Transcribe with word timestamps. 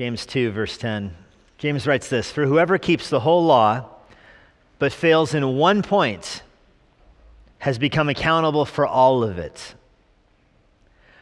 James 0.00 0.24
2, 0.24 0.52
verse 0.52 0.78
10. 0.78 1.14
James 1.58 1.86
writes 1.86 2.08
this 2.08 2.32
For 2.32 2.46
whoever 2.46 2.78
keeps 2.78 3.10
the 3.10 3.20
whole 3.20 3.44
law 3.44 3.84
but 4.78 4.94
fails 4.94 5.34
in 5.34 5.58
one 5.58 5.82
point 5.82 6.40
has 7.58 7.76
become 7.76 8.08
accountable 8.08 8.64
for 8.64 8.86
all 8.86 9.22
of 9.22 9.38
it. 9.38 9.74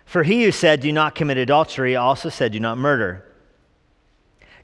For 0.04 0.22
he 0.22 0.44
who 0.44 0.52
said, 0.52 0.78
Do 0.78 0.92
not 0.92 1.16
commit 1.16 1.38
adultery, 1.38 1.96
also 1.96 2.28
said, 2.28 2.52
Do 2.52 2.60
not 2.60 2.78
murder. 2.78 3.24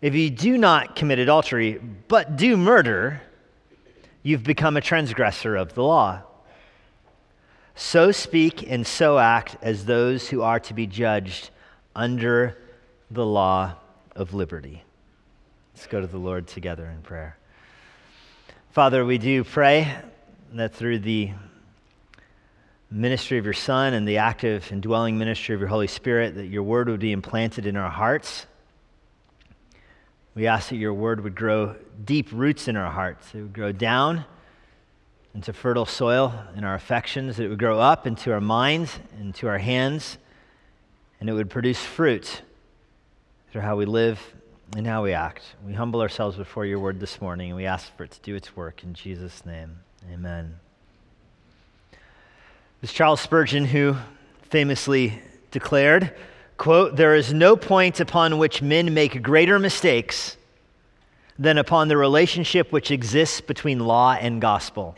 If 0.01 0.15
you 0.15 0.31
do 0.31 0.57
not 0.59 0.95
commit 0.95 1.19
adultery, 1.19 1.81
but 2.07 2.37
do 2.37 2.57
murder, 2.57 3.21
you've 4.23 4.45
become 4.45 4.77
a 4.77 4.81
transgressor 4.81 5.57
of 5.57 5.75
the 5.75 5.83
law. 5.83 6.23
So 7.75 8.13
speak 8.13 8.65
and 8.71 8.87
so 8.87 9.19
act 9.19 9.57
as 9.61 9.87
those 9.87 10.29
who 10.29 10.43
are 10.43 10.61
to 10.61 10.73
be 10.73 10.87
judged 10.87 11.51
under 11.97 12.57
the 13.11 13.27
law 13.27 13.75
of 14.15 14.35
liberty. 14.35 14.83
Let's 15.75 15.87
go 15.87 16.01
to 16.01 16.07
the 16.07 16.19
Lord 16.19 16.47
together 16.47 16.87
in 16.87 17.03
prayer. 17.03 17.37
Father, 18.71 19.05
we 19.05 19.19
do 19.19 19.45
pray 19.45 19.93
that 20.53 20.75
through 20.75 21.01
the 21.01 21.31
ministry 22.91 23.39
of 23.39 23.45
your 23.45 23.55
Son 23.55 23.93
and 23.93 24.07
the 24.07 24.19
active 24.19 24.71
and 24.71 24.81
dwelling 24.81 25.19
ministry 25.19 25.55
of 25.55 25.61
your 25.61 25.69
Holy 25.69 25.89
Spirit, 25.89 26.37
that 26.37 26.47
your 26.47 26.63
word 26.63 26.89
would 26.89 27.01
be 27.01 27.13
implanted 27.13 27.67
in 27.67 27.77
our 27.77 27.91
hearts. 27.91 28.47
We 30.35 30.47
ask 30.47 30.69
that 30.69 30.77
your 30.77 30.95
word 30.95 31.23
would 31.23 31.35
grow 31.35 31.77
deep 32.05 32.29
roots 32.33 32.69
in 32.69 32.77
our 32.77 32.91
hearts. 32.91 33.35
It 33.35 33.43
would 33.43 33.53
grow 33.53 33.73
down 33.73 34.25
into 35.35 35.53
fertile 35.53 35.87
soil 35.87 36.33
in 36.57 36.63
our 36.63 36.75
affections. 36.75 37.41
It 37.41 37.49
would 37.49 37.59
grow 37.59 37.81
up 37.81 38.07
into 38.07 38.33
our 38.33 38.41
minds, 38.41 38.97
into 39.21 39.49
our 39.49 39.59
hands, 39.59 40.19
and 41.21 41.29
it 41.29 41.33
would 41.33 41.51
produce 41.51 41.81
fruit 41.81 42.43
through 43.55 43.63
how 43.63 43.77
we 43.77 43.85
live 43.87 44.35
and 44.77 44.85
how 44.85 45.05
we 45.05 45.13
act. 45.13 45.45
We 45.65 45.75
humble 45.75 46.01
ourselves 46.01 46.37
before 46.37 46.67
your 46.67 46.81
word 46.81 46.99
this 46.99 47.21
morning, 47.21 47.51
and 47.51 47.57
we 47.57 47.67
ask 47.67 47.97
for 47.97 48.03
it 48.03 48.11
to 48.11 48.21
do 48.21 48.35
its 48.35 48.57
work. 48.57 48.83
In 48.83 48.95
Jesus' 48.95 49.47
name, 49.47 49.79
amen. 50.13 50.59
It 51.93 51.99
was 52.81 52.93
Charles 52.93 53.21
Spurgeon 53.21 53.67
who 53.67 53.95
famously 54.43 55.23
declared, 55.53 56.13
quote, 56.57 56.97
There 56.97 57.15
is 57.15 57.33
no 57.33 57.55
point 57.55 58.01
upon 58.01 58.39
which 58.39 58.61
men 58.61 58.93
make 58.93 59.23
greater 59.23 59.61
mistakes 59.61 60.37
than 61.39 61.57
upon 61.57 61.87
the 61.87 61.97
relationship 61.97 62.73
which 62.73 62.91
exists 62.91 63.41
between 63.41 63.79
law 63.79 64.15
and 64.15 64.41
gospel. 64.41 64.97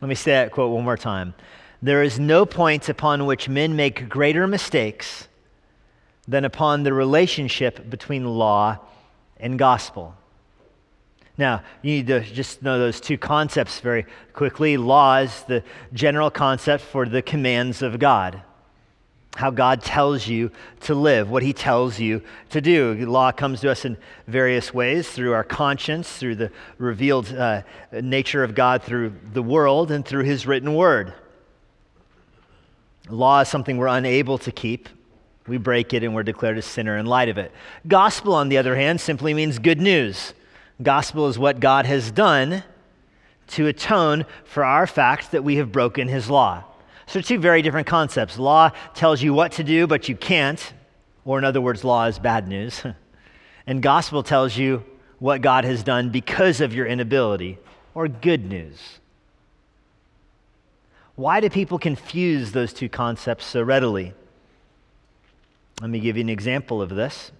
Let 0.00 0.08
me 0.08 0.14
say 0.14 0.30
that 0.30 0.52
quote 0.52 0.72
one 0.72 0.84
more 0.84 0.96
time. 0.96 1.34
There 1.82 2.02
is 2.02 2.18
no 2.18 2.46
point 2.46 2.88
upon 2.88 3.26
which 3.26 3.46
men 3.46 3.76
make 3.76 4.08
greater 4.08 4.46
mistakes 4.46 5.25
than 6.28 6.44
upon 6.44 6.82
the 6.82 6.92
relationship 6.92 7.88
between 7.88 8.24
law 8.24 8.78
and 9.38 9.58
gospel. 9.58 10.14
Now, 11.38 11.62
you 11.82 11.96
need 11.96 12.06
to 12.06 12.20
just 12.20 12.62
know 12.62 12.78
those 12.78 13.00
two 13.00 13.18
concepts 13.18 13.80
very 13.80 14.06
quickly. 14.32 14.76
Law 14.76 15.18
is 15.18 15.42
the 15.42 15.62
general 15.92 16.30
concept 16.30 16.82
for 16.82 17.04
the 17.06 17.20
commands 17.20 17.82
of 17.82 17.98
God, 17.98 18.42
how 19.36 19.50
God 19.50 19.82
tells 19.82 20.26
you 20.26 20.50
to 20.80 20.94
live, 20.94 21.30
what 21.30 21.42
He 21.42 21.52
tells 21.52 22.00
you 22.00 22.22
to 22.50 22.62
do. 22.62 22.94
Law 23.06 23.32
comes 23.32 23.60
to 23.60 23.70
us 23.70 23.84
in 23.84 23.98
various 24.26 24.72
ways 24.72 25.10
through 25.10 25.34
our 25.34 25.44
conscience, 25.44 26.10
through 26.16 26.36
the 26.36 26.50
revealed 26.78 27.30
uh, 27.34 27.62
nature 27.92 28.42
of 28.42 28.54
God 28.54 28.82
through 28.82 29.12
the 29.34 29.42
world, 29.42 29.90
and 29.90 30.06
through 30.06 30.24
His 30.24 30.46
written 30.46 30.74
word. 30.74 31.12
Law 33.10 33.40
is 33.40 33.48
something 33.48 33.76
we're 33.76 33.88
unable 33.88 34.38
to 34.38 34.50
keep. 34.50 34.88
We 35.46 35.58
break 35.58 35.94
it 35.94 36.02
and 36.02 36.14
we're 36.14 36.22
declared 36.22 36.58
a 36.58 36.62
sinner 36.62 36.96
in 36.96 37.06
light 37.06 37.28
of 37.28 37.38
it. 37.38 37.52
Gospel, 37.86 38.34
on 38.34 38.48
the 38.48 38.58
other 38.58 38.76
hand, 38.76 39.00
simply 39.00 39.34
means 39.34 39.58
good 39.58 39.80
news. 39.80 40.34
Gospel 40.82 41.28
is 41.28 41.38
what 41.38 41.60
God 41.60 41.86
has 41.86 42.10
done 42.10 42.62
to 43.48 43.66
atone 43.68 44.26
for 44.44 44.64
our 44.64 44.86
fact 44.86 45.30
that 45.32 45.44
we 45.44 45.56
have 45.56 45.70
broken 45.70 46.08
his 46.08 46.28
law. 46.28 46.64
So, 47.06 47.20
two 47.20 47.38
very 47.38 47.62
different 47.62 47.86
concepts. 47.86 48.38
Law 48.38 48.70
tells 48.94 49.22
you 49.22 49.32
what 49.32 49.52
to 49.52 49.64
do, 49.64 49.86
but 49.86 50.08
you 50.08 50.16
can't, 50.16 50.72
or 51.24 51.38
in 51.38 51.44
other 51.44 51.60
words, 51.60 51.84
law 51.84 52.06
is 52.06 52.18
bad 52.18 52.48
news. 52.48 52.82
and 53.66 53.80
gospel 53.80 54.24
tells 54.24 54.56
you 54.56 54.84
what 55.18 55.40
God 55.40 55.64
has 55.64 55.82
done 55.82 56.10
because 56.10 56.60
of 56.60 56.74
your 56.74 56.86
inability, 56.86 57.58
or 57.94 58.08
good 58.08 58.44
news. 58.44 58.98
Why 61.14 61.40
do 61.40 61.48
people 61.48 61.78
confuse 61.78 62.52
those 62.52 62.74
two 62.74 62.90
concepts 62.90 63.46
so 63.46 63.62
readily? 63.62 64.12
Let 65.80 65.90
me 65.90 66.00
give 66.00 66.16
you 66.16 66.22
an 66.22 66.28
example 66.28 66.80
of 66.80 66.88
this. 66.90 67.32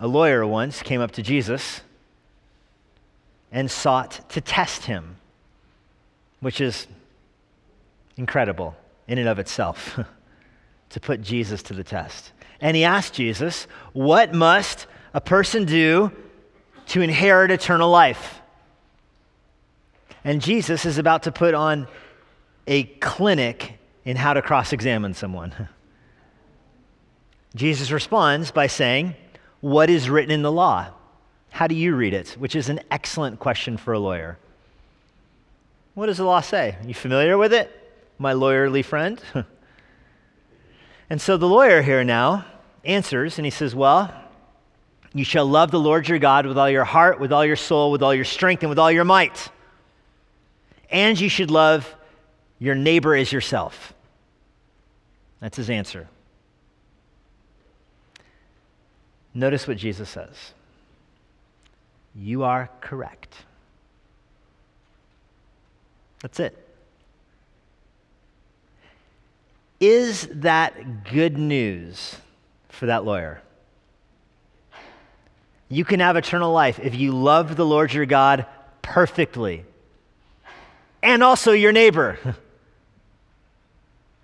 A 0.00 0.06
lawyer 0.06 0.46
once 0.46 0.82
came 0.82 1.00
up 1.00 1.12
to 1.12 1.22
Jesus 1.22 1.80
and 3.50 3.70
sought 3.70 4.28
to 4.30 4.40
test 4.42 4.84
him, 4.84 5.16
which 6.40 6.60
is 6.60 6.86
incredible 8.18 8.76
in 9.08 9.18
and 9.18 9.28
of 9.28 9.38
itself 9.38 9.98
to 10.90 11.00
put 11.00 11.22
Jesus 11.22 11.62
to 11.64 11.74
the 11.74 11.84
test. 11.84 12.32
And 12.60 12.76
he 12.76 12.84
asked 12.84 13.14
Jesus, 13.14 13.66
What 13.94 14.34
must 14.34 14.86
a 15.14 15.20
person 15.20 15.64
do 15.64 16.12
to 16.88 17.00
inherit 17.00 17.50
eternal 17.50 17.90
life? 17.90 18.40
And 20.22 20.42
Jesus 20.42 20.84
is 20.84 20.98
about 20.98 21.22
to 21.22 21.32
put 21.32 21.54
on 21.54 21.86
a 22.66 22.84
clinic 22.84 23.78
in 24.04 24.16
how 24.16 24.34
to 24.34 24.42
cross 24.42 24.72
examine 24.72 25.14
someone. 25.14 25.68
Jesus 27.56 27.90
responds 27.90 28.50
by 28.50 28.66
saying, 28.66 29.14
What 29.60 29.88
is 29.88 30.10
written 30.10 30.30
in 30.30 30.42
the 30.42 30.52
law? 30.52 30.88
How 31.48 31.66
do 31.66 31.74
you 31.74 31.96
read 31.96 32.12
it? 32.12 32.36
Which 32.38 32.54
is 32.54 32.68
an 32.68 32.80
excellent 32.90 33.38
question 33.38 33.78
for 33.78 33.94
a 33.94 33.98
lawyer. 33.98 34.38
What 35.94 36.06
does 36.06 36.18
the 36.18 36.24
law 36.24 36.42
say? 36.42 36.76
Are 36.78 36.86
you 36.86 36.92
familiar 36.92 37.38
with 37.38 37.54
it, 37.54 37.72
my 38.18 38.34
lawyerly 38.34 38.84
friend? 38.84 39.18
and 41.10 41.18
so 41.18 41.38
the 41.38 41.48
lawyer 41.48 41.80
here 41.80 42.04
now 42.04 42.44
answers, 42.84 43.38
and 43.38 43.46
he 43.46 43.50
says, 43.50 43.74
Well, 43.74 44.14
you 45.14 45.24
shall 45.24 45.46
love 45.46 45.70
the 45.70 45.80
Lord 45.80 46.06
your 46.10 46.18
God 46.18 46.44
with 46.44 46.58
all 46.58 46.68
your 46.68 46.84
heart, 46.84 47.18
with 47.18 47.32
all 47.32 47.44
your 47.44 47.56
soul, 47.56 47.90
with 47.90 48.02
all 48.02 48.14
your 48.14 48.26
strength, 48.26 48.62
and 48.64 48.68
with 48.68 48.78
all 48.78 48.92
your 48.92 49.04
might. 49.04 49.50
And 50.90 51.18
you 51.18 51.30
should 51.30 51.50
love 51.50 51.96
your 52.58 52.74
neighbor 52.74 53.16
as 53.16 53.32
yourself. 53.32 53.94
That's 55.40 55.56
his 55.56 55.70
answer. 55.70 56.06
Notice 59.36 59.68
what 59.68 59.76
Jesus 59.76 60.08
says 60.08 60.54
You 62.14 62.44
are 62.44 62.70
correct. 62.80 63.34
That's 66.22 66.40
it. 66.40 66.56
Is 69.78 70.26
that 70.32 71.12
good 71.12 71.36
news 71.36 72.16
for 72.70 72.86
that 72.86 73.04
lawyer? 73.04 73.42
You 75.68 75.84
can 75.84 76.00
have 76.00 76.16
eternal 76.16 76.50
life 76.50 76.78
if 76.78 76.94
you 76.94 77.12
love 77.12 77.56
the 77.56 77.66
Lord 77.66 77.92
your 77.92 78.06
God 78.06 78.46
perfectly 78.80 79.66
and 81.02 81.22
also 81.22 81.52
your 81.52 81.72
neighbor. 81.72 82.18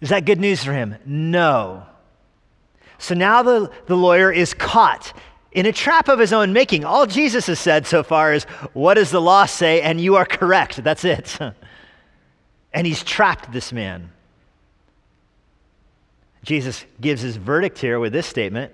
Is 0.00 0.08
that 0.08 0.24
good 0.24 0.40
news 0.40 0.64
for 0.64 0.72
him? 0.72 0.96
No. 1.04 1.84
So 3.02 3.14
now 3.14 3.42
the, 3.42 3.70
the 3.86 3.96
lawyer 3.96 4.30
is 4.30 4.54
caught 4.54 5.12
in 5.50 5.66
a 5.66 5.72
trap 5.72 6.08
of 6.08 6.18
his 6.18 6.32
own 6.32 6.52
making. 6.52 6.84
All 6.84 7.06
Jesus 7.06 7.46
has 7.46 7.58
said 7.58 7.86
so 7.86 8.02
far 8.02 8.32
is, 8.32 8.44
What 8.72 8.94
does 8.94 9.10
the 9.10 9.20
law 9.20 9.44
say? 9.46 9.82
And 9.82 10.00
you 10.00 10.16
are 10.16 10.24
correct. 10.24 10.82
That's 10.82 11.04
it. 11.04 11.38
and 12.72 12.86
he's 12.86 13.02
trapped 13.02 13.52
this 13.52 13.72
man. 13.72 14.12
Jesus 16.44 16.84
gives 17.00 17.22
his 17.22 17.36
verdict 17.36 17.78
here 17.78 17.98
with 17.98 18.12
this 18.12 18.26
statement 18.26 18.72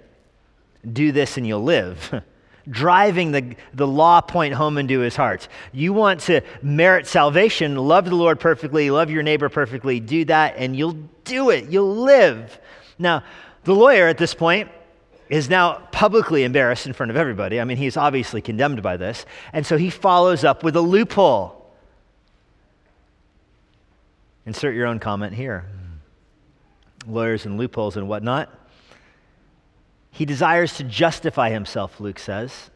do 0.93 1.11
this 1.11 1.37
and 1.37 1.47
you'll 1.47 1.65
live. 1.65 2.23
Driving 2.71 3.33
the, 3.33 3.57
the 3.73 3.87
law 3.87 4.21
point 4.21 4.55
home 4.55 4.77
into 4.77 5.01
his 5.01 5.17
heart. 5.17 5.49
You 5.73 5.95
want 5.95 6.21
to 6.23 6.43
merit 6.63 7.07
salvation, 7.07 7.77
love 7.77 8.05
the 8.05 8.15
Lord 8.15 8.39
perfectly, 8.39 8.91
love 8.91 9.11
your 9.11 9.23
neighbor 9.23 9.49
perfectly, 9.49 10.01
do 10.01 10.27
that, 10.27 10.55
and 10.59 10.77
you'll 10.77 10.99
do 11.25 11.49
it. 11.49 11.71
You'll 11.71 11.97
live. 11.97 12.61
Now, 12.99 13.25
the 13.69 13.75
lawyer 13.75 14.09
at 14.09 14.17
this 14.17 14.33
point 14.33 14.71
is 15.29 15.51
now 15.51 15.75
publicly 15.93 16.45
embarrassed 16.45 16.87
in 16.87 16.95
front 16.95 17.11
of 17.11 17.19
everybody. 17.19 17.61
I 17.61 17.65
mean, 17.65 17.77
he's 17.77 17.99
obviously 17.99 18.41
condemned 18.41 18.83
by 18.83 18.97
this. 18.97 19.27
And 19.53 19.67
so 19.67 19.77
he 19.77 19.91
follows 19.91 20.43
up 20.43 20.63
with 20.63 20.75
a 20.75 20.81
loophole. 20.81 21.71
Insert 24.47 24.75
your 24.75 24.87
own 24.87 24.99
comment 24.99 25.35
here. 25.35 25.67
Lawyers 27.07 27.45
and 27.45 27.59
loopholes 27.59 27.99
and 27.99 28.09
whatnot. 28.09 28.49
He 30.13 30.25
desires 30.25 30.79
to 30.79 30.85
justify 30.85 31.51
himself, 31.51 32.01
Luke 32.01 32.19
says. 32.19 32.71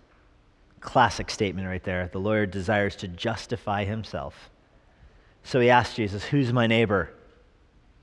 Classic 0.81 1.31
statement 1.31 1.69
right 1.69 1.83
there. 1.83 2.11
The 2.13 2.21
lawyer 2.21 2.45
desires 2.45 2.97
to 2.97 3.09
justify 3.09 3.85
himself. 3.85 4.51
So 5.43 5.59
he 5.59 5.71
asks 5.71 5.97
Jesus, 5.97 6.23
Who's 6.23 6.53
my 6.53 6.67
neighbor? 6.67 7.15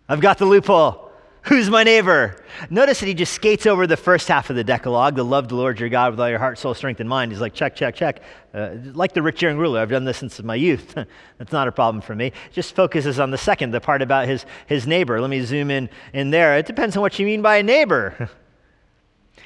I've 0.08 0.22
got 0.22 0.40
the 0.40 0.46
loophole. 0.46 1.09
Who's 1.44 1.70
my 1.70 1.84
neighbor? 1.84 2.36
Notice 2.70 3.00
that 3.00 3.06
he 3.06 3.14
just 3.14 3.34
skates 3.34 3.66
over 3.66 3.88
the 3.88 3.98
first 3.98 4.28
half 4.28 4.50
of 4.50 4.56
the 4.56 4.64
Decalogue, 4.64 5.16
the 5.16 5.24
love 5.24 5.48
the 5.48 5.56
Lord 5.56 5.80
your 5.80 5.88
God 5.88 6.12
with 6.12 6.20
all 6.20 6.30
your 6.30 6.38
heart, 6.38 6.60
soul, 6.60 6.74
strength, 6.74 7.00
and 7.00 7.08
mind. 7.08 7.32
He's 7.32 7.40
like, 7.40 7.54
check, 7.54 7.76
check, 7.76 7.96
check. 7.96 8.22
Uh, 8.54 8.72
like 8.94 9.14
the 9.14 9.22
rich 9.22 9.42
young 9.42 9.58
ruler, 9.58 9.80
I've 9.80 9.90
done 9.90 10.04
this 10.04 10.18
since 10.18 10.42
my 10.44 10.56
youth. 10.56 10.94
That's 11.38 11.52
not 11.52 11.68
a 11.68 11.72
problem 11.72 12.02
for 12.02 12.14
me. 12.14 12.34
Just 12.52 12.76
focuses 12.76 13.20
on 13.20 13.32
the 13.32 13.38
second, 13.38 13.72
the 13.72 13.80
part 13.80 14.02
about 14.02 14.28
his, 14.28 14.46
his 14.68 14.86
neighbor. 14.86 15.22
Let 15.22 15.30
me 15.30 15.42
zoom 15.42 15.72
in 15.72 15.90
in 16.14 16.30
there. 16.30 16.58
It 16.58 16.66
depends 16.66 16.98
on 16.98 17.02
what 17.02 17.18
you 17.18 17.26
mean 17.26 17.42
by 17.42 17.58
a 17.58 17.64
neighbor. 17.64 18.30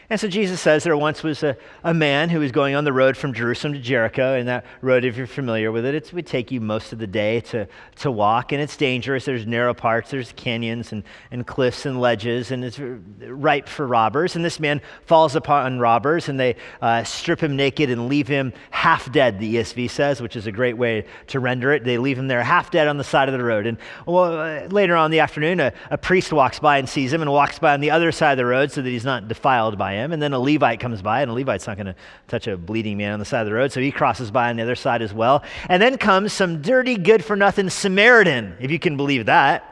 And 0.09 0.19
so 0.19 0.27
Jesus 0.27 0.59
says 0.59 0.83
there 0.83 0.97
once 0.97 1.23
was 1.23 1.43
a, 1.43 1.57
a 1.83 1.93
man 1.93 2.29
who 2.29 2.39
was 2.39 2.51
going 2.51 2.75
on 2.75 2.83
the 2.83 2.93
road 2.93 3.15
from 3.15 3.33
Jerusalem 3.33 3.73
to 3.73 3.79
Jericho. 3.79 4.35
And 4.35 4.47
that 4.47 4.65
road, 4.81 5.05
if 5.05 5.17
you're 5.17 5.27
familiar 5.27 5.71
with 5.71 5.85
it, 5.85 5.95
it 5.95 6.13
would 6.13 6.27
take 6.27 6.51
you 6.51 6.59
most 6.61 6.93
of 6.93 6.99
the 6.99 7.07
day 7.07 7.39
to, 7.41 7.67
to 7.97 8.11
walk. 8.11 8.51
And 8.51 8.61
it's 8.61 8.75
dangerous. 8.75 9.25
There's 9.25 9.47
narrow 9.47 9.73
parts, 9.73 10.11
there's 10.11 10.31
canyons 10.33 10.91
and, 10.91 11.03
and 11.31 11.47
cliffs 11.47 11.85
and 11.85 11.99
ledges, 11.99 12.51
and 12.51 12.63
it's 12.63 12.79
ripe 12.79 13.67
for 13.69 13.87
robbers. 13.87 14.35
And 14.35 14.43
this 14.43 14.59
man 14.59 14.81
falls 15.05 15.35
upon 15.35 15.79
robbers, 15.79 16.29
and 16.29 16.39
they 16.39 16.55
uh, 16.81 17.03
strip 17.03 17.41
him 17.41 17.55
naked 17.55 17.89
and 17.89 18.07
leave 18.07 18.27
him 18.27 18.53
half 18.71 19.11
dead, 19.11 19.39
the 19.39 19.55
ESV 19.55 19.89
says, 19.89 20.21
which 20.21 20.35
is 20.35 20.47
a 20.47 20.51
great 20.51 20.77
way 20.77 21.05
to 21.27 21.39
render 21.39 21.71
it. 21.71 21.83
They 21.83 21.97
leave 21.97 22.17
him 22.17 22.27
there 22.27 22.43
half 22.43 22.71
dead 22.71 22.87
on 22.87 22.97
the 22.97 23.03
side 23.03 23.29
of 23.29 23.33
the 23.33 23.43
road. 23.43 23.65
And 23.65 23.77
well, 24.05 24.39
uh, 24.39 24.67
later 24.67 24.95
on 24.95 25.05
in 25.05 25.11
the 25.11 25.19
afternoon, 25.19 25.59
a, 25.59 25.73
a 25.89 25.97
priest 25.97 26.33
walks 26.33 26.59
by 26.59 26.77
and 26.77 26.87
sees 26.87 27.13
him 27.13 27.21
and 27.21 27.31
walks 27.31 27.59
by 27.59 27.73
on 27.73 27.79
the 27.79 27.91
other 27.91 28.11
side 28.11 28.33
of 28.33 28.37
the 28.37 28.45
road 28.45 28.71
so 28.71 28.81
that 28.81 28.89
he's 28.89 29.05
not 29.05 29.27
defiled 29.27 29.77
by 29.77 29.92
him. 29.93 30.11
And 30.11 30.21
then 30.21 30.33
a 30.33 30.39
Levite 30.39 30.79
comes 30.79 31.01
by, 31.01 31.21
and 31.21 31.31
a 31.31 31.33
Levite's 31.33 31.67
not 31.67 31.77
going 31.77 31.87
to 31.87 31.95
touch 32.27 32.47
a 32.47 32.57
bleeding 32.57 32.97
man 32.97 33.13
on 33.13 33.19
the 33.19 33.25
side 33.25 33.41
of 33.41 33.47
the 33.47 33.53
road, 33.53 33.71
so 33.71 33.79
he 33.79 33.91
crosses 33.91 34.31
by 34.31 34.49
on 34.49 34.57
the 34.57 34.63
other 34.63 34.75
side 34.75 35.01
as 35.01 35.13
well. 35.13 35.43
And 35.69 35.81
then 35.81 35.97
comes 35.97 36.33
some 36.33 36.61
dirty, 36.61 36.95
good 36.95 37.23
for 37.23 37.35
nothing 37.35 37.69
Samaritan, 37.69 38.55
if 38.59 38.71
you 38.71 38.79
can 38.79 38.97
believe 38.97 39.27
that. 39.27 39.69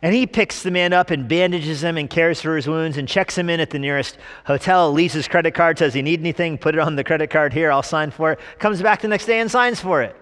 And 0.00 0.14
he 0.14 0.26
picks 0.26 0.62
the 0.62 0.70
man 0.70 0.92
up 0.92 1.10
and 1.10 1.28
bandages 1.28 1.82
him 1.82 1.96
and 1.96 2.08
cares 2.08 2.40
for 2.40 2.54
his 2.54 2.68
wounds 2.68 2.96
and 2.96 3.08
checks 3.08 3.36
him 3.36 3.50
in 3.50 3.58
at 3.58 3.70
the 3.70 3.80
nearest 3.80 4.16
hotel, 4.44 4.92
leaves 4.92 5.14
his 5.14 5.26
credit 5.26 5.54
card, 5.54 5.78
says, 5.78 5.96
You 5.96 6.04
need 6.04 6.20
anything? 6.20 6.56
Put 6.56 6.76
it 6.76 6.80
on 6.80 6.94
the 6.94 7.02
credit 7.02 7.30
card 7.30 7.52
here, 7.52 7.72
I'll 7.72 7.82
sign 7.82 8.12
for 8.12 8.32
it. 8.32 8.40
Comes 8.60 8.80
back 8.80 9.00
the 9.00 9.08
next 9.08 9.26
day 9.26 9.40
and 9.40 9.50
signs 9.50 9.80
for 9.80 10.02
it. 10.02 10.14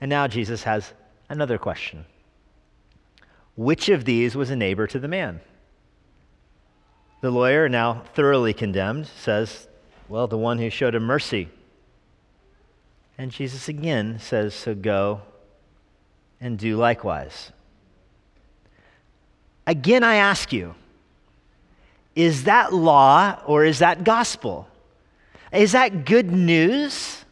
And 0.00 0.10
now 0.10 0.26
Jesus 0.26 0.62
has 0.64 0.92
another 1.30 1.56
question 1.56 2.04
Which 3.56 3.88
of 3.88 4.04
these 4.04 4.36
was 4.36 4.50
a 4.50 4.56
neighbor 4.56 4.86
to 4.86 4.98
the 4.98 5.08
man? 5.08 5.40
The 7.20 7.30
lawyer, 7.30 7.68
now 7.68 8.02
thoroughly 8.14 8.54
condemned, 8.54 9.06
says, 9.06 9.68
Well, 10.08 10.26
the 10.26 10.38
one 10.38 10.58
who 10.58 10.70
showed 10.70 10.94
him 10.94 11.02
mercy. 11.02 11.48
And 13.18 13.30
Jesus 13.30 13.68
again 13.68 14.18
says, 14.18 14.54
So 14.54 14.74
go 14.74 15.20
and 16.40 16.58
do 16.58 16.76
likewise. 16.76 17.52
Again, 19.66 20.02
I 20.02 20.16
ask 20.16 20.52
you, 20.52 20.74
is 22.16 22.44
that 22.44 22.72
law 22.72 23.38
or 23.46 23.64
is 23.64 23.80
that 23.80 24.04
gospel? 24.04 24.66
Is 25.52 25.72
that 25.72 26.04
good 26.04 26.30
news? 26.30 27.24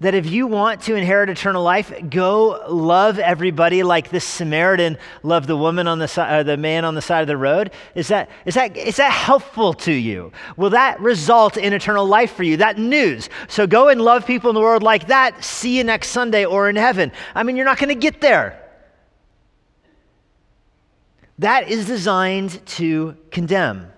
That 0.00 0.14
if 0.14 0.26
you 0.26 0.46
want 0.46 0.82
to 0.82 0.94
inherit 0.94 1.30
eternal 1.30 1.62
life, 1.62 1.92
go 2.10 2.62
love 2.68 3.18
everybody 3.18 3.82
like 3.82 4.10
this 4.10 4.24
Samaritan 4.24 4.98
loved 5.22 5.46
the 5.46 5.56
woman 5.56 5.88
on 5.88 5.98
the 5.98 6.06
side, 6.06 6.40
uh, 6.40 6.42
the 6.42 6.58
man 6.58 6.84
on 6.84 6.94
the 6.94 7.00
side 7.00 7.22
of 7.22 7.28
the 7.28 7.36
road. 7.36 7.70
Is 7.94 8.08
that, 8.08 8.28
is 8.44 8.54
that, 8.54 8.76
is 8.76 8.96
that 8.96 9.10
helpful 9.10 9.72
to 9.72 9.92
you? 9.92 10.32
Will 10.58 10.70
that 10.70 11.00
result 11.00 11.56
in 11.56 11.72
eternal 11.72 12.04
life 12.04 12.32
for 12.34 12.42
you? 12.42 12.58
That 12.58 12.76
news. 12.76 13.30
So 13.48 13.66
go 13.66 13.88
and 13.88 14.00
love 14.00 14.26
people 14.26 14.50
in 14.50 14.54
the 14.54 14.60
world 14.60 14.82
like 14.82 15.06
that. 15.06 15.42
See 15.42 15.78
you 15.78 15.84
next 15.84 16.08
Sunday 16.08 16.44
or 16.44 16.68
in 16.68 16.76
heaven. 16.76 17.10
I 17.34 17.42
mean, 17.42 17.56
you're 17.56 17.64
not 17.64 17.78
going 17.78 17.88
to 17.88 17.94
get 17.94 18.20
there. 18.20 18.62
That 21.38 21.70
is 21.70 21.86
designed 21.86 22.64
to 22.66 23.16
condemn. 23.30 23.92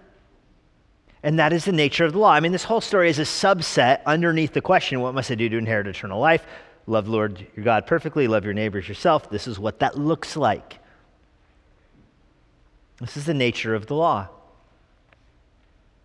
And 1.23 1.39
that 1.39 1.53
is 1.53 1.65
the 1.65 1.73
nature 1.73 2.05
of 2.05 2.13
the 2.13 2.19
law. 2.19 2.33
I 2.33 2.41
mean, 2.41 2.53
this 2.53 2.65
whole 2.65 2.81
story 2.81 3.11
is 3.11 3.19
a 3.19 3.23
subset 3.23 4.01
underneath 4.07 4.53
the 4.53 4.61
question 4.61 5.01
what 5.01 5.15
must 5.15 5.31
I 5.31 5.35
do 5.35 5.49
to 5.49 5.57
inherit 5.57 5.87
eternal 5.87 6.21
life? 6.21 6.47
Love 6.87 7.09
Lord 7.09 7.47
your 7.55 7.65
God 7.65 7.87
perfectly, 7.87 8.29
love 8.29 8.45
your 8.45 8.55
neighbors 8.55 8.89
yourself. 8.89 9.29
This 9.29 9.47
is 9.47 9.59
what 9.59 9.81
that 9.81 9.99
looks 9.99 10.37
like. 10.37 10.79
This 13.01 13.17
is 13.17 13.27
the 13.27 13.35
nature 13.35 13.75
of 13.75 13.87
the 13.87 13.95
law. 13.95 14.29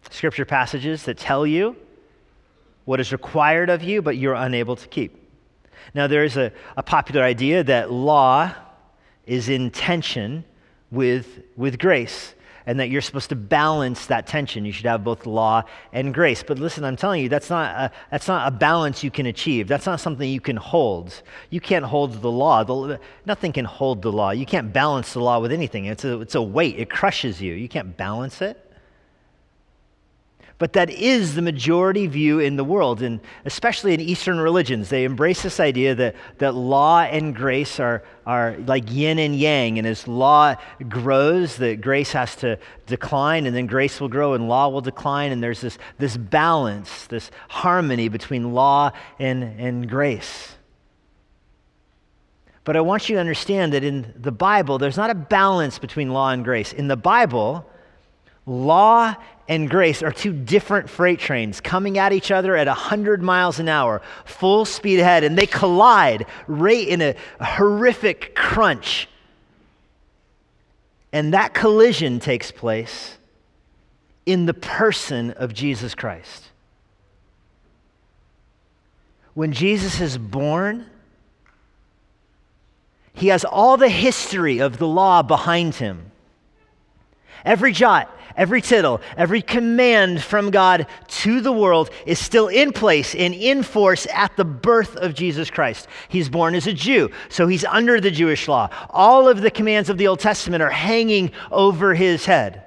Scripture 0.10 0.45
passages 0.45 1.04
that 1.04 1.18
tell 1.18 1.48
you 1.48 1.75
what 2.86 3.00
is 3.00 3.12
required 3.12 3.69
of 3.69 3.81
you, 3.81 4.01
but 4.01 4.18
you're 4.18 4.33
unable 4.33 4.75
to 4.75 4.88
keep. 4.88 5.19
Now, 5.94 6.07
there 6.07 6.24
is 6.24 6.38
a, 6.38 6.51
a 6.75 6.83
popular 6.83 7.24
idea 7.24 7.63
that 7.63 7.92
law 7.92 8.54
is 9.25 9.50
in 9.50 9.71
tension 9.71 10.44
with, 10.92 11.39
with 11.56 11.80
grace 11.80 12.33
and 12.65 12.80
that 12.80 12.89
you're 12.89 13.01
supposed 13.01 13.30
to 13.30 13.36
balance 13.36 14.06
that 14.07 14.27
tension. 14.27 14.65
You 14.65 14.71
should 14.71 14.86
have 14.86 15.04
both 15.04 15.25
law 15.25 15.63
and 15.92 16.13
grace. 16.13 16.44
But 16.44 16.60
listen, 16.60 16.83
I'm 16.83 16.95
telling 16.95 17.21
you, 17.21 17.30
that's 17.30 17.50
not 17.50 17.75
a, 17.75 17.92
that's 18.12 18.27
not 18.27 18.48
a 18.48 18.51
balance 18.51 19.04
you 19.04 19.12
can 19.12 19.25
achieve. 19.25 19.68
That's 19.68 19.86
not 19.86 20.00
something 20.00 20.30
you 20.30 20.42
can 20.42 20.57
hold. 20.57 21.21
You 21.50 21.60
can't 21.60 21.86
hold 21.86 22.21
the 22.21 22.31
law. 22.31 22.63
The, 22.63 23.00
nothing 23.25 23.51
can 23.54 23.65
hold 23.65 24.01
the 24.01 24.12
law. 24.12 24.31
You 24.31 24.45
can't 24.45 24.71
balance 24.71 25.13
the 25.13 25.19
law 25.19 25.39
with 25.39 25.51
anything. 25.51 25.86
It's 25.86 26.06
a, 26.06 26.21
it's 26.21 26.36
a 26.36 26.42
weight, 26.42 26.80
it 26.80 26.89
crushes 26.89 27.42
you. 27.42 27.54
You 27.54 27.69
can't 27.69 27.95
balance 27.95 28.42
it. 28.42 28.60
But 30.60 30.74
that 30.74 30.90
is 30.92 31.34
the 31.34 31.42
majority 31.42 32.06
view 32.08 32.40
in 32.40 32.58
the 32.58 32.64
world, 32.64 33.02
and 33.02 33.20
especially 33.44 33.94
in 33.94 34.00
Eastern 34.00 34.40
religions. 34.40 34.90
They 34.90 35.04
embrace 35.04 35.42
this 35.42 35.60
idea 35.60 35.96
that, 35.96 36.16
that 36.38 36.54
law 36.54 37.02
and 37.02 37.36
grace 37.36 37.80
are, 37.80 38.04
are 38.26 38.56
like 38.66 38.92
yin 38.92 39.18
and 39.18 39.36
yang, 39.36 39.80
and 39.80 39.88
as 39.88 40.08
law 40.08 40.56
grows, 40.88 41.58
that 41.58 41.82
grace 41.82 42.12
has 42.12 42.36
to 42.38 42.60
decline, 42.86 43.48
and 43.48 43.56
then 43.56 43.66
grace 43.66 44.00
will 44.00 44.10
grow 44.10 44.34
and 44.36 44.48
law 44.48 44.70
will 44.70 44.82
decline, 44.82 45.32
and 45.32 45.42
there's 45.42 45.62
this, 45.62 45.80
this 45.98 46.18
balance, 46.18 47.08
this 47.08 47.32
harmony 47.50 48.08
between 48.08 48.54
law 48.54 48.92
and, 49.20 49.44
and 49.60 49.90
grace. 49.90 50.56
But 52.64 52.78
I 52.78 52.82
want 52.82 53.10
you 53.10 53.16
to 53.16 53.20
understand 53.20 53.74
that 53.74 53.84
in 53.84 54.14
the 54.16 54.32
Bible, 54.32 54.78
there's 54.78 54.98
not 54.98 55.10
a 55.10 55.16
balance 55.16 55.80
between 55.80 56.12
law 56.12 56.30
and 56.30 56.44
grace. 56.44 56.72
In 56.72 56.88
the 56.88 56.96
Bible, 56.96 57.68
Law 58.46 59.16
and 59.48 59.69
grace 59.69 60.01
are 60.01 60.12
two 60.12 60.31
different 60.31 60.90
freight 60.90 61.19
trains 61.19 61.60
coming 61.60 61.98
at 61.98 62.13
each 62.13 62.31
other 62.31 62.56
at 62.56 62.68
100 62.68 63.22
miles 63.22 63.60
an 63.60 63.68
hour, 63.68 64.01
full 64.25 64.66
speed 64.66 65.00
ahead, 65.00 65.24
and 65.24 65.38
they 65.38 65.45
collide 65.45 66.25
right 66.48 66.88
in 66.88 67.01
a 67.01 67.16
horrific 67.42 68.36
crunch. 68.36 69.10
And 71.12 71.34
that 71.34 71.54
collision 71.54 72.19
takes 72.19 72.51
place 72.51 73.18
in 74.26 74.45
the 74.45 74.54
person 74.54 75.31
of 75.31 75.54
Jesus 75.54 75.94
Christ. 75.94 76.50
When 79.33 79.52
Jesus 79.52 80.00
is 80.00 80.18
born, 80.18 80.90
he 83.14 83.28
has 83.28 83.44
all 83.44 83.78
the 83.78 83.90
history 83.90 84.59
of 84.59 84.78
the 84.78 84.88
law 84.88 85.21
behind 85.21 85.76
him. 85.76 86.12
Every 87.45 87.73
jot, 87.73 88.09
every 88.35 88.61
tittle, 88.61 89.02
every 89.18 89.42
command 89.42 90.21
from 90.21 90.52
God 90.52 90.87
to 91.07 91.42
the 91.42 91.52
world 91.52 91.90
is 92.06 92.19
still 92.19 92.47
in 92.47 92.71
place 92.71 93.16
and 93.16 93.33
in 93.33 93.63
force 93.63 94.07
at 94.13 94.35
the 94.37 94.45
birth 94.45 94.95
of 94.95 95.13
Jesus 95.13 95.49
Christ. 95.49 95.87
He's 96.09 96.30
born 96.30 96.56
as 96.56 96.68
a 96.68 96.73
Jew, 96.73 97.11
so 97.30 97.47
he's 97.47 97.66
under 97.66 97.99
the 97.99 98.11
Jewish 98.11 98.47
law. 98.47 98.69
All 98.90 99.28
of 99.28 99.42
the 99.42 99.52
commands 99.52 99.90
of 99.90 99.97
the 99.97 100.07
Old 100.07 100.19
Testament 100.19 100.63
are 100.63 100.69
hanging 100.69 101.31
over 101.52 101.94
his 101.94 102.25
head. 102.25 102.63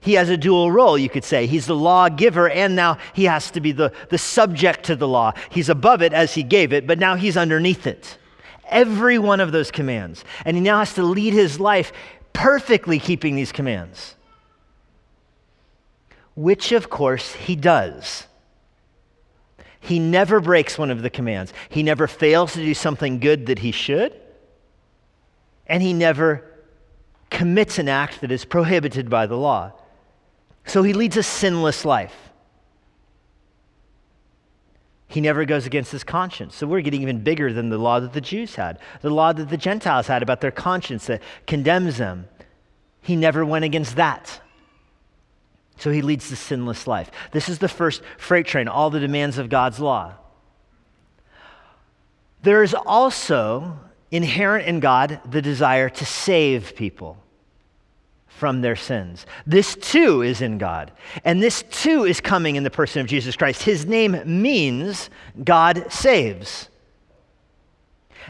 He 0.00 0.14
has 0.14 0.28
a 0.28 0.36
dual 0.36 0.70
role, 0.70 0.96
you 0.96 1.08
could 1.08 1.24
say. 1.24 1.46
He's 1.46 1.66
the 1.66 1.74
lawgiver, 1.74 2.48
and 2.48 2.76
now 2.76 2.98
he 3.14 3.24
has 3.24 3.50
to 3.52 3.60
be 3.60 3.72
the, 3.72 3.92
the 4.10 4.18
subject 4.18 4.84
to 4.84 4.96
the 4.96 5.08
law. 5.08 5.32
He's 5.50 5.68
above 5.68 6.02
it 6.02 6.12
as 6.12 6.34
he 6.34 6.42
gave 6.42 6.72
it, 6.72 6.86
but 6.86 6.98
now 6.98 7.16
he's 7.16 7.36
underneath 7.36 7.86
it. 7.86 8.16
Every 8.68 9.18
one 9.18 9.40
of 9.40 9.50
those 9.50 9.70
commands. 9.70 10.24
And 10.44 10.56
he 10.56 10.60
now 10.62 10.78
has 10.78 10.94
to 10.94 11.02
lead 11.02 11.32
his 11.32 11.58
life 11.58 11.92
perfectly 12.32 13.00
keeping 13.00 13.34
these 13.34 13.50
commands 13.50 14.14
which 16.38 16.70
of 16.70 16.88
course 16.88 17.34
he 17.34 17.56
does. 17.56 18.28
He 19.80 19.98
never 19.98 20.38
breaks 20.38 20.78
one 20.78 20.88
of 20.88 21.02
the 21.02 21.10
commands. 21.10 21.52
He 21.68 21.82
never 21.82 22.06
fails 22.06 22.52
to 22.52 22.60
do 22.60 22.74
something 22.74 23.18
good 23.18 23.46
that 23.46 23.58
he 23.58 23.72
should. 23.72 24.14
And 25.66 25.82
he 25.82 25.92
never 25.92 26.44
commits 27.28 27.80
an 27.80 27.88
act 27.88 28.20
that 28.20 28.30
is 28.30 28.44
prohibited 28.44 29.10
by 29.10 29.26
the 29.26 29.36
law. 29.36 29.72
So 30.64 30.84
he 30.84 30.92
leads 30.92 31.16
a 31.16 31.24
sinless 31.24 31.84
life. 31.84 32.14
He 35.08 35.20
never 35.20 35.44
goes 35.44 35.66
against 35.66 35.90
his 35.90 36.04
conscience. 36.04 36.54
So 36.54 36.68
we're 36.68 36.82
getting 36.82 37.02
even 37.02 37.24
bigger 37.24 37.52
than 37.52 37.68
the 37.68 37.78
law 37.78 37.98
that 37.98 38.12
the 38.12 38.20
Jews 38.20 38.54
had, 38.54 38.78
the 39.02 39.10
law 39.10 39.32
that 39.32 39.48
the 39.48 39.56
Gentiles 39.56 40.06
had 40.06 40.22
about 40.22 40.40
their 40.40 40.52
conscience 40.52 41.06
that 41.06 41.20
condemns 41.48 41.98
them. 41.98 42.28
He 43.00 43.16
never 43.16 43.44
went 43.44 43.64
against 43.64 43.96
that. 43.96 44.40
So 45.78 45.90
he 45.90 46.02
leads 46.02 46.28
the 46.28 46.36
sinless 46.36 46.86
life. 46.86 47.10
This 47.32 47.48
is 47.48 47.58
the 47.58 47.68
first 47.68 48.02
freight 48.16 48.46
train, 48.46 48.68
all 48.68 48.90
the 48.90 49.00
demands 49.00 49.38
of 49.38 49.48
God's 49.48 49.80
law. 49.80 50.14
There 52.42 52.62
is 52.62 52.74
also 52.74 53.78
inherent 54.10 54.66
in 54.66 54.80
God 54.80 55.20
the 55.30 55.42
desire 55.42 55.88
to 55.88 56.04
save 56.04 56.74
people 56.74 57.16
from 58.26 58.60
their 58.60 58.76
sins. 58.76 59.26
This 59.46 59.74
too 59.74 60.22
is 60.22 60.40
in 60.40 60.58
God. 60.58 60.92
And 61.24 61.42
this 61.42 61.64
too 61.70 62.04
is 62.04 62.20
coming 62.20 62.56
in 62.56 62.62
the 62.62 62.70
person 62.70 63.00
of 63.00 63.08
Jesus 63.08 63.36
Christ. 63.36 63.62
His 63.62 63.84
name 63.84 64.22
means 64.24 65.10
God 65.42 65.92
saves. 65.92 66.68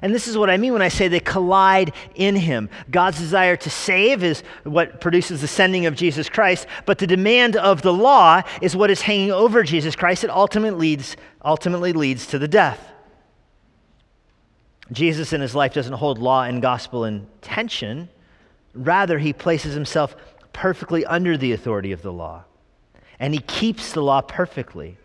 And 0.02 0.14
this 0.14 0.28
is 0.28 0.38
what 0.38 0.50
I 0.50 0.56
mean 0.56 0.72
when 0.72 0.82
I 0.82 0.88
say 0.88 1.08
they 1.08 1.20
collide 1.20 1.92
in 2.14 2.36
him. 2.36 2.68
God's 2.90 3.18
desire 3.18 3.56
to 3.56 3.70
save 3.70 4.22
is 4.22 4.42
what 4.64 5.00
produces 5.00 5.40
the 5.40 5.48
sending 5.48 5.86
of 5.86 5.96
Jesus 5.96 6.28
Christ, 6.28 6.66
but 6.86 6.98
the 6.98 7.06
demand 7.06 7.56
of 7.56 7.82
the 7.82 7.92
law 7.92 8.42
is 8.62 8.76
what 8.76 8.90
is 8.90 9.02
hanging 9.02 9.32
over 9.32 9.62
Jesus 9.62 9.96
Christ. 9.96 10.24
It 10.24 10.30
ultimately 10.30 10.78
leads, 10.78 11.16
ultimately 11.44 11.92
leads 11.92 12.26
to 12.28 12.38
the 12.38 12.48
death. 12.48 12.92
Jesus 14.92 15.32
in 15.32 15.40
his 15.40 15.54
life 15.54 15.74
doesn't 15.74 15.94
hold 15.94 16.18
law 16.18 16.44
and 16.44 16.62
gospel 16.62 17.04
in 17.04 17.26
tension. 17.40 18.08
Rather, 18.74 19.18
he 19.18 19.32
places 19.32 19.74
himself 19.74 20.16
perfectly 20.52 21.04
under 21.04 21.36
the 21.36 21.52
authority 21.52 21.92
of 21.92 22.02
the 22.02 22.12
law, 22.12 22.44
and 23.18 23.34
he 23.34 23.40
keeps 23.40 23.92
the 23.92 24.02
law 24.02 24.20
perfectly. 24.20 24.96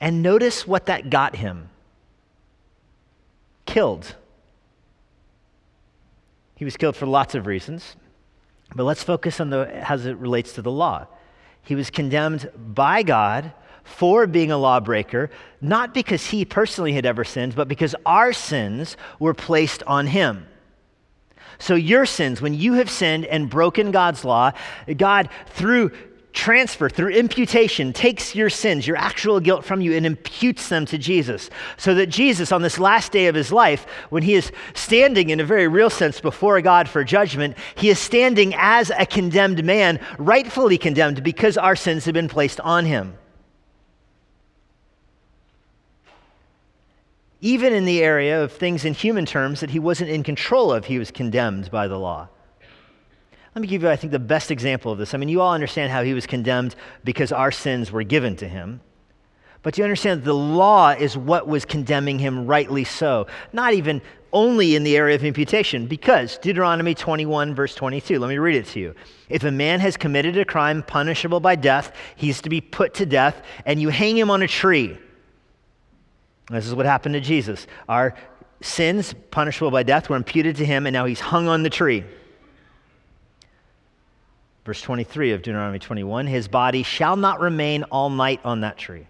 And 0.00 0.22
notice 0.22 0.66
what 0.66 0.86
that 0.86 1.10
got 1.10 1.36
him 1.36 1.70
killed. 3.76 4.14
He 6.54 6.64
was 6.64 6.78
killed 6.78 6.96
for 6.96 7.04
lots 7.04 7.34
of 7.34 7.46
reasons, 7.46 7.94
but 8.74 8.84
let's 8.84 9.02
focus 9.02 9.38
on 9.38 9.50
the, 9.50 9.68
as 9.86 10.06
it 10.06 10.16
relates 10.16 10.54
to 10.54 10.62
the 10.62 10.70
law. 10.70 11.06
He 11.60 11.74
was 11.74 11.90
condemned 11.90 12.50
by 12.56 13.02
God 13.02 13.52
for 13.84 14.26
being 14.26 14.50
a 14.50 14.56
lawbreaker, 14.56 15.28
not 15.60 15.92
because 15.92 16.28
he 16.28 16.46
personally 16.46 16.94
had 16.94 17.04
ever 17.04 17.22
sinned, 17.22 17.54
but 17.54 17.68
because 17.68 17.94
our 18.06 18.32
sins 18.32 18.96
were 19.18 19.34
placed 19.34 19.82
on 19.82 20.06
him. 20.06 20.46
So, 21.58 21.74
your 21.74 22.06
sins, 22.06 22.40
when 22.40 22.54
you 22.54 22.72
have 22.74 22.88
sinned 22.88 23.26
and 23.26 23.50
broken 23.50 23.90
God's 23.90 24.24
law, 24.24 24.52
God, 24.96 25.28
through 25.48 25.90
transfer, 26.36 26.88
through 26.88 27.08
imputation, 27.08 27.92
takes 27.92 28.34
your 28.34 28.50
sins, 28.50 28.86
your 28.86 28.96
actual 28.96 29.40
guilt 29.40 29.64
from 29.64 29.80
you, 29.80 29.94
and 29.94 30.06
imputes 30.06 30.68
them 30.68 30.86
to 30.86 30.98
Jesus. 30.98 31.50
So 31.78 31.94
that 31.94 32.06
Jesus, 32.06 32.52
on 32.52 32.62
this 32.62 32.78
last 32.78 33.10
day 33.10 33.26
of 33.26 33.34
his 33.34 33.50
life, 33.50 33.86
when 34.10 34.22
he 34.22 34.34
is 34.34 34.52
standing 34.74 35.30
in 35.30 35.40
a 35.40 35.44
very 35.44 35.66
real 35.66 35.90
sense 35.90 36.20
before 36.20 36.60
God 36.60 36.88
for 36.88 37.02
judgment, 37.02 37.56
he 37.74 37.88
is 37.88 37.98
standing 37.98 38.54
as 38.56 38.92
a 38.96 39.06
condemned 39.06 39.64
man, 39.64 39.98
rightfully 40.18 40.78
condemned 40.78 41.24
because 41.24 41.56
our 41.56 41.74
sins 41.74 42.04
have 42.04 42.14
been 42.14 42.28
placed 42.28 42.60
on 42.60 42.84
him. 42.84 43.16
Even 47.40 47.72
in 47.72 47.86
the 47.86 48.02
area 48.02 48.42
of 48.42 48.52
things 48.52 48.84
in 48.84 48.94
human 48.94 49.24
terms 49.26 49.60
that 49.60 49.70
he 49.70 49.78
wasn't 49.78 50.10
in 50.10 50.22
control 50.22 50.72
of, 50.72 50.84
he 50.84 50.98
was 50.98 51.10
condemned 51.10 51.70
by 51.70 51.88
the 51.88 51.98
law. 51.98 52.28
Let 53.56 53.62
me 53.62 53.68
give 53.68 53.84
you, 53.84 53.88
I 53.88 53.96
think, 53.96 54.10
the 54.10 54.18
best 54.18 54.50
example 54.50 54.92
of 54.92 54.98
this. 54.98 55.14
I 55.14 55.16
mean, 55.16 55.30
you 55.30 55.40
all 55.40 55.54
understand 55.54 55.90
how 55.90 56.02
he 56.02 56.12
was 56.12 56.26
condemned 56.26 56.76
because 57.04 57.32
our 57.32 57.50
sins 57.50 57.90
were 57.90 58.02
given 58.02 58.36
to 58.36 58.46
him. 58.46 58.82
But 59.62 59.78
you 59.78 59.84
understand 59.84 60.24
the 60.24 60.34
law 60.34 60.90
is 60.90 61.16
what 61.16 61.48
was 61.48 61.64
condemning 61.64 62.18
him 62.18 62.46
rightly 62.46 62.84
so, 62.84 63.28
not 63.54 63.72
even 63.72 64.02
only 64.30 64.76
in 64.76 64.84
the 64.84 64.94
area 64.94 65.14
of 65.14 65.24
imputation, 65.24 65.86
because 65.86 66.36
Deuteronomy 66.36 66.94
21, 66.94 67.54
verse 67.54 67.74
22, 67.74 68.18
let 68.18 68.28
me 68.28 68.36
read 68.36 68.56
it 68.56 68.66
to 68.66 68.78
you. 68.78 68.94
If 69.30 69.42
a 69.42 69.50
man 69.50 69.80
has 69.80 69.96
committed 69.96 70.36
a 70.36 70.44
crime 70.44 70.82
punishable 70.82 71.40
by 71.40 71.56
death, 71.56 71.96
he's 72.14 72.42
to 72.42 72.50
be 72.50 72.60
put 72.60 72.92
to 72.94 73.06
death, 73.06 73.40
and 73.64 73.80
you 73.80 73.88
hang 73.88 74.18
him 74.18 74.30
on 74.30 74.42
a 74.42 74.48
tree. 74.48 74.98
This 76.50 76.66
is 76.66 76.74
what 76.74 76.84
happened 76.84 77.14
to 77.14 77.22
Jesus. 77.22 77.66
Our 77.88 78.16
sins, 78.60 79.14
punishable 79.30 79.70
by 79.70 79.82
death, 79.82 80.10
were 80.10 80.16
imputed 80.16 80.56
to 80.56 80.66
him, 80.66 80.86
and 80.86 80.92
now 80.92 81.06
he's 81.06 81.20
hung 81.20 81.48
on 81.48 81.62
the 81.62 81.70
tree. 81.70 82.04
Verse 84.66 84.82
23 84.82 85.30
of 85.30 85.42
Deuteronomy 85.42 85.78
21 85.78 86.26
His 86.26 86.48
body 86.48 86.82
shall 86.82 87.14
not 87.14 87.38
remain 87.38 87.84
all 87.84 88.10
night 88.10 88.40
on 88.44 88.62
that 88.62 88.76
tree, 88.76 89.06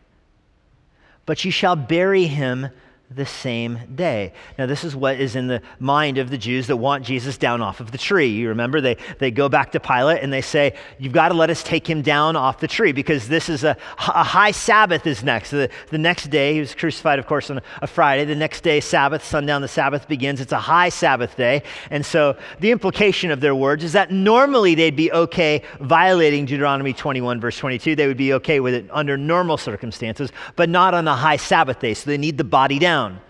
but 1.24 1.46
you 1.46 1.50
shall 1.50 1.74
bury 1.74 2.26
him 2.26 2.68
the 3.14 3.24
same 3.24 3.78
day. 3.94 4.32
Now, 4.58 4.66
this 4.66 4.82
is 4.82 4.96
what 4.96 5.20
is 5.20 5.36
in 5.36 5.46
the 5.46 5.62
mind 5.78 6.18
of 6.18 6.28
the 6.28 6.36
Jews 6.36 6.66
that 6.66 6.76
want 6.76 7.04
Jesus 7.04 7.38
down 7.38 7.62
off 7.62 7.78
of 7.78 7.92
the 7.92 7.98
tree. 7.98 8.26
You 8.26 8.48
remember, 8.48 8.80
they, 8.80 8.96
they 9.18 9.30
go 9.30 9.48
back 9.48 9.70
to 9.72 9.80
Pilate 9.80 10.24
and 10.24 10.32
they 10.32 10.40
say, 10.40 10.74
You've 10.98 11.12
got 11.12 11.28
to 11.28 11.34
let 11.34 11.48
us 11.48 11.62
take 11.62 11.88
him 11.88 12.02
down 12.02 12.34
off 12.34 12.58
the 12.58 12.66
tree 12.66 12.90
because 12.90 13.28
this 13.28 13.48
is 13.48 13.62
a, 13.62 13.76
a 13.98 14.24
high 14.24 14.50
Sabbath 14.50 15.06
is 15.06 15.22
next. 15.22 15.50
The, 15.52 15.70
the 15.90 15.98
next 15.98 16.30
day, 16.30 16.54
he 16.54 16.60
was 16.60 16.74
crucified, 16.74 17.20
of 17.20 17.26
course, 17.28 17.48
on 17.48 17.60
a 17.80 17.86
Friday. 17.86 18.24
The 18.24 18.34
next 18.34 18.62
day, 18.62 18.80
Sabbath, 18.80 19.24
sundown, 19.24 19.62
the 19.62 19.68
Sabbath 19.68 20.08
begins. 20.08 20.40
It's 20.40 20.52
a 20.52 20.58
high 20.58 20.88
Sabbath 20.88 21.36
day. 21.36 21.62
And 21.90 22.04
so 22.04 22.36
the 22.58 22.72
implication 22.72 23.30
of 23.30 23.40
their 23.40 23.54
words 23.54 23.84
is 23.84 23.92
that 23.92 24.10
normally 24.10 24.74
they'd 24.74 24.96
be 24.96 25.12
okay 25.12 25.62
violating 25.80 26.44
Deuteronomy 26.44 26.92
21, 26.92 27.40
verse 27.40 27.56
22. 27.56 27.94
They 27.94 28.08
would 28.08 28.16
be 28.16 28.32
okay 28.34 28.58
with 28.58 28.74
it 28.74 28.86
under 28.90 29.16
normal 29.16 29.58
circumstances, 29.58 30.32
but 30.56 30.68
not 30.68 30.92
on 30.92 31.06
a 31.06 31.14
high 31.14 31.36
Sabbath 31.36 31.78
day. 31.78 31.94
So 31.94 32.10
they 32.10 32.18
need 32.18 32.36
the 32.36 32.44
body 32.44 32.80
down 32.80 32.95
down. 32.96 33.20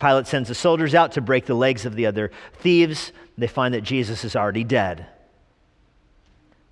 Pilate 0.00 0.26
sends 0.26 0.48
the 0.48 0.54
soldiers 0.54 0.94
out 0.94 1.12
to 1.12 1.20
break 1.20 1.44
the 1.44 1.54
legs 1.54 1.84
of 1.84 1.94
the 1.94 2.06
other 2.06 2.30
thieves. 2.54 3.12
They 3.36 3.46
find 3.46 3.74
that 3.74 3.82
Jesus 3.82 4.24
is 4.24 4.34
already 4.34 4.64
dead. 4.64 5.06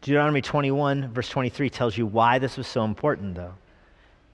Deuteronomy 0.00 0.40
21, 0.40 1.12
verse 1.12 1.28
23, 1.28 1.68
tells 1.68 1.98
you 1.98 2.06
why 2.06 2.38
this 2.38 2.56
was 2.56 2.66
so 2.66 2.84
important, 2.84 3.34
though. 3.34 3.54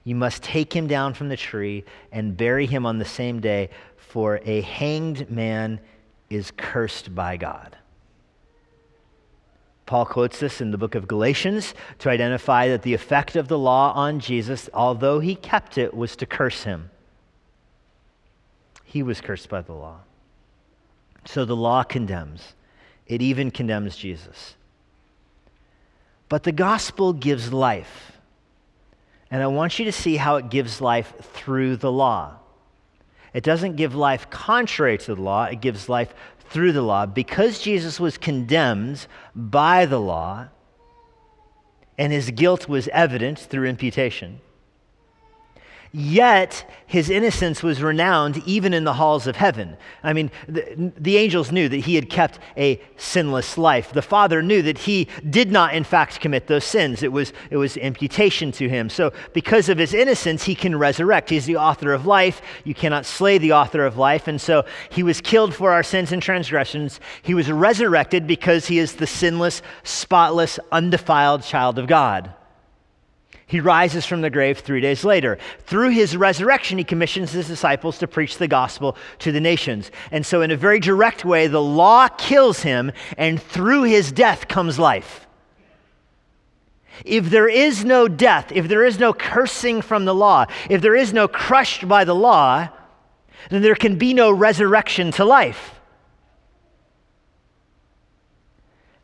You 0.05 0.15
must 0.15 0.43
take 0.43 0.71
him 0.71 0.87
down 0.87 1.13
from 1.13 1.27
the 1.27 1.35
tree 1.35 1.83
and 2.11 2.37
bury 2.37 2.67
him 2.67 2.85
on 2.85 2.99
the 2.99 3.05
same 3.05 3.41
day, 3.41 3.69
for 3.97 4.39
a 4.45 4.61
hanged 4.61 5.29
man 5.29 5.81
is 6.29 6.51
cursed 6.55 7.13
by 7.13 7.35
God. 7.35 7.75
Paul 9.85 10.05
quotes 10.05 10.39
this 10.39 10.61
in 10.61 10.71
the 10.71 10.77
book 10.77 10.95
of 10.95 11.07
Galatians 11.07 11.73
to 11.99 12.09
identify 12.09 12.69
that 12.69 12.83
the 12.83 12.93
effect 12.93 13.35
of 13.35 13.49
the 13.49 13.59
law 13.59 13.91
on 13.93 14.19
Jesus, 14.19 14.69
although 14.73 15.19
he 15.19 15.35
kept 15.35 15.77
it, 15.77 15.93
was 15.93 16.15
to 16.15 16.25
curse 16.25 16.63
him. 16.63 16.89
He 18.95 19.03
was 19.03 19.19
cursed 19.19 19.49
by 19.49 19.59
the 19.59 19.73
law. 19.73 19.97
So 21.25 21.43
the 21.43 21.53
law 21.53 21.83
condemns, 21.83 22.53
it 23.05 23.21
even 23.21 23.51
condemns 23.51 23.97
Jesus. 23.97 24.55
But 26.29 26.43
the 26.43 26.53
gospel 26.53 27.11
gives 27.11 27.51
life. 27.51 28.13
And 29.29 29.43
I 29.43 29.47
want 29.47 29.79
you 29.79 29.83
to 29.83 29.91
see 29.91 30.15
how 30.15 30.37
it 30.37 30.49
gives 30.49 30.79
life 30.79 31.13
through 31.33 31.75
the 31.75 31.91
law. 31.91 32.37
It 33.33 33.43
doesn't 33.43 33.75
give 33.75 33.95
life 33.95 34.29
contrary 34.29 34.97
to 34.99 35.13
the 35.13 35.21
law, 35.21 35.43
it 35.43 35.59
gives 35.59 35.89
life 35.89 36.13
through 36.49 36.71
the 36.71 36.81
law. 36.81 37.05
Because 37.05 37.59
Jesus 37.59 37.99
was 37.99 38.17
condemned 38.17 39.07
by 39.35 39.85
the 39.85 39.99
law, 39.99 40.47
and 41.97 42.13
his 42.13 42.31
guilt 42.31 42.69
was 42.69 42.87
evident 42.93 43.39
through 43.39 43.67
imputation, 43.67 44.39
Yet 45.97 46.69
his 46.87 47.09
innocence 47.09 47.63
was 47.63 47.81
renowned 47.81 48.43
even 48.45 48.73
in 48.73 48.83
the 48.83 48.91
halls 48.91 49.27
of 49.27 49.37
heaven. 49.37 49.77
I 50.03 50.11
mean, 50.11 50.29
the, 50.45 50.91
the, 50.97 51.15
angels 51.15 51.53
knew 51.53 51.69
that 51.69 51.77
he 51.77 51.95
had 51.95 52.09
kept 52.09 52.37
a 52.57 52.81
sinless 52.97 53.57
life. 53.57 53.93
The 53.93 54.01
Father 54.01 54.43
knew 54.43 54.61
that 54.63 54.79
he 54.79 55.07
did 55.29 55.53
not, 55.53 55.73
in 55.73 55.85
fact, 55.85 56.19
commit 56.19 56.47
those 56.47 56.65
sins. 56.65 57.01
It 57.01 57.13
was, 57.13 57.31
it 57.49 57.55
was 57.55 57.77
imputation 57.77 58.51
to 58.53 58.67
him. 58.67 58.89
So, 58.89 59.13
because 59.31 59.69
of 59.69 59.77
his 59.77 59.93
innocence, 59.93 60.43
he 60.43 60.53
can 60.53 60.77
resurrect. 60.77 61.29
He's 61.29 61.45
the 61.45 61.55
author 61.55 61.93
of 61.93 62.05
life. 62.05 62.41
You 62.65 62.75
cannot 62.75 63.05
slay 63.05 63.37
the 63.37 63.53
author 63.53 63.85
of 63.85 63.97
life. 63.97 64.27
And 64.27 64.41
so, 64.41 64.65
he 64.89 65.01
was 65.01 65.21
killed 65.21 65.55
for 65.55 65.71
our 65.71 65.83
sins 65.83 66.11
and 66.11 66.21
transgressions. 66.21 66.99
He 67.21 67.33
was 67.33 67.49
resurrected 67.49 68.27
because 68.27 68.67
he 68.67 68.79
is 68.79 68.95
the 68.95 69.07
sinless, 69.07 69.61
spotless, 69.83 70.59
undefiled 70.73 71.43
child 71.43 71.79
of 71.79 71.87
God. 71.87 72.33
He 73.47 73.59
rises 73.59 74.05
from 74.05 74.21
the 74.21 74.31
grave 74.31 74.59
three 74.59 74.81
days 74.81 75.05
later. 75.05 75.37
Through 75.65 75.89
his 75.89 76.17
resurrection, 76.17 76.79
he 76.79 76.83
commissions 76.83 77.31
his 77.31 77.47
disciples 77.47 77.99
to 77.99 78.07
preach 78.07 78.37
the 78.37 78.47
gospel 78.47 78.97
to 79.19 79.31
the 79.31 79.39
nations. 79.39 79.91
And 80.11 80.25
so, 80.25 80.41
in 80.41 80.49
a 80.49 80.57
very 80.57 80.79
direct 80.79 81.23
way, 81.23 81.45
the 81.45 81.61
law 81.61 82.07
kills 82.07 82.61
him, 82.61 82.91
and 83.17 83.41
through 83.41 83.83
his 83.83 84.11
death 84.11 84.47
comes 84.47 84.79
life. 84.79 85.27
If 87.03 87.29
there 87.29 87.47
is 87.47 87.85
no 87.85 88.07
death, 88.07 88.51
if 88.51 88.67
there 88.67 88.83
is 88.83 88.97
no 88.97 89.13
cursing 89.13 89.81
from 89.81 90.05
the 90.05 90.15
law, 90.15 90.45
if 90.69 90.81
there 90.81 90.95
is 90.95 91.13
no 91.13 91.27
crushed 91.27 91.87
by 91.87 92.03
the 92.03 92.15
law, 92.15 92.69
then 93.49 93.61
there 93.61 93.75
can 93.75 93.97
be 93.97 94.13
no 94.13 94.31
resurrection 94.31 95.11
to 95.11 95.25
life. 95.25 95.74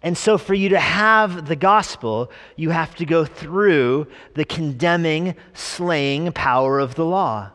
And 0.04 0.18
so, 0.18 0.38
for 0.38 0.56
you 0.56 0.70
to 0.70 0.80
have 0.80 1.48
the 1.48 1.56
gospel, 1.56 2.32
you 2.56 2.72
have 2.72 2.96
to 2.96 3.06
go 3.06 3.24
through 3.24 4.08
the 4.34 4.46
condemning, 4.46 5.36
slaying 5.54 6.32
power 6.32 6.80
of 6.80 6.96
the 6.96 7.06
law, 7.06 7.52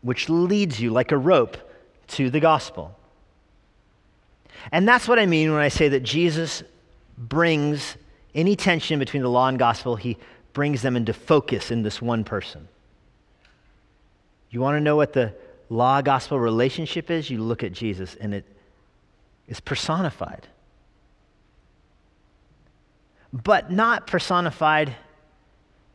which 0.00 0.30
leads 0.30 0.80
you 0.80 0.90
like 0.90 1.12
a 1.12 1.18
rope 1.18 1.58
to 2.08 2.30
the 2.30 2.40
gospel. 2.40 2.96
And 4.72 4.88
that's 4.88 5.06
what 5.06 5.18
I 5.18 5.26
mean 5.26 5.52
when 5.52 5.60
I 5.60 5.68
say 5.68 5.88
that 5.88 6.02
Jesus 6.02 6.62
brings 7.18 7.96
any 8.34 8.56
tension 8.56 8.98
between 8.98 9.22
the 9.22 9.28
law 9.28 9.48
and 9.48 9.58
gospel, 9.58 9.96
he 9.96 10.16
brings 10.54 10.80
them 10.80 10.96
into 10.96 11.12
focus 11.12 11.70
in 11.70 11.82
this 11.82 12.00
one 12.00 12.24
person. 12.24 12.66
You 14.50 14.60
want 14.60 14.76
to 14.76 14.80
know 14.80 14.96
what 14.96 15.12
the 15.12 15.34
law 15.68 16.00
gospel 16.00 16.38
relationship 16.40 17.10
is, 17.10 17.28
you 17.28 17.42
look 17.42 17.62
at 17.62 17.72
Jesus 17.72 18.14
and 18.14 18.32
it 18.34 18.44
is 19.48 19.60
personified. 19.60 20.46
But 23.32 23.70
not 23.70 24.06
personified 24.06 24.94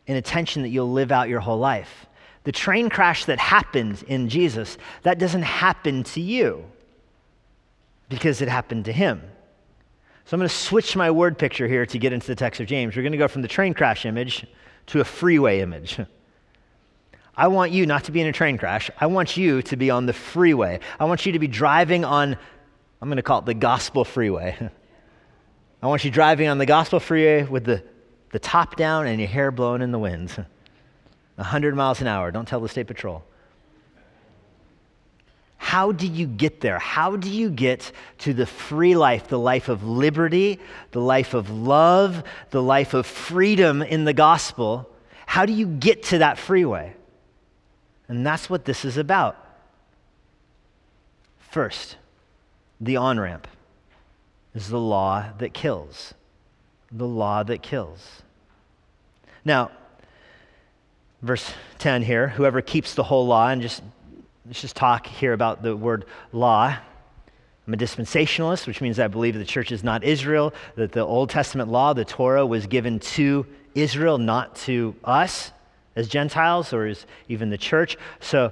in 0.08 0.16
a 0.16 0.22
tension 0.22 0.64
that 0.64 0.70
you'll 0.70 0.92
live 0.92 1.12
out 1.12 1.30
your 1.30 1.40
whole 1.40 1.60
life. 1.60 2.08
The 2.44 2.52
train 2.52 2.90
crash 2.90 3.26
that 3.26 3.40
happened 3.40 4.04
in 4.08 4.30
Jesus, 4.30 4.78
that 5.04 5.20
doesn't 5.20 5.44
happen 5.44 6.04
to 6.06 6.22
you 6.22 6.66
because 8.10 8.42
it 8.42 8.48
happened 8.48 8.86
to 8.86 8.92
him. 8.92 9.22
So 10.26 10.36
I'm 10.36 10.40
going 10.40 10.50
to 10.50 10.56
switch 10.56 10.96
my 10.96 11.12
word 11.12 11.38
picture 11.38 11.68
here 11.68 11.86
to 11.86 11.98
get 11.98 12.14
into 12.14 12.28
the 12.28 12.36
text 12.36 12.60
of 12.60 12.68
James. 12.68 12.96
We're 12.96 13.02
going 13.02 13.14
to 13.14 13.18
go 13.18 13.28
from 13.28 13.42
the 13.42 13.48
train 13.48 13.74
crash 13.74 14.06
image 14.06 14.46
to 14.88 15.00
a 15.00 15.04
freeway 15.04 15.60
image. 15.60 16.00
I 17.36 17.48
want 17.48 17.72
you 17.72 17.86
not 17.86 18.04
to 18.04 18.12
be 18.12 18.20
in 18.20 18.28
a 18.28 18.34
train 18.34 18.58
crash. 18.58 18.92
I 19.00 19.06
want 19.06 19.38
you 19.38 19.62
to 19.62 19.78
be 19.78 19.90
on 19.90 20.06
the 20.06 20.14
freeway. 20.14 20.82
I 21.00 21.06
want 21.06 21.26
you 21.26 21.32
to 21.32 21.40
be 21.40 21.48
driving 21.48 22.04
on, 22.04 22.38
I'm 23.02 23.08
going 23.10 23.18
to 23.18 23.24
call 23.24 23.40
it 23.40 23.46
the 23.46 23.54
gospel 23.54 24.04
freeway. 24.04 24.58
I 25.82 25.88
want 25.88 26.04
you 26.04 26.12
driving 26.12 26.48
on 26.48 26.58
the 26.58 26.66
gospel 26.66 27.00
freeway 27.00 27.44
with 27.44 27.64
the, 27.64 27.84
the 28.32 28.40
top 28.40 28.76
down 28.76 29.08
and 29.08 29.20
your 29.20 29.30
hair 29.30 29.52
blowing 29.52 29.82
in 29.82 29.92
the 29.92 30.00
wind. 30.00 30.32
100 31.36 31.76
miles 31.76 32.02
an 32.02 32.08
hour. 32.08 32.32
Don't 32.32 32.48
tell 32.48 32.60
the 32.60 32.68
state 32.68 32.88
patrol. 32.88 33.24
How 35.56 35.92
do 35.92 36.08
you 36.08 36.26
get 36.26 36.62
there? 36.62 36.80
How 36.80 37.16
do 37.16 37.30
you 37.30 37.50
get 37.50 37.92
to 38.20 38.34
the 38.34 38.46
free 38.46 38.96
life, 38.96 39.28
the 39.28 39.40
life 39.40 39.70
of 39.70 39.84
liberty, 39.84 40.60
the 40.92 41.00
life 41.00 41.34
of 41.34 41.50
love, 41.50 42.24
the 42.50 42.62
life 42.62 42.94
of 42.94 43.06
freedom 43.06 43.82
in 43.82 44.04
the 44.04 44.14
gospel? 44.14 44.90
How 45.26 45.46
do 45.46 45.54
you 45.54 45.68
get 45.68 46.04
to 46.06 46.18
that 46.18 46.38
freeway? 46.38 46.96
And 48.08 48.26
that's 48.26 48.50
what 48.50 48.66
this 48.66 48.84
is 48.84 48.98
about. 48.98 49.38
First, 51.38 51.98
the 52.80 52.98
on 52.98 53.20
ramp 53.20 53.48
is 54.54 54.70
the 54.70 54.80
law 54.80 55.26
that 55.38 55.54
kills. 55.54 56.14
The 56.92 57.08
law 57.08 57.44
that 57.44 57.62
kills. 57.62 58.24
Now, 59.46 59.72
verse 61.22 61.54
10 61.80 62.04
here 62.04 62.30
whoever 62.30 62.62
keeps 62.62 62.94
the 62.94 63.04
whole 63.04 63.28
law, 63.28 63.50
and 63.50 63.62
just 63.62 63.84
let's 64.46 64.62
just 64.62 64.76
talk 64.76 65.06
here 65.08 65.34
about 65.34 65.62
the 65.62 65.76
word 65.76 66.06
law. 66.32 66.76
I'm 67.68 67.74
a 67.74 67.78
dispensationalist, 67.78 68.66
which 68.66 68.82
means 68.82 69.00
I 69.00 69.08
believe 69.08 69.36
the 69.36 69.46
church 69.46 69.72
is 69.72 69.84
not 69.84 70.04
Israel, 70.04 70.54
that 70.76 70.92
the 70.92 71.06
Old 71.06 71.30
Testament 71.30 71.70
law, 71.70 71.94
the 71.94 72.04
Torah, 72.04 72.46
was 72.46 72.66
given 72.66 73.00
to 73.00 73.46
Israel, 73.76 74.18
not 74.18 74.56
to 74.56 74.96
us 75.04 75.52
as 75.96 76.08
Gentiles 76.08 76.74
or 76.74 76.88
as 76.88 77.06
even 77.28 77.52
the 77.52 77.58
church. 77.60 77.96
So, 78.20 78.52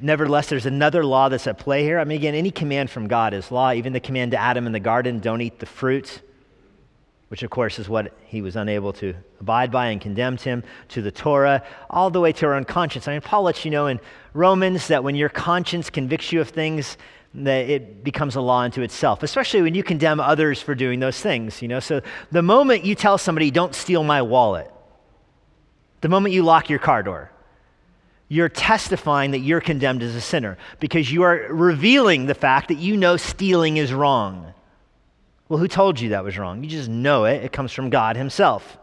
nevertheless, 0.00 0.48
there's 0.48 0.66
another 0.66 1.04
law 1.04 1.28
that's 1.28 1.46
at 1.46 1.58
play 1.58 1.82
here. 1.82 1.98
I 1.98 2.04
mean, 2.04 2.18
again, 2.18 2.34
any 2.34 2.50
command 2.50 2.90
from 2.90 3.08
God 3.08 3.34
is 3.34 3.50
law. 3.50 3.72
Even 3.72 3.92
the 3.92 4.00
command 4.00 4.32
to 4.32 4.38
Adam 4.38 4.66
in 4.66 4.72
the 4.72 4.80
garden 4.80 5.18
don't 5.18 5.40
eat 5.40 5.58
the 5.58 5.66
fruit, 5.66 6.20
which, 7.28 7.42
of 7.42 7.50
course, 7.50 7.78
is 7.78 7.88
what 7.88 8.12
he 8.24 8.42
was 8.42 8.56
unable 8.56 8.92
to 8.94 9.14
abide 9.40 9.70
by 9.70 9.86
and 9.86 10.00
condemned 10.00 10.40
him, 10.40 10.62
to 10.88 11.02
the 11.02 11.10
Torah, 11.10 11.62
all 11.88 12.10
the 12.10 12.20
way 12.20 12.32
to 12.32 12.46
our 12.46 12.54
own 12.54 12.64
conscience. 12.64 13.08
I 13.08 13.12
mean, 13.12 13.20
Paul 13.20 13.42
lets 13.44 13.64
you 13.64 13.70
know 13.70 13.86
in 13.86 14.00
Romans 14.34 14.88
that 14.88 15.02
when 15.02 15.14
your 15.14 15.28
conscience 15.28 15.90
convicts 15.90 16.32
you 16.32 16.40
of 16.40 16.48
things, 16.48 16.96
that 17.32 17.68
it 17.68 18.02
becomes 18.02 18.34
a 18.34 18.40
law 18.40 18.60
unto 18.60 18.82
itself, 18.82 19.22
especially 19.22 19.62
when 19.62 19.74
you 19.74 19.84
condemn 19.84 20.18
others 20.18 20.60
for 20.60 20.74
doing 20.74 20.98
those 20.98 21.20
things, 21.20 21.62
you 21.62 21.68
know. 21.68 21.78
So 21.78 22.00
the 22.32 22.42
moment 22.42 22.84
you 22.84 22.94
tell 22.94 23.18
somebody, 23.18 23.50
don't 23.50 23.74
steal 23.74 24.02
my 24.02 24.22
wallet, 24.22 24.70
the 26.00 26.08
moment 26.08 26.34
you 26.34 26.42
lock 26.42 26.68
your 26.68 26.80
car 26.80 27.02
door, 27.02 27.30
you're 28.32 28.48
testifying 28.48 29.32
that 29.32 29.40
you're 29.40 29.60
condemned 29.60 30.04
as 30.04 30.14
a 30.14 30.20
sinner 30.20 30.56
because 30.78 31.10
you 31.10 31.22
are 31.22 31.48
revealing 31.50 32.26
the 32.26 32.34
fact 32.34 32.68
that 32.68 32.78
you 32.78 32.96
know 32.96 33.16
stealing 33.16 33.76
is 33.76 33.92
wrong. 33.92 34.54
Well, 35.48 35.58
who 35.58 35.66
told 35.66 35.98
you 35.98 36.10
that 36.10 36.22
was 36.22 36.38
wrong? 36.38 36.62
You 36.62 36.70
just 36.70 36.88
know 36.88 37.24
it. 37.24 37.42
It 37.42 37.50
comes 37.50 37.72
from 37.72 37.90
God 37.90 38.16
Himself. 38.16 38.78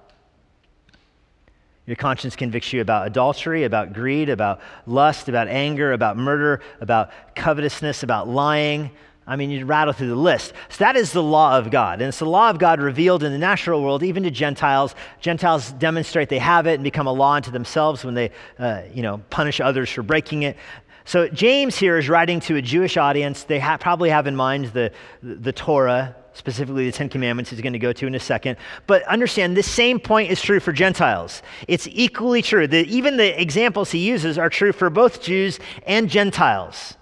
Your 1.86 1.96
conscience 1.96 2.36
convicts 2.36 2.74
you 2.74 2.82
about 2.82 3.08
adultery, 3.08 3.64
about 3.64 3.94
greed, 3.94 4.28
about 4.28 4.60
lust, 4.86 5.30
about 5.30 5.48
anger, 5.48 5.94
about 5.94 6.18
murder, 6.18 6.62
about 6.82 7.12
covetousness, 7.34 8.04
about 8.04 8.28
lying, 8.28 8.92
I 9.30 9.36
mean, 9.36 9.52
you 9.52 9.66
rattle 9.66 9.94
through 9.94 10.08
the 10.08 10.16
list. 10.16 10.54
So 10.70 10.86
that 10.86 10.96
is 10.96 11.12
the 11.12 11.22
law 11.22 11.58
of 11.58 11.70
God. 11.70 12.00
And 12.02 12.08
it's 12.08 12.20
the 12.20 12.26
law 12.26 12.50
of 12.50 12.60
God 12.60 12.80
revealed 12.80 13.24
in 13.24 13.34
the 13.34 13.38
natural 13.38 13.84
world, 13.84 14.02
even 14.02 14.24
to 14.24 14.32
Gentiles. 14.32 14.96
Gentiles 15.20 15.74
demonstrate 15.74 16.30
they 16.30 16.40
have 16.40 16.66
it 16.66 16.76
and 16.76 16.84
become 16.84 17.08
a 17.08 17.12
law 17.12 17.34
unto 17.34 17.52
themselves 17.52 18.06
when 18.06 18.14
they, 18.14 18.32
uh, 18.58 18.84
you 18.94 19.04
know, 19.04 19.18
punish 19.30 19.60
others 19.60 19.90
for 19.90 20.02
breaking 20.02 20.44
it. 20.44 20.56
So 21.04 21.28
James 21.28 21.78
here 21.78 21.98
is 21.98 22.08
writing 22.08 22.40
to 22.42 22.56
a 22.56 22.62
Jewish 22.62 22.96
audience. 22.96 23.44
They 23.44 23.60
ha- 23.60 23.78
probably 23.78 24.10
have 24.10 24.28
in 24.28 24.36
mind 24.36 24.68
the, 24.68 24.94
the 25.22 25.52
Torah, 25.52 26.16
specifically 26.34 26.86
the 26.86 26.92
Ten 26.94 27.10
Commandments, 27.10 27.50
he's 27.50 27.60
going 27.60 27.74
to 27.74 27.80
go 27.80 27.92
to 27.92 28.08
in 28.08 28.16
a 28.16 28.20
second. 28.20 28.58
But 28.88 29.04
understand, 29.04 29.58
this 29.58 29.70
same 29.70 30.00
point 30.00 30.32
is 30.32 30.42
true 30.42 30.62
for 30.62 30.72
Gentiles. 30.72 31.42
It's 31.68 31.88
equally 31.92 32.42
true. 32.42 32.68
that 32.68 32.88
even 32.88 33.18
the 33.18 33.42
examples 33.42 33.92
he 33.92 34.00
uses 34.00 34.38
are 34.38 34.50
true 34.50 34.72
for 34.72 34.90
both 34.90 35.22
Jews 35.22 35.60
and 35.86 36.10
Gentiles 36.10 36.97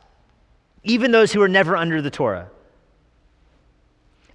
even 0.86 1.12
those 1.12 1.34
who 1.34 1.41
are 1.41 1.48
never 1.48 1.76
under 1.76 2.02
the 2.02 2.10
Torah. 2.10 2.50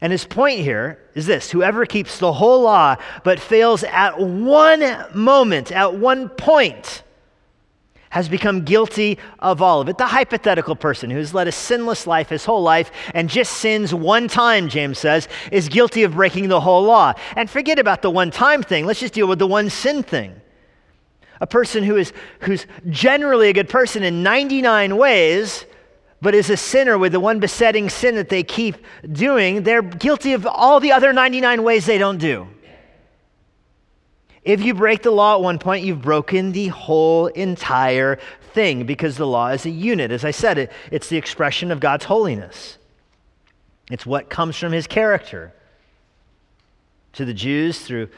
And 0.00 0.12
his 0.12 0.24
point 0.24 0.60
here 0.60 0.98
is 1.14 1.26
this 1.26 1.50
whoever 1.50 1.84
keeps 1.84 2.18
the 2.18 2.32
whole 2.32 2.62
law 2.62 2.96
but 3.22 3.38
fails 3.38 3.84
at 3.84 4.18
one 4.18 5.04
moment, 5.14 5.72
at 5.72 5.94
one 5.94 6.28
point, 6.28 7.02
has 8.08 8.28
become 8.28 8.64
guilty 8.64 9.18
of 9.38 9.62
all 9.62 9.80
of 9.80 9.88
it. 9.88 9.98
The 9.98 10.06
hypothetical 10.06 10.74
person 10.74 11.10
who's 11.10 11.32
led 11.32 11.48
a 11.48 11.52
sinless 11.52 12.06
life 12.06 12.30
his 12.30 12.44
whole 12.44 12.62
life 12.62 12.90
and 13.14 13.28
just 13.28 13.58
sins 13.58 13.94
one 13.94 14.26
time, 14.26 14.68
James 14.68 14.98
says, 14.98 15.28
is 15.52 15.68
guilty 15.68 16.02
of 16.02 16.14
breaking 16.14 16.48
the 16.48 16.60
whole 16.60 16.82
law. 16.82 17.12
And 17.36 17.48
forget 17.48 17.78
about 17.78 18.02
the 18.02 18.10
one 18.10 18.30
time 18.30 18.62
thing, 18.62 18.86
let's 18.86 19.00
just 19.00 19.14
deal 19.14 19.28
with 19.28 19.38
the 19.38 19.46
one 19.46 19.70
sin 19.70 20.02
thing. 20.02 20.40
A 21.42 21.46
person 21.46 21.84
who 21.84 21.96
is 21.96 22.12
who's 22.40 22.66
generally 22.88 23.48
a 23.48 23.52
good 23.52 23.68
person 23.68 24.02
in 24.02 24.22
99 24.22 24.96
ways 24.96 25.64
but 26.22 26.34
is 26.34 26.50
a 26.50 26.56
sinner 26.56 26.98
with 26.98 27.12
the 27.12 27.20
one 27.20 27.40
besetting 27.40 27.88
sin 27.88 28.14
that 28.16 28.28
they 28.28 28.42
keep 28.42 28.76
doing, 29.10 29.62
they're 29.62 29.82
guilty 29.82 30.32
of 30.32 30.46
all 30.46 30.80
the 30.80 30.92
other 30.92 31.12
99 31.12 31.62
ways 31.62 31.86
they 31.86 31.98
don't 31.98 32.18
do. 32.18 32.46
If 34.42 34.62
you 34.62 34.74
break 34.74 35.02
the 35.02 35.10
law 35.10 35.34
at 35.34 35.42
one 35.42 35.58
point, 35.58 35.84
you've 35.84 36.00
broken 36.00 36.52
the 36.52 36.68
whole 36.68 37.26
entire 37.26 38.18
thing 38.54 38.86
because 38.86 39.16
the 39.16 39.26
law 39.26 39.48
is 39.48 39.66
a 39.66 39.70
unit. 39.70 40.10
As 40.10 40.24
I 40.24 40.30
said, 40.30 40.58
it, 40.58 40.72
it's 40.90 41.08
the 41.08 41.16
expression 41.16 41.70
of 41.70 41.80
God's 41.80 42.06
holiness, 42.06 42.78
it's 43.90 44.06
what 44.06 44.30
comes 44.30 44.56
from 44.56 44.72
his 44.72 44.86
character. 44.86 45.52
To 47.14 47.24
the 47.24 47.34
Jews, 47.34 47.80
through 47.80 48.08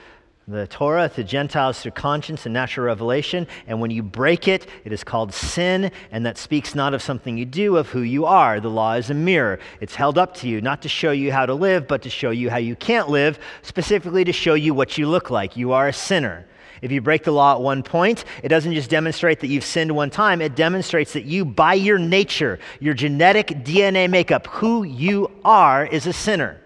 the 0.48 0.66
Torah 0.66 1.08
to 1.10 1.22
Gentiles 1.22 1.80
through 1.80 1.92
conscience 1.92 2.46
and 2.46 2.52
natural 2.52 2.86
revelation. 2.86 3.46
And 3.66 3.80
when 3.80 3.90
you 3.90 4.02
break 4.02 4.48
it, 4.48 4.66
it 4.84 4.92
is 4.92 5.04
called 5.04 5.32
sin, 5.32 5.92
and 6.10 6.26
that 6.26 6.36
speaks 6.36 6.74
not 6.74 6.94
of 6.94 7.02
something 7.02 7.38
you 7.38 7.44
do, 7.44 7.76
of 7.76 7.88
who 7.90 8.00
you 8.00 8.26
are. 8.26 8.58
The 8.58 8.68
law 8.68 8.94
is 8.94 9.10
a 9.10 9.14
mirror. 9.14 9.60
It's 9.80 9.94
held 9.94 10.18
up 10.18 10.34
to 10.36 10.48
you, 10.48 10.60
not 10.60 10.82
to 10.82 10.88
show 10.88 11.12
you 11.12 11.30
how 11.30 11.46
to 11.46 11.54
live, 11.54 11.86
but 11.86 12.02
to 12.02 12.10
show 12.10 12.30
you 12.30 12.50
how 12.50 12.56
you 12.56 12.74
can't 12.74 13.08
live, 13.08 13.38
specifically 13.62 14.24
to 14.24 14.32
show 14.32 14.54
you 14.54 14.74
what 14.74 14.98
you 14.98 15.06
look 15.08 15.30
like. 15.30 15.56
You 15.56 15.72
are 15.72 15.88
a 15.88 15.92
sinner. 15.92 16.46
If 16.82 16.90
you 16.90 17.00
break 17.00 17.22
the 17.22 17.30
law 17.30 17.54
at 17.54 17.60
one 17.60 17.84
point, 17.84 18.24
it 18.42 18.48
doesn't 18.48 18.74
just 18.74 18.90
demonstrate 18.90 19.38
that 19.40 19.46
you've 19.46 19.64
sinned 19.64 19.94
one 19.94 20.10
time, 20.10 20.40
it 20.40 20.56
demonstrates 20.56 21.12
that 21.12 21.24
you, 21.24 21.44
by 21.44 21.74
your 21.74 21.98
nature, 21.98 22.58
your 22.80 22.94
genetic 22.94 23.46
DNA 23.46 24.10
makeup, 24.10 24.48
who 24.48 24.82
you 24.82 25.30
are, 25.44 25.86
is 25.86 26.08
a 26.08 26.12
sinner. 26.12 26.60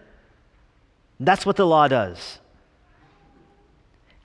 That's 1.20 1.44
what 1.44 1.56
the 1.56 1.66
law 1.66 1.86
does. 1.88 2.38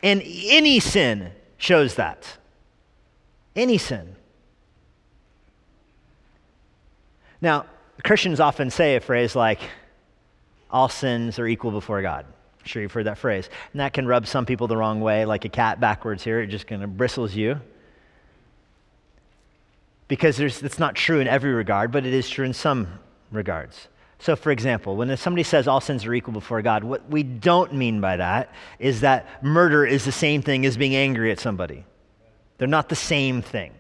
And 0.04 0.22
any 0.26 0.80
sin 0.80 1.32
shows 1.58 1.96
that. 1.96 2.38
Any 3.56 3.78
sin. 3.78 4.16
Now, 7.42 7.66
Christians 8.04 8.40
often 8.40 8.70
say 8.70 8.96
a 8.96 9.00
phrase 9.00 9.36
like, 9.36 9.60
all 10.70 10.90
sins 10.90 11.38
are 11.38 11.48
equal 11.48 11.72
before 11.72 12.02
God. 12.02 12.26
I'm 12.26 12.66
sure 12.66 12.82
you've 12.82 12.92
heard 12.92 13.08
that 13.08 13.18
phrase. 13.18 13.50
And 13.74 13.80
that 13.80 13.94
can 13.94 14.08
rub 14.08 14.28
some 14.28 14.46
people 14.46 14.68
the 14.68 14.78
wrong 14.78 15.02
way, 15.02 15.26
like 15.26 15.46
a 15.46 15.50
cat 15.50 15.80
backwards 15.80 16.24
here. 16.24 16.40
It 16.40 16.48
just 16.48 16.68
kind 16.68 16.84
of 16.84 16.96
bristles 16.96 17.36
you. 17.36 17.60
Because 20.08 20.40
it's 20.40 20.80
not 20.80 20.96
true 20.96 21.20
in 21.20 21.28
every 21.28 21.52
regard, 21.54 21.92
but 21.92 22.06
it 22.06 22.14
is 22.14 22.30
true 22.30 22.46
in 22.46 22.54
some 22.54 23.00
regards. 23.32 23.88
So, 24.22 24.36
for 24.36 24.52
example, 24.52 24.96
when 24.96 25.18
somebody 25.18 25.42
says 25.42 25.68
all 25.68 25.82
sins 25.82 26.06
are 26.06 26.14
equal 26.14 26.34
before 26.34 26.62
God, 26.62 26.84
what 26.84 27.10
we 27.10 27.24
don't 27.24 27.74
mean 27.74 28.02
by 28.02 28.18
that 28.18 28.54
is 28.78 29.02
that 29.02 29.44
murder 29.44 29.84
is 29.84 30.06
the 30.06 30.12
same 30.12 30.44
thing 30.44 30.64
as 30.68 30.78
being 30.78 30.96
angry 30.96 31.32
at 31.32 31.40
somebody. 31.40 31.86
They're 32.60 32.68
not 32.68 32.88
the 32.88 32.96
same 32.96 33.42
thing. 33.42 33.74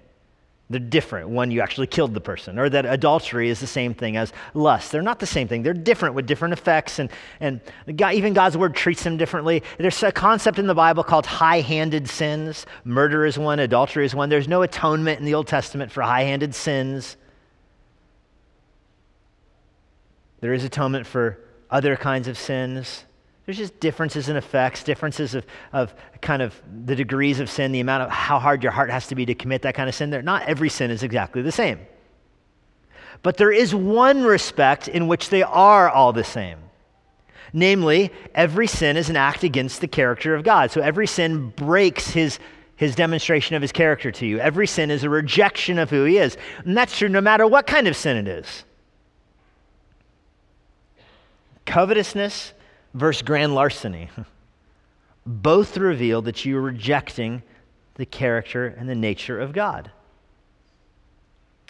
They're 0.72 0.80
different. 0.80 1.30
One, 1.30 1.52
you 1.52 1.62
actually 1.62 1.86
killed 1.86 2.16
the 2.16 2.22
person, 2.22 2.58
or 2.58 2.70
that 2.70 2.88
adultery 2.88 3.50
is 3.50 3.60
the 3.60 3.68
same 3.68 3.94
thing 3.94 4.18
as 4.18 4.34
lust. 4.56 4.92
They're 4.92 5.04
not 5.04 5.20
the 5.20 5.28
same 5.28 5.48
thing. 5.48 5.62
They're 5.62 5.76
different 5.76 6.16
with 6.16 6.26
different 6.26 6.54
effects, 6.54 6.98
and, 6.98 7.12
and 7.40 7.62
God, 7.96 8.16
even 8.16 8.34
God's 8.34 8.58
word 8.58 8.74
treats 8.74 9.04
them 9.04 9.18
differently. 9.18 9.62
There's 9.78 10.02
a 10.02 10.12
concept 10.12 10.58
in 10.58 10.66
the 10.66 10.74
Bible 10.74 11.04
called 11.04 11.28
high 11.28 11.62
handed 11.62 12.10
sins. 12.10 12.66
Murder 12.84 13.28
is 13.28 13.38
one, 13.38 13.60
adultery 13.60 14.06
is 14.06 14.16
one. 14.16 14.30
There's 14.30 14.48
no 14.48 14.64
atonement 14.64 15.20
in 15.20 15.26
the 15.26 15.36
Old 15.36 15.46
Testament 15.46 15.92
for 15.92 16.02
high 16.02 16.24
handed 16.24 16.56
sins. 16.56 17.16
There 20.42 20.54
is 20.54 20.64
atonement 20.64 21.08
for 21.08 21.40
other 21.70 21.96
kinds 21.96 22.28
of 22.28 22.38
sins. 22.38 23.06
There's 23.46 23.58
just 23.58 23.80
differences 23.80 24.30
in 24.30 24.36
effects, 24.36 24.84
differences 24.84 25.36
of, 25.36 25.46
of 25.72 25.96
kind 26.22 26.42
of 26.42 26.60
the 26.86 26.96
degrees 26.96 27.40
of 27.40 27.50
sin, 27.50 27.72
the 27.72 27.80
amount 27.80 28.04
of 28.04 28.10
how 28.10 28.40
hard 28.40 28.62
your 28.62 28.72
heart 28.72 28.90
has 28.90 29.08
to 29.08 29.16
be 29.16 29.26
to 29.26 29.36
commit 29.36 29.62
that 29.64 29.76
kind 29.76 29.88
of 29.88 29.96
sin. 29.96 30.10
There, 30.10 30.22
not 30.22 30.44
every 30.44 30.70
sin 30.70 30.92
is 30.92 31.04
exactly 31.04 31.42
the 31.42 31.52
same. 31.52 31.80
But 33.24 33.38
there 33.38 33.52
is 33.52 33.74
one 33.74 34.24
respect 34.24 34.88
in 34.88 35.08
which 35.08 35.30
they 35.30 35.44
are 35.44 35.90
all 35.90 36.12
the 36.12 36.24
same. 36.24 36.58
Namely, 37.54 38.12
every 38.34 38.68
sin 38.68 38.98
is 38.98 39.10
an 39.10 39.18
act 39.18 39.44
against 39.44 39.82
the 39.82 39.88
character 39.88 40.34
of 40.34 40.44
God. 40.44 40.72
So 40.72 40.82
every 40.82 41.06
sin 41.06 41.50
breaks 41.50 42.10
his, 42.10 42.40
his 42.76 42.96
demonstration 42.96 43.56
of 43.56 43.62
his 43.62 43.72
character 43.72 44.12
to 44.12 44.26
you. 44.26 44.40
Every 44.40 44.66
sin 44.66 44.90
is 44.90 45.04
a 45.04 45.10
rejection 45.10 45.78
of 45.78 45.90
who 45.90 46.06
he 46.06 46.18
is. 46.18 46.38
And 46.64 46.76
that's 46.78 46.98
true 46.98 47.10
no 47.10 47.22
matter 47.22 47.46
what 47.46 47.68
kind 47.68 47.88
of 47.88 47.96
sin 47.96 48.18
it 48.18 48.28
is. 48.28 48.64
Covetousness 51.66 52.54
versus 52.94 53.22
grand 53.22 53.56
larceny. 53.56 54.10
Both 55.26 55.78
reveal 55.78 56.22
that 56.24 56.46
you 56.46 56.58
are 56.58 56.62
rejecting 56.62 57.44
the 57.96 58.06
character 58.06 58.68
and 58.68 58.90
the 58.90 58.96
nature 58.96 59.40
of 59.40 59.54
God. 59.54 59.92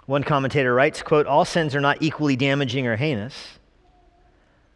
One 0.06 0.24
commentator 0.24 0.74
writes, 0.74 1.02
quote, 1.02 1.28
all 1.28 1.46
sins 1.46 1.76
are 1.76 1.82
not 1.82 2.02
equally 2.02 2.36
damaging 2.36 2.88
or 2.88 2.96
heinous, 2.96 3.60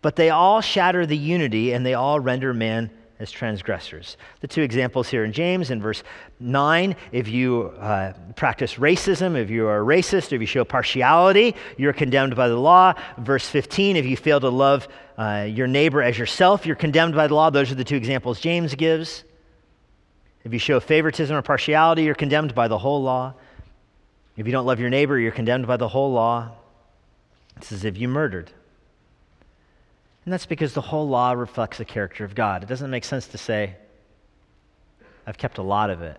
but 0.01 0.15
they 0.15 0.30
all 0.30 0.62
shatter 0.62 1.06
the 1.06 1.17
unity 1.17 1.71
and 1.71 1.86
they 1.86 1.93
all 1.93 2.19
render 2.19 2.54
man 2.54 2.89
as 3.19 3.32
transgressors. 3.32 4.17
The 4.41 4.47
two 4.47 4.62
examples 4.62 5.08
here 5.08 5.23
in 5.23 5.32
James 5.32 5.71
in 5.71 5.82
verse 5.82 6.04
9 6.39 6.95
if 7.12 7.28
you 7.28 7.73
uh, 7.80 8.13
practice 8.36 8.75
racism, 8.75 9.36
if 9.36 9.49
you 9.49 9.67
are 9.67 9.82
a 9.82 9.86
racist, 9.86 10.34
if 10.34 10.41
you 10.41 10.47
show 10.47 10.65
partiality, 10.65 11.56
you're 11.78 11.93
condemned 11.93 12.36
by 12.36 12.49
the 12.49 12.58
law. 12.58 12.93
Verse 13.17 13.47
15 13.47 13.95
if 13.95 14.06
you 14.06 14.17
fail 14.17 14.39
to 14.39 14.49
love 14.49 14.88
uh, 15.17 15.47
your 15.49 15.67
neighbor 15.67 16.01
as 16.01 16.17
yourself, 16.17 16.65
you're 16.65 16.75
condemned 16.75 17.15
by 17.15 17.28
the 17.28 17.36
law. 17.36 17.49
Those 17.49 17.71
are 17.71 17.75
the 17.75 17.86
two 17.86 17.95
examples 17.95 18.39
James 18.39 18.75
gives. 18.75 19.23
If 20.43 20.54
you 20.54 20.60
show 20.60 20.80
favoritism 20.80 21.36
or 21.36 21.41
partiality, 21.41 22.04
you're 22.04 22.15
condemned 22.15 22.54
by 22.54 22.67
the 22.67 22.78
whole 22.78 23.01
law. 23.01 23.34
If 24.38 24.45
you 24.45 24.51
don't 24.51 24.65
love 24.65 24.80
your 24.80 24.89
neighbor, 24.89 25.17
you're 25.17 25.32
condemned 25.32 25.65
by 25.65 25.78
the 25.78 25.88
whole 25.88 26.12
law. 26.12 26.51
It's 27.56 27.71
as 27.71 27.86
if 27.86 27.97
you 27.97 28.08
murdered. 28.08 28.51
And 30.25 30.33
that's 30.33 30.47
because 30.47 30.73
the 30.73 30.81
whole 30.81 31.07
law 31.07 31.33
reflects 31.33 31.77
the 31.77 31.85
character 31.85 32.25
of 32.25 32.33
God. 32.33 32.63
It 32.63 32.69
doesn't 32.69 32.89
make 32.89 33.05
sense 33.05 33.27
to 33.27 33.38
say, 33.38 33.75
I've 35.27 35.38
kept 35.38 35.59
a 35.59 35.63
lot 35.63 35.89
of 35.89 36.01
it. 36.01 36.17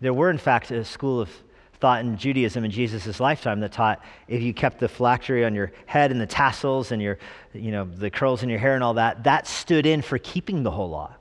There 0.00 0.12
were, 0.12 0.30
in 0.30 0.38
fact, 0.38 0.72
a 0.72 0.84
school 0.84 1.20
of 1.20 1.30
thought 1.74 2.00
in 2.00 2.16
Judaism 2.16 2.64
in 2.64 2.70
Jesus' 2.70 3.20
lifetime 3.20 3.60
that 3.60 3.72
taught 3.72 4.00
if 4.28 4.42
you 4.42 4.52
kept 4.52 4.80
the 4.80 4.88
phylactery 4.88 5.44
on 5.44 5.54
your 5.54 5.72
head 5.86 6.10
and 6.10 6.20
the 6.20 6.26
tassels 6.26 6.92
and 6.92 7.00
your, 7.00 7.18
you 7.52 7.70
know, 7.70 7.84
the 7.84 8.10
curls 8.10 8.42
in 8.42 8.48
your 8.48 8.58
hair 8.58 8.74
and 8.74 8.82
all 8.82 8.94
that, 8.94 9.24
that 9.24 9.46
stood 9.46 9.86
in 9.86 10.02
for 10.02 10.18
keeping 10.18 10.62
the 10.62 10.70
whole 10.70 10.90
law. 10.90 11.14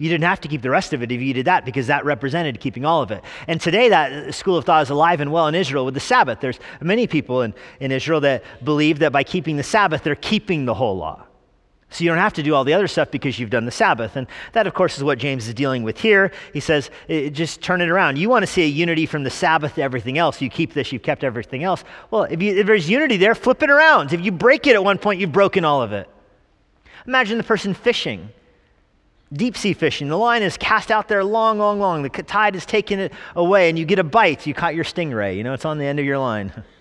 You 0.00 0.08
didn't 0.08 0.24
have 0.24 0.40
to 0.40 0.48
keep 0.48 0.62
the 0.62 0.70
rest 0.70 0.94
of 0.94 1.02
it 1.02 1.12
if 1.12 1.20
you 1.20 1.34
did 1.34 1.44
that 1.44 1.66
because 1.66 1.88
that 1.88 2.06
represented 2.06 2.58
keeping 2.58 2.86
all 2.86 3.02
of 3.02 3.10
it. 3.10 3.22
And 3.46 3.60
today, 3.60 3.90
that 3.90 4.34
school 4.34 4.56
of 4.56 4.64
thought 4.64 4.82
is 4.82 4.88
alive 4.88 5.20
and 5.20 5.30
well 5.30 5.46
in 5.46 5.54
Israel 5.54 5.84
with 5.84 5.92
the 5.92 6.00
Sabbath. 6.00 6.40
There's 6.40 6.58
many 6.80 7.06
people 7.06 7.42
in, 7.42 7.52
in 7.80 7.92
Israel 7.92 8.22
that 8.22 8.42
believe 8.64 9.00
that 9.00 9.12
by 9.12 9.24
keeping 9.24 9.58
the 9.58 9.62
Sabbath, 9.62 10.02
they're 10.02 10.14
keeping 10.14 10.64
the 10.64 10.72
whole 10.72 10.96
law. 10.96 11.26
So 11.90 12.02
you 12.02 12.08
don't 12.08 12.18
have 12.18 12.32
to 12.34 12.42
do 12.42 12.54
all 12.54 12.64
the 12.64 12.72
other 12.72 12.88
stuff 12.88 13.10
because 13.10 13.38
you've 13.38 13.50
done 13.50 13.66
the 13.66 13.70
Sabbath. 13.70 14.16
And 14.16 14.26
that, 14.52 14.66
of 14.66 14.72
course, 14.72 14.96
is 14.96 15.04
what 15.04 15.18
James 15.18 15.46
is 15.46 15.52
dealing 15.52 15.82
with 15.82 15.98
here. 15.98 16.32
He 16.54 16.60
says, 16.60 16.88
just 17.08 17.60
turn 17.60 17.82
it 17.82 17.90
around. 17.90 18.16
You 18.16 18.30
want 18.30 18.42
to 18.42 18.46
see 18.46 18.62
a 18.62 18.66
unity 18.66 19.04
from 19.04 19.22
the 19.22 19.30
Sabbath 19.30 19.74
to 19.74 19.82
everything 19.82 20.16
else. 20.16 20.40
You 20.40 20.48
keep 20.48 20.72
this, 20.72 20.92
you've 20.92 21.02
kept 21.02 21.24
everything 21.24 21.62
else. 21.62 21.84
Well, 22.10 22.22
if, 22.22 22.40
you, 22.40 22.56
if 22.56 22.66
there's 22.66 22.88
unity 22.88 23.18
there, 23.18 23.34
flip 23.34 23.62
it 23.62 23.68
around. 23.68 24.14
If 24.14 24.24
you 24.24 24.32
break 24.32 24.66
it 24.66 24.76
at 24.76 24.82
one 24.82 24.96
point, 24.96 25.20
you've 25.20 25.32
broken 25.32 25.62
all 25.62 25.82
of 25.82 25.92
it. 25.92 26.08
Imagine 27.06 27.36
the 27.36 27.44
person 27.44 27.74
fishing 27.74 28.30
deep 29.32 29.56
sea 29.56 29.72
fishing. 29.72 30.08
The 30.08 30.18
line 30.18 30.42
is 30.42 30.56
cast 30.56 30.90
out 30.90 31.08
there 31.08 31.22
long, 31.22 31.58
long, 31.58 31.78
long. 31.78 32.02
The 32.02 32.08
tide 32.08 32.56
is 32.56 32.66
taking 32.66 32.98
it 32.98 33.12
away, 33.36 33.68
and 33.68 33.78
you 33.78 33.84
get 33.84 33.98
a 33.98 34.04
bite. 34.04 34.46
You 34.46 34.54
caught 34.54 34.74
your 34.74 34.84
stingray. 34.84 35.36
You 35.36 35.44
know, 35.44 35.54
it's 35.54 35.64
on 35.64 35.78
the 35.78 35.84
end 35.84 35.98
of 35.98 36.04
your 36.04 36.18
line. 36.18 36.64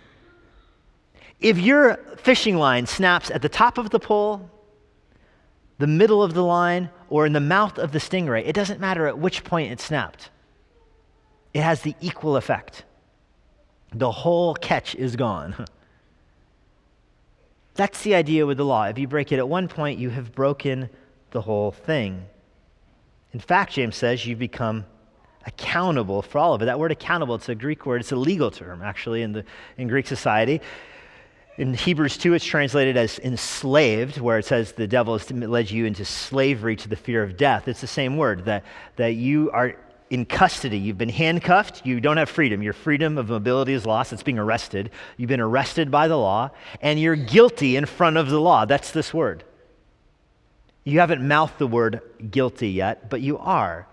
If 1.39 1.57
your 1.57 1.95
fishing 2.17 2.57
line 2.57 2.85
snaps 2.85 3.31
at 3.31 3.41
the 3.41 3.47
top 3.47 3.77
of 3.77 3.91
the 3.91 3.99
pole, 3.99 4.49
the 5.77 5.87
middle 5.87 6.21
of 6.21 6.33
the 6.33 6.43
line, 6.43 6.89
or 7.09 7.25
in 7.25 7.31
the 7.31 7.39
mouth 7.39 7.79
of 7.79 7.93
the 7.93 7.99
stingray, 7.99 8.45
it 8.45 8.51
doesn't 8.51 8.81
matter 8.81 9.07
at 9.07 9.17
which 9.17 9.45
point 9.45 9.71
it 9.71 9.79
snapped. 9.79 10.31
It 11.53 11.61
has 11.61 11.81
the 11.81 11.95
equal 12.01 12.35
effect. 12.35 12.83
The 13.93 14.11
whole 14.11 14.53
catch 14.53 14.95
is 14.95 15.15
gone. 15.15 15.65
That's 17.75 18.01
the 18.01 18.15
idea 18.15 18.45
with 18.45 18.57
the 18.57 18.65
law. 18.65 18.83
If 18.83 18.99
you 18.99 19.07
break 19.07 19.31
it 19.31 19.37
at 19.37 19.47
one 19.47 19.69
point, 19.69 19.97
you 19.97 20.09
have 20.09 20.35
broken 20.35 20.89
the 21.31 21.39
whole 21.39 21.71
thing. 21.71 22.25
In 23.33 23.39
fact, 23.39 23.73
James 23.73 23.95
says 23.95 24.25
you've 24.25 24.39
become 24.39 24.85
accountable 25.45 26.21
for 26.21 26.39
all 26.39 26.53
of 26.53 26.61
it. 26.61 26.65
That 26.65 26.79
word 26.79 26.91
accountable, 26.91 27.35
it's 27.35 27.49
a 27.49 27.55
Greek 27.55 27.85
word, 27.85 28.01
it's 28.01 28.11
a 28.11 28.15
legal 28.15 28.51
term 28.51 28.81
actually 28.81 29.21
in, 29.21 29.33
the, 29.33 29.45
in 29.77 29.87
Greek 29.87 30.07
society. 30.07 30.61
In 31.57 31.73
Hebrews 31.73 32.17
2, 32.17 32.35
it's 32.35 32.45
translated 32.45 32.95
as 32.95 33.19
enslaved, 33.19 34.19
where 34.21 34.39
it 34.39 34.45
says 34.45 34.71
the 34.71 34.87
devil 34.87 35.17
has 35.17 35.29
led 35.29 35.69
you 35.69 35.85
into 35.85 36.05
slavery 36.05 36.77
to 36.77 36.87
the 36.87 36.95
fear 36.95 37.21
of 37.21 37.35
death. 37.35 37.67
It's 37.67 37.81
the 37.81 37.87
same 37.87 38.15
word, 38.15 38.45
that, 38.45 38.63
that 38.95 39.15
you 39.15 39.51
are 39.51 39.75
in 40.09 40.25
custody. 40.25 40.77
You've 40.77 40.97
been 40.97 41.09
handcuffed. 41.09 41.85
You 41.85 41.99
don't 41.99 42.15
have 42.15 42.29
freedom. 42.29 42.63
Your 42.63 42.73
freedom 42.73 43.17
of 43.17 43.29
mobility 43.29 43.73
is 43.73 43.85
lost. 43.85 44.13
It's 44.13 44.23
being 44.23 44.39
arrested. 44.39 44.91
You've 45.17 45.27
been 45.27 45.41
arrested 45.41 45.91
by 45.91 46.07
the 46.07 46.17
law, 46.17 46.51
and 46.81 46.97
you're 46.97 47.17
guilty 47.17 47.75
in 47.75 47.85
front 47.85 48.15
of 48.15 48.29
the 48.29 48.39
law. 48.39 48.63
That's 48.65 48.91
this 48.91 49.13
word. 49.13 49.43
You 50.83 50.99
haven't 50.99 51.27
mouthed 51.27 51.57
the 51.57 51.67
word 51.67 52.01
guilty 52.31 52.69
yet, 52.69 53.09
but 53.09 53.21
you 53.21 53.37
are. 53.37 53.87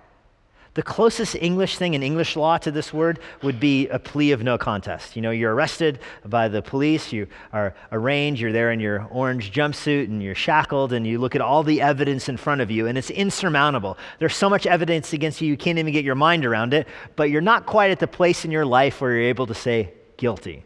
The 0.76 0.82
closest 0.82 1.34
English 1.36 1.78
thing 1.78 1.94
in 1.94 2.02
English 2.02 2.36
law 2.36 2.58
to 2.58 2.70
this 2.70 2.92
word 2.92 3.18
would 3.42 3.58
be 3.58 3.88
a 3.88 3.98
plea 3.98 4.32
of 4.32 4.42
no 4.42 4.58
contest. 4.58 5.16
You 5.16 5.22
know, 5.22 5.30
you're 5.30 5.54
arrested 5.54 6.00
by 6.26 6.48
the 6.48 6.60
police, 6.60 7.14
you 7.14 7.28
are 7.50 7.74
arraigned, 7.92 8.38
you're 8.38 8.52
there 8.52 8.70
in 8.70 8.78
your 8.78 9.06
orange 9.10 9.52
jumpsuit 9.52 10.04
and 10.04 10.22
you're 10.22 10.34
shackled, 10.34 10.92
and 10.92 11.06
you 11.06 11.18
look 11.18 11.34
at 11.34 11.40
all 11.40 11.62
the 11.62 11.80
evidence 11.80 12.28
in 12.28 12.36
front 12.36 12.60
of 12.60 12.70
you, 12.70 12.86
and 12.86 12.98
it's 12.98 13.08
insurmountable. 13.08 13.96
There's 14.18 14.36
so 14.36 14.50
much 14.50 14.66
evidence 14.66 15.14
against 15.14 15.40
you, 15.40 15.48
you 15.48 15.56
can't 15.56 15.78
even 15.78 15.94
get 15.94 16.04
your 16.04 16.14
mind 16.14 16.44
around 16.44 16.74
it, 16.74 16.86
but 17.16 17.30
you're 17.30 17.40
not 17.40 17.64
quite 17.64 17.90
at 17.90 17.98
the 17.98 18.06
place 18.06 18.44
in 18.44 18.50
your 18.50 18.66
life 18.66 19.00
where 19.00 19.12
you're 19.12 19.22
able 19.22 19.46
to 19.46 19.54
say 19.54 19.94
guilty. 20.18 20.62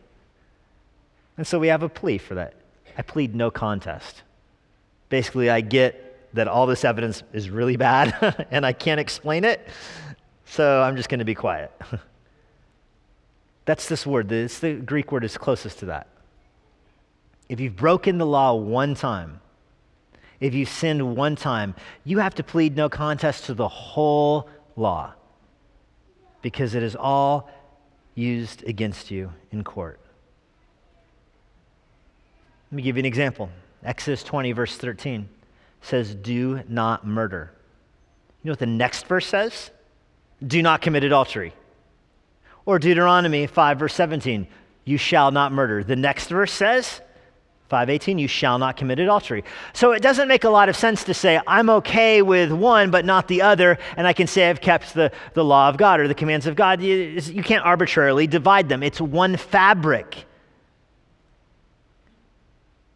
And 1.36 1.46
so 1.46 1.60
we 1.60 1.68
have 1.68 1.84
a 1.84 1.88
plea 1.88 2.18
for 2.18 2.34
that. 2.34 2.54
I 2.98 3.02
plead 3.02 3.36
no 3.36 3.52
contest. 3.52 4.24
Basically, 5.08 5.48
I 5.48 5.60
get 5.60 6.09
that 6.32 6.48
all 6.48 6.66
this 6.66 6.84
evidence 6.84 7.22
is 7.32 7.50
really 7.50 7.76
bad 7.76 8.46
and 8.50 8.64
I 8.64 8.72
can't 8.72 9.00
explain 9.00 9.44
it, 9.44 9.66
so 10.44 10.82
I'm 10.82 10.96
just 10.96 11.08
going 11.08 11.18
to 11.18 11.24
be 11.24 11.34
quiet. 11.34 11.72
That's 13.64 13.88
this 13.88 14.06
word. 14.06 14.30
It's 14.32 14.58
the 14.58 14.74
Greek 14.74 15.12
word 15.12 15.24
is 15.24 15.36
closest 15.36 15.78
to 15.80 15.86
that. 15.86 16.08
If 17.48 17.60
you've 17.60 17.76
broken 17.76 18.18
the 18.18 18.26
law 18.26 18.54
one 18.54 18.94
time, 18.94 19.40
if 20.40 20.54
you've 20.54 20.68
sinned 20.68 21.16
one 21.16 21.36
time, 21.36 21.74
you 22.04 22.18
have 22.18 22.34
to 22.36 22.42
plead 22.42 22.76
no 22.76 22.88
contest 22.88 23.44
to 23.44 23.54
the 23.54 23.68
whole 23.68 24.48
law 24.76 25.12
because 26.42 26.74
it 26.74 26.82
is 26.82 26.96
all 26.96 27.50
used 28.14 28.64
against 28.64 29.10
you 29.10 29.32
in 29.52 29.62
court. 29.62 30.00
Let 32.70 32.76
me 32.76 32.82
give 32.82 32.96
you 32.96 33.00
an 33.00 33.06
example 33.06 33.50
Exodus 33.82 34.22
20, 34.22 34.52
verse 34.52 34.76
13 34.76 35.28
says, 35.82 36.14
Do 36.14 36.62
not 36.68 37.06
murder. 37.06 37.52
You 38.42 38.48
know 38.48 38.52
what 38.52 38.58
the 38.58 38.66
next 38.66 39.06
verse 39.06 39.26
says? 39.26 39.70
Do 40.46 40.62
not 40.62 40.80
commit 40.80 41.04
adultery. 41.04 41.52
Or 42.64 42.78
Deuteronomy 42.78 43.46
5, 43.46 43.78
verse 43.78 43.94
17, 43.94 44.46
you 44.84 44.96
shall 44.96 45.30
not 45.30 45.52
murder. 45.52 45.84
The 45.84 45.96
next 45.96 46.28
verse 46.28 46.52
says, 46.52 47.00
518, 47.68 48.18
you 48.18 48.28
shall 48.28 48.58
not 48.58 48.76
commit 48.76 48.98
adultery. 48.98 49.44
So 49.74 49.92
it 49.92 50.02
doesn't 50.02 50.26
make 50.26 50.44
a 50.44 50.50
lot 50.50 50.68
of 50.68 50.76
sense 50.76 51.04
to 51.04 51.14
say, 51.14 51.40
I'm 51.46 51.70
okay 51.70 52.22
with 52.22 52.50
one, 52.50 52.90
but 52.90 53.04
not 53.04 53.28
the 53.28 53.42
other, 53.42 53.78
and 53.96 54.06
I 54.06 54.12
can 54.12 54.26
say 54.26 54.50
I've 54.50 54.60
kept 54.60 54.94
the, 54.94 55.12
the 55.34 55.44
law 55.44 55.68
of 55.68 55.76
God 55.76 56.00
or 56.00 56.08
the 56.08 56.14
commands 56.14 56.46
of 56.46 56.56
God. 56.56 56.82
You, 56.82 56.94
you 56.94 57.42
can't 57.42 57.64
arbitrarily 57.64 58.26
divide 58.26 58.68
them, 58.68 58.82
it's 58.82 59.00
one 59.00 59.36
fabric. 59.36 60.26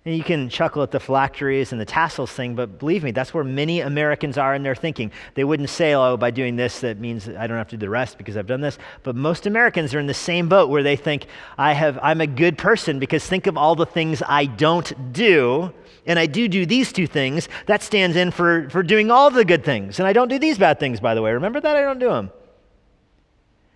And 0.07 0.15
you 0.15 0.23
can 0.23 0.51
chuckle 0.51 0.83
at 0.83 0.91
the 0.91 1.01
phylacteries 1.01 1.73
and 1.73 1.81
the 1.81 1.87
tassels 1.87 2.31
thing, 2.31 2.55
but 2.55 2.79
believe 2.79 3.03
me, 3.03 3.11
that's 3.11 3.33
where 3.33 3.43
many 3.43 3.81
Americans 3.81 4.37
are 4.37 4.55
in 4.55 4.63
their 4.63 4.75
thinking. 4.75 5.11
They 5.33 5.45
wouldn't 5.45 5.71
say, 5.71 5.95
oh, 5.95 6.19
by 6.19 6.31
doing 6.31 6.57
this, 6.57 6.81
that 6.81 7.01
means 7.01 7.27
I 7.27 7.47
don't 7.47 7.57
have 7.57 7.69
to 7.69 7.79
do 7.79 7.87
the 7.87 7.91
rest 7.91 8.19
because 8.19 8.37
I've 8.37 8.47
done 8.47 8.61
this. 8.61 8.77
But 9.03 9.17
most 9.17 9.47
Americans 9.47 9.95
are 9.95 10.01
in 10.01 10.07
the 10.07 10.13
same 10.13 10.47
boat 10.47 10.69
where 10.69 10.83
they 10.83 10.97
think, 10.97 11.25
I 11.57 11.73
have, 11.73 11.99
I'm 12.03 12.21
a 12.21 12.27
good 12.27 12.59
person 12.59 12.99
because 12.99 13.27
think 13.27 13.47
of 13.47 13.57
all 13.57 13.75
the 13.77 13.87
things 13.87 14.23
I 14.27 14.45
don't 14.45 15.15
do. 15.15 15.73
And 16.05 16.19
I 16.19 16.27
do 16.27 16.49
do 16.49 16.67
these 16.67 16.93
two 16.93 17.07
things. 17.07 17.49
That 17.65 17.83
stands 17.83 18.15
in 18.15 18.31
for, 18.31 18.69
for 18.69 18.83
doing 18.83 19.11
all 19.11 19.31
the 19.31 19.47
good 19.47 19.65
things. 19.65 20.01
And 20.01 20.07
I 20.07 20.13
don't 20.13 20.29
do 20.29 20.39
these 20.39 20.59
bad 20.59 20.79
things, 20.79 21.01
by 21.01 21.15
the 21.15 21.23
way. 21.23 21.33
Remember 21.33 21.63
that? 21.63 21.77
I 21.77 21.81
don't 21.81 21.99
do 21.99 22.11
them. 22.11 22.31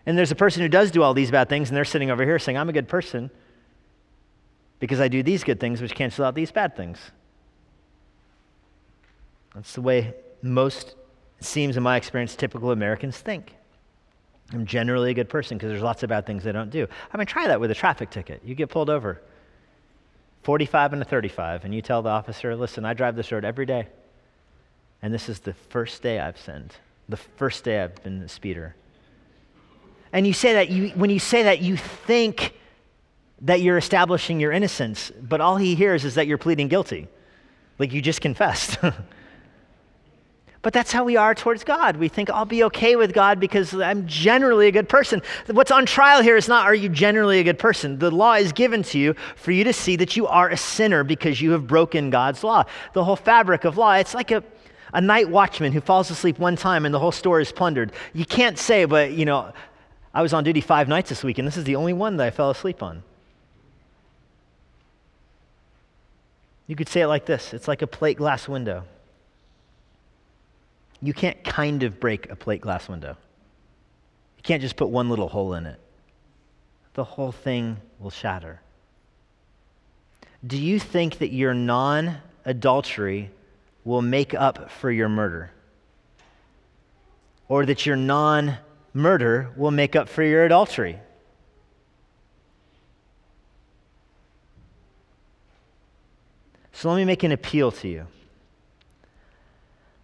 And 0.05 0.19
there's 0.19 0.31
a 0.31 0.37
person 0.37 0.61
who 0.61 0.69
does 0.69 0.91
do 0.91 1.03
all 1.03 1.15
these 1.15 1.31
bad 1.31 1.49
things, 1.49 1.71
and 1.71 1.77
they're 1.77 1.87
sitting 1.87 2.11
over 2.11 2.23
here 2.23 2.39
saying, 2.39 2.59
I'm 2.59 2.69
a 2.69 2.73
good 2.73 2.89
person 2.89 3.31
because 4.79 5.01
I 5.01 5.09
do 5.09 5.23
these 5.23 5.45
good 5.45 5.61
things, 5.61 5.81
which 5.81 5.95
cancel 5.95 6.25
out 6.25 6.35
these 6.35 6.51
bad 6.51 6.77
things. 6.77 6.99
That's 9.55 9.75
the 9.75 9.83
way 9.83 10.15
most, 10.43 10.95
seems 11.41 11.77
in 11.77 11.83
my 11.83 11.97
experience, 11.97 12.37
typical 12.37 12.71
Americans 12.71 13.19
think. 13.19 13.55
I'm 14.53 14.65
generally 14.65 15.11
a 15.11 15.15
good 15.15 15.29
person 15.29 15.59
because 15.59 15.71
there's 15.71 15.83
lots 15.83 16.03
of 16.03 16.09
bad 16.09 16.27
things 16.27 16.47
I 16.47 16.53
don't 16.53 16.71
do. 16.71 16.87
I 17.13 17.17
mean, 17.17 17.27
try 17.27 17.49
that 17.49 17.61
with 17.61 17.71
a 17.71 17.75
traffic 17.75 18.11
ticket. 18.11 18.41
You 18.45 18.55
get 18.55 18.71
pulled 18.71 18.89
over, 18.89 19.21
45 20.43 20.95
and 20.95 21.03
a 21.03 21.05
35, 21.05 21.65
and 21.65 21.75
you 21.75 21.83
tell 21.83 22.03
the 22.03 22.09
officer, 22.09 22.55
listen, 22.57 22.85
I 22.85 22.95
drive 22.95 23.17
this 23.17 23.31
road 23.31 23.45
every 23.45 23.67
day, 23.67 23.89
and 25.03 25.13
this 25.13 25.29
is 25.29 25.41
the 25.41 25.53
first 25.53 26.03
day 26.03 26.21
I've 26.21 26.39
sinned, 26.39 26.75
the 27.09 27.17
first 27.17 27.65
day 27.65 27.83
I've 27.83 28.03
been 28.03 28.23
a 28.23 28.29
speeder. 28.29 28.75
And 30.13 30.27
you 30.27 30.33
say 30.33 30.55
that, 30.55 30.71
you, 30.71 30.89
when 30.91 31.11
you 31.11 31.19
say 31.19 31.43
that, 31.43 31.61
you 31.61 31.77
think 31.77 32.55
that 33.43 33.61
you're 33.61 33.79
establishing 33.79 34.41
your 34.41 34.53
innocence, 34.53 35.13
but 35.21 35.41
all 35.41 35.57
he 35.57 35.75
hears 35.75 36.05
is 36.05 36.15
that 36.17 36.27
you're 36.27 36.39
pleading 36.39 36.69
guilty. 36.69 37.09
Like 37.79 37.93
you 37.93 38.03
just 38.03 38.21
confessed. 38.21 38.79
but 40.63 40.73
that's 40.73 40.91
how 40.91 41.05
we 41.05 41.17
are 41.17 41.35
towards 41.35 41.63
God. 41.63 41.97
We 41.97 42.09
think, 42.09 42.31
I'll 42.31 42.45
be 42.45 42.65
okay 42.65 42.97
with 42.97 43.13
God 43.13 43.39
because 43.39 43.73
I'm 43.75 44.07
generally 44.09 44.67
a 44.67 44.73
good 44.73 44.89
person. 44.89 45.23
What's 45.47 45.71
on 45.71 45.87
trial 45.87 46.21
here 46.21 46.37
is 46.37 46.49
not, 46.49 46.67
are 46.67 46.75
you 46.75 46.89
generally 46.89 47.39
a 47.39 47.45
good 47.45 47.59
person? 47.59 47.99
The 47.99 48.11
law 48.11 48.35
is 48.35 48.53
given 48.53 48.83
to 48.85 48.99
you 48.99 49.15
for 49.37 49.53
you 49.53 49.63
to 49.65 49.73
see 49.73 49.95
that 49.97 50.17
you 50.17 50.27
are 50.27 50.49
a 50.49 50.57
sinner 50.57 51.05
because 51.05 51.41
you 51.41 51.53
have 51.53 51.69
broken 51.69 52.11
God's 52.11 52.43
law. 52.43 52.65
The 52.95 53.05
whole 53.05 53.17
fabric 53.17 53.65
of 53.65 53.79
law, 53.79 53.93
it's 53.93 54.15
like 54.15 54.33
a, 54.33 54.43
a 54.93 55.01
night 55.01 55.29
watchman 55.31 55.73
who 55.73 55.81
falls 55.81 56.11
asleep 56.11 56.41
one 56.41 56.57
time 56.57 56.85
and 56.85 56.93
the 56.93 56.99
whole 56.99 57.13
store 57.13 57.41
is 57.41 57.53
plundered. 57.53 57.93
You 58.13 58.27
can't 58.27 58.59
say, 58.59 58.85
but, 58.85 59.13
you 59.13 59.25
know, 59.25 59.53
I 60.13 60.23
was 60.23 60.33
on 60.33 60.43
duty 60.43 60.61
five 60.61 60.89
nights 60.89 61.11
this 61.11 61.23
week 61.23 61.39
and 61.39 61.47
this 61.47 61.57
is 61.57 61.63
the 61.63 61.77
only 61.77 61.93
one 61.93 62.17
that 62.17 62.27
I 62.27 62.31
fell 62.31 62.51
asleep 62.51 62.83
on. 62.83 63.05
You 66.69 66.77
could 66.77 66.89
say 66.89 67.01
it 67.01 67.09
like 67.09 67.27
this 67.27 67.53
it's 67.53 67.67
like 67.67 67.83
a 67.83 67.89
plate 67.89 68.19
glass 68.19 68.47
window. 68.47 68.85
You 71.01 71.13
can't 71.13 71.43
kind 71.43 71.83
of 71.83 71.99
break 71.99 72.31
a 72.31 72.37
plate 72.37 72.61
glass 72.61 72.89
window, 72.89 73.17
you 74.37 74.43
can't 74.43 74.63
just 74.63 74.77
put 74.77 74.89
one 74.89 75.09
little 75.11 75.29
hole 75.29 75.55
in 75.55 75.67
it. 75.67 75.81
The 76.95 77.05
whole 77.05 77.33
thing 77.33 77.79
will 77.99 78.11
shatter. 78.11 78.61
Do 80.47 80.57
you 80.57 80.79
think 80.79 81.19
that 81.19 81.33
your 81.33 81.55
non 81.55 82.19
adultery 82.45 83.31
will 83.85 84.03
make 84.03 84.35
up 84.35 84.71
for 84.71 84.91
your 84.91 85.09
murder? 85.09 85.51
Or 87.49 87.65
that 87.65 87.87
your 87.87 87.97
non 87.97 88.59
murder 88.93 89.51
will 89.57 89.71
make 89.71 89.97
up 89.97 90.09
for 90.09 90.23
your 90.23 90.45
adultery? 90.45 90.99
So 96.79 96.89
let 96.89 96.97
me 96.97 97.05
make 97.05 97.25
an 97.25 97.33
appeal 97.33 97.73
to 97.73 97.89
you. 97.89 98.07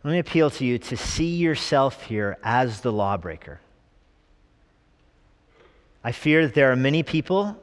Let 0.02 0.10
me 0.10 0.18
appeal 0.18 0.50
to 0.50 0.64
you 0.64 0.76
to 0.78 0.96
see 0.96 1.36
yourself 1.36 2.02
here 2.02 2.36
as 2.42 2.80
the 2.80 2.90
lawbreaker. 2.90 3.60
I 6.02 6.10
fear 6.10 6.46
that 6.46 6.54
there 6.54 6.72
are 6.72 6.76
many 6.76 7.04
people 7.04 7.56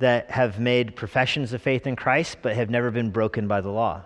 that 0.00 0.30
have 0.30 0.60
made 0.60 0.96
professions 0.96 1.54
of 1.54 1.62
faith 1.62 1.86
in 1.86 1.96
Christ 1.96 2.36
but 2.42 2.54
have 2.54 2.68
never 2.68 2.90
been 2.90 3.10
broken 3.10 3.48
by 3.48 3.62
the 3.62 3.70
law. 3.70 4.02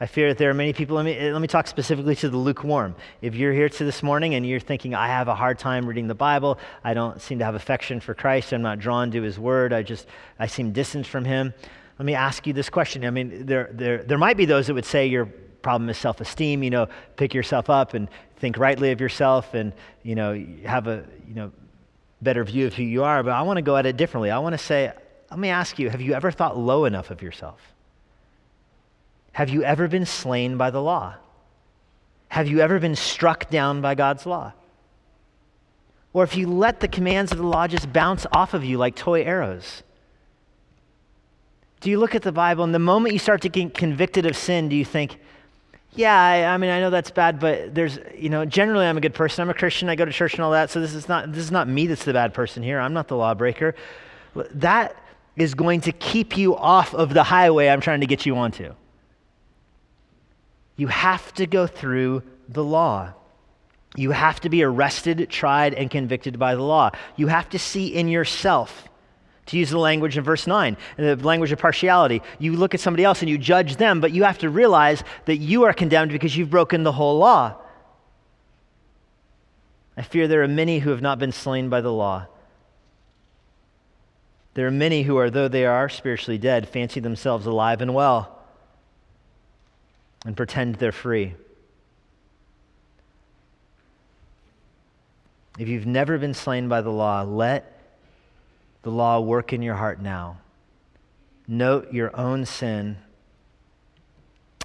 I 0.00 0.06
fear 0.06 0.30
that 0.30 0.38
there 0.38 0.50
are 0.50 0.54
many 0.54 0.72
people, 0.72 0.96
let 0.96 1.04
me, 1.04 1.30
let 1.30 1.40
me 1.40 1.46
talk 1.46 1.68
specifically 1.68 2.16
to 2.16 2.28
the 2.28 2.36
lukewarm. 2.36 2.96
If 3.22 3.36
you're 3.36 3.52
here 3.52 3.68
to 3.68 3.84
this 3.84 4.02
morning 4.02 4.34
and 4.34 4.44
you're 4.44 4.58
thinking, 4.58 4.92
I 4.92 5.06
have 5.06 5.28
a 5.28 5.36
hard 5.36 5.60
time 5.60 5.86
reading 5.86 6.08
the 6.08 6.16
Bible, 6.16 6.58
I 6.82 6.94
don't 6.94 7.22
seem 7.22 7.38
to 7.38 7.44
have 7.44 7.54
affection 7.54 8.00
for 8.00 8.12
Christ, 8.12 8.52
I'm 8.52 8.62
not 8.62 8.80
drawn 8.80 9.12
to 9.12 9.22
his 9.22 9.38
word, 9.38 9.72
I 9.72 9.84
just, 9.84 10.08
I 10.36 10.48
seem 10.48 10.72
distant 10.72 11.06
from 11.06 11.24
him, 11.24 11.54
let 11.98 12.06
me 12.06 12.14
ask 12.14 12.46
you 12.46 12.52
this 12.52 12.70
question. 12.70 13.04
I 13.04 13.10
mean, 13.10 13.46
there, 13.46 13.70
there, 13.72 14.02
there 14.04 14.18
might 14.18 14.36
be 14.36 14.44
those 14.44 14.68
that 14.68 14.74
would 14.74 14.84
say 14.84 15.06
your 15.06 15.26
problem 15.62 15.90
is 15.90 15.98
self 15.98 16.20
esteem, 16.20 16.62
you 16.62 16.70
know, 16.70 16.86
pick 17.16 17.34
yourself 17.34 17.68
up 17.68 17.94
and 17.94 18.08
think 18.36 18.56
rightly 18.56 18.92
of 18.92 19.00
yourself 19.00 19.54
and, 19.54 19.72
you 20.04 20.14
know, 20.14 20.32
have 20.64 20.86
a, 20.86 21.04
you 21.26 21.34
know, 21.34 21.52
better 22.22 22.44
view 22.44 22.66
of 22.66 22.74
who 22.74 22.84
you 22.84 23.02
are. 23.02 23.22
But 23.22 23.32
I 23.32 23.42
want 23.42 23.56
to 23.56 23.62
go 23.62 23.76
at 23.76 23.84
it 23.84 23.96
differently. 23.96 24.30
I 24.30 24.38
want 24.38 24.52
to 24.52 24.58
say, 24.58 24.92
let 25.30 25.38
me 25.38 25.48
ask 25.48 25.78
you, 25.78 25.90
have 25.90 26.00
you 26.00 26.14
ever 26.14 26.30
thought 26.30 26.56
low 26.56 26.84
enough 26.84 27.10
of 27.10 27.20
yourself? 27.20 27.60
Have 29.32 29.50
you 29.50 29.62
ever 29.62 29.88
been 29.88 30.06
slain 30.06 30.56
by 30.56 30.70
the 30.70 30.80
law? 30.80 31.16
Have 32.28 32.48
you 32.48 32.60
ever 32.60 32.78
been 32.78 32.96
struck 32.96 33.50
down 33.50 33.80
by 33.80 33.94
God's 33.94 34.24
law? 34.26 34.52
Or 36.12 36.24
if 36.24 36.36
you 36.36 36.48
let 36.48 36.80
the 36.80 36.88
commands 36.88 37.32
of 37.32 37.38
the 37.38 37.44
law 37.44 37.66
just 37.66 37.92
bounce 37.92 38.26
off 38.32 38.54
of 38.54 38.64
you 38.64 38.78
like 38.78 38.96
toy 38.96 39.22
arrows, 39.22 39.82
do 41.80 41.90
you 41.90 41.98
look 41.98 42.14
at 42.14 42.22
the 42.22 42.32
Bible 42.32 42.64
and 42.64 42.74
the 42.74 42.80
moment 42.80 43.12
you 43.12 43.18
start 43.18 43.42
to 43.42 43.48
get 43.48 43.74
convicted 43.74 44.26
of 44.26 44.36
sin, 44.36 44.68
do 44.68 44.76
you 44.76 44.84
think, 44.84 45.18
yeah, 45.94 46.20
I, 46.20 46.44
I, 46.44 46.56
mean, 46.56 46.70
I 46.70 46.80
know 46.80 46.90
that's 46.90 47.10
bad, 47.10 47.38
but 47.38 47.74
there's, 47.74 47.98
you 48.16 48.28
know, 48.28 48.44
generally 48.44 48.86
I'm 48.86 48.96
a 48.96 49.00
good 49.00 49.14
person. 49.14 49.42
I'm 49.42 49.50
a 49.50 49.54
Christian. 49.54 49.88
I 49.88 49.94
go 49.94 50.04
to 50.04 50.12
church 50.12 50.34
and 50.34 50.42
all 50.42 50.52
that. 50.52 50.70
So 50.70 50.80
this 50.80 50.94
is 50.94 51.08
not, 51.08 51.32
this 51.32 51.42
is 51.42 51.50
not 51.50 51.68
me 51.68 51.86
that's 51.86 52.04
the 52.04 52.12
bad 52.12 52.34
person 52.34 52.62
here. 52.62 52.80
I'm 52.80 52.92
not 52.92 53.08
the 53.08 53.16
lawbreaker. 53.16 53.74
That 54.54 54.96
is 55.36 55.54
going 55.54 55.80
to 55.82 55.92
keep 55.92 56.36
you 56.36 56.56
off 56.56 56.94
of 56.94 57.14
the 57.14 57.22
highway 57.22 57.68
I'm 57.68 57.80
trying 57.80 58.00
to 58.00 58.06
get 58.06 58.26
you 58.26 58.36
onto. 58.36 58.74
You 60.76 60.88
have 60.88 61.32
to 61.34 61.46
go 61.46 61.66
through 61.66 62.22
the 62.48 62.64
law. 62.64 63.12
You 63.96 64.10
have 64.10 64.40
to 64.40 64.48
be 64.48 64.62
arrested, 64.62 65.28
tried, 65.30 65.74
and 65.74 65.90
convicted 65.90 66.38
by 66.38 66.54
the 66.54 66.62
law. 66.62 66.90
You 67.16 67.28
have 67.28 67.48
to 67.50 67.58
see 67.58 67.88
in 67.88 68.08
yourself 68.08 68.88
to 69.48 69.58
use 69.58 69.70
the 69.70 69.78
language 69.78 70.16
in 70.16 70.24
verse 70.24 70.46
9, 70.46 70.76
the 70.96 71.16
language 71.16 71.52
of 71.52 71.58
partiality. 71.58 72.22
You 72.38 72.56
look 72.56 72.74
at 72.74 72.80
somebody 72.80 73.04
else 73.04 73.20
and 73.20 73.28
you 73.28 73.38
judge 73.38 73.76
them, 73.76 74.00
but 74.00 74.12
you 74.12 74.24
have 74.24 74.38
to 74.38 74.50
realize 74.50 75.02
that 75.24 75.38
you 75.38 75.64
are 75.64 75.72
condemned 75.72 76.12
because 76.12 76.36
you've 76.36 76.50
broken 76.50 76.82
the 76.82 76.92
whole 76.92 77.18
law. 77.18 77.56
I 79.96 80.02
fear 80.02 80.28
there 80.28 80.42
are 80.42 80.48
many 80.48 80.78
who 80.78 80.90
have 80.90 81.02
not 81.02 81.18
been 81.18 81.32
slain 81.32 81.68
by 81.68 81.80
the 81.80 81.92
law. 81.92 82.26
There 84.54 84.66
are 84.66 84.72
many 84.72 85.02
who 85.02 85.16
are, 85.16 85.30
though 85.30 85.48
they 85.48 85.66
are 85.66 85.88
spiritually 85.88 86.38
dead, 86.38 86.68
fancy 86.68 87.00
themselves 87.00 87.46
alive 87.46 87.80
and 87.80 87.94
well 87.94 88.38
and 90.24 90.36
pretend 90.36 90.76
they're 90.76 90.92
free. 90.92 91.34
If 95.58 95.68
you've 95.68 95.86
never 95.86 96.18
been 96.18 96.34
slain 96.34 96.68
by 96.68 96.82
the 96.82 96.90
law, 96.90 97.22
let 97.22 97.77
the 98.88 98.94
law 98.94 99.20
work 99.20 99.52
in 99.52 99.60
your 99.60 99.74
heart 99.74 100.00
now. 100.00 100.38
Note 101.46 101.92
your 101.92 102.10
own 102.18 102.46
sin. 102.46 102.96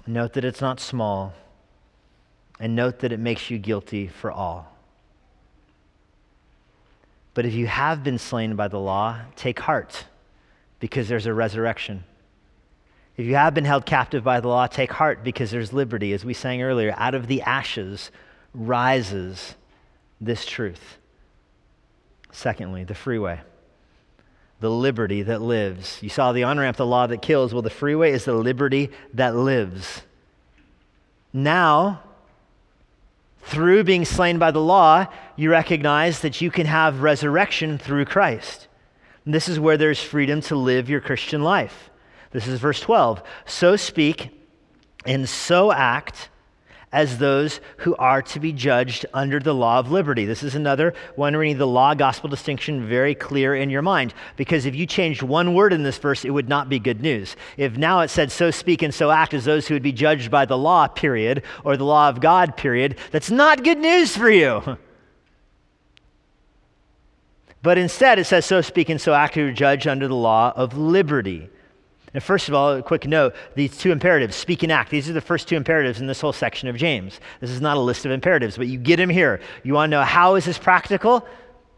Note 0.06 0.32
that 0.32 0.46
it's 0.46 0.62
not 0.62 0.80
small. 0.80 1.34
And 2.58 2.74
note 2.74 3.00
that 3.00 3.12
it 3.12 3.20
makes 3.20 3.50
you 3.50 3.58
guilty 3.58 4.08
for 4.08 4.32
all. 4.32 4.74
But 7.34 7.44
if 7.44 7.52
you 7.52 7.66
have 7.66 8.02
been 8.02 8.18
slain 8.18 8.56
by 8.56 8.68
the 8.68 8.78
law, 8.78 9.18
take 9.36 9.60
heart, 9.60 10.06
because 10.80 11.06
there's 11.06 11.26
a 11.26 11.34
resurrection. 11.34 12.04
If 13.18 13.26
you 13.26 13.34
have 13.34 13.52
been 13.52 13.66
held 13.66 13.84
captive 13.84 14.24
by 14.24 14.40
the 14.40 14.48
law, 14.48 14.66
take 14.66 14.92
heart, 14.92 15.22
because 15.22 15.50
there's 15.50 15.74
liberty. 15.74 16.14
As 16.14 16.24
we 16.24 16.32
sang 16.32 16.62
earlier, 16.62 16.94
out 16.96 17.14
of 17.14 17.26
the 17.26 17.42
ashes 17.42 18.10
rises 18.54 19.54
this 20.18 20.46
truth. 20.46 20.96
Secondly, 22.32 22.84
the 22.84 22.94
freeway 22.94 23.42
the 24.64 24.70
liberty 24.70 25.20
that 25.20 25.42
lives. 25.42 25.98
You 26.00 26.08
saw 26.08 26.32
the 26.32 26.44
on 26.44 26.58
ramp, 26.58 26.78
the 26.78 26.86
law 26.86 27.06
that 27.06 27.20
kills. 27.20 27.52
Well, 27.52 27.60
the 27.60 27.68
freeway 27.68 28.12
is 28.12 28.24
the 28.24 28.32
liberty 28.32 28.88
that 29.12 29.36
lives. 29.36 30.00
Now, 31.34 32.02
through 33.42 33.84
being 33.84 34.06
slain 34.06 34.38
by 34.38 34.52
the 34.52 34.62
law, 34.62 35.06
you 35.36 35.50
recognize 35.50 36.20
that 36.20 36.40
you 36.40 36.50
can 36.50 36.64
have 36.64 37.02
resurrection 37.02 37.76
through 37.76 38.06
Christ. 38.06 38.68
And 39.26 39.34
this 39.34 39.50
is 39.50 39.60
where 39.60 39.76
there's 39.76 40.02
freedom 40.02 40.40
to 40.40 40.56
live 40.56 40.88
your 40.88 41.02
Christian 41.02 41.42
life. 41.42 41.90
This 42.30 42.46
is 42.46 42.58
verse 42.58 42.80
12. 42.80 43.22
So 43.44 43.76
speak 43.76 44.30
and 45.04 45.28
so 45.28 45.72
act 45.72 46.30
as 46.94 47.18
those 47.18 47.60
who 47.78 47.96
are 47.96 48.22
to 48.22 48.38
be 48.38 48.52
judged 48.52 49.04
under 49.12 49.40
the 49.40 49.52
law 49.52 49.80
of 49.80 49.90
liberty. 49.90 50.24
This 50.24 50.44
is 50.44 50.54
another 50.54 50.94
one 51.16 51.36
reading 51.36 51.58
the 51.58 51.66
law 51.66 51.92
gospel 51.92 52.30
distinction 52.30 52.86
very 52.86 53.16
clear 53.16 53.52
in 53.56 53.68
your 53.68 53.82
mind. 53.82 54.14
Because 54.36 54.64
if 54.64 54.76
you 54.76 54.86
changed 54.86 55.20
one 55.20 55.54
word 55.54 55.72
in 55.72 55.82
this 55.82 55.98
verse, 55.98 56.24
it 56.24 56.30
would 56.30 56.48
not 56.48 56.68
be 56.68 56.78
good 56.78 57.02
news. 57.02 57.34
If 57.56 57.76
now 57.76 58.00
it 58.00 58.08
said, 58.08 58.30
so 58.30 58.52
speak 58.52 58.80
and 58.80 58.94
so 58.94 59.10
act 59.10 59.34
as 59.34 59.44
those 59.44 59.66
who 59.66 59.74
would 59.74 59.82
be 59.82 59.90
judged 59.90 60.30
by 60.30 60.44
the 60.44 60.56
law, 60.56 60.86
period, 60.86 61.42
or 61.64 61.76
the 61.76 61.84
law 61.84 62.08
of 62.08 62.20
God, 62.20 62.56
period, 62.56 62.96
that's 63.10 63.30
not 63.30 63.64
good 63.64 63.78
news 63.78 64.16
for 64.16 64.30
you. 64.30 64.78
But 67.64 67.78
instead, 67.78 68.18
it 68.18 68.24
says, 68.24 68.44
so 68.44 68.60
speak 68.60 68.90
and 68.90 69.00
so 69.00 69.14
act, 69.14 69.36
who 69.36 69.48
are 69.48 69.50
judged 69.50 69.88
under 69.88 70.06
the 70.06 70.14
law 70.14 70.52
of 70.54 70.76
liberty. 70.76 71.48
And 72.14 72.22
first 72.22 72.48
of 72.48 72.54
all, 72.54 72.76
a 72.76 72.82
quick 72.82 73.06
note 73.08 73.34
these 73.56 73.76
two 73.76 73.90
imperatives, 73.90 74.36
speak 74.36 74.62
and 74.62 74.70
act, 74.70 74.90
these 74.90 75.10
are 75.10 75.12
the 75.12 75.20
first 75.20 75.48
two 75.48 75.56
imperatives 75.56 76.00
in 76.00 76.06
this 76.06 76.20
whole 76.20 76.32
section 76.32 76.68
of 76.68 76.76
James. 76.76 77.20
This 77.40 77.50
is 77.50 77.60
not 77.60 77.76
a 77.76 77.80
list 77.80 78.06
of 78.06 78.12
imperatives, 78.12 78.56
but 78.56 78.68
you 78.68 78.78
get 78.78 78.96
them 78.96 79.10
here. 79.10 79.40
You 79.64 79.74
want 79.74 79.90
to 79.90 79.96
know 79.98 80.04
how 80.04 80.36
is 80.36 80.44
this 80.44 80.56
practical? 80.56 81.26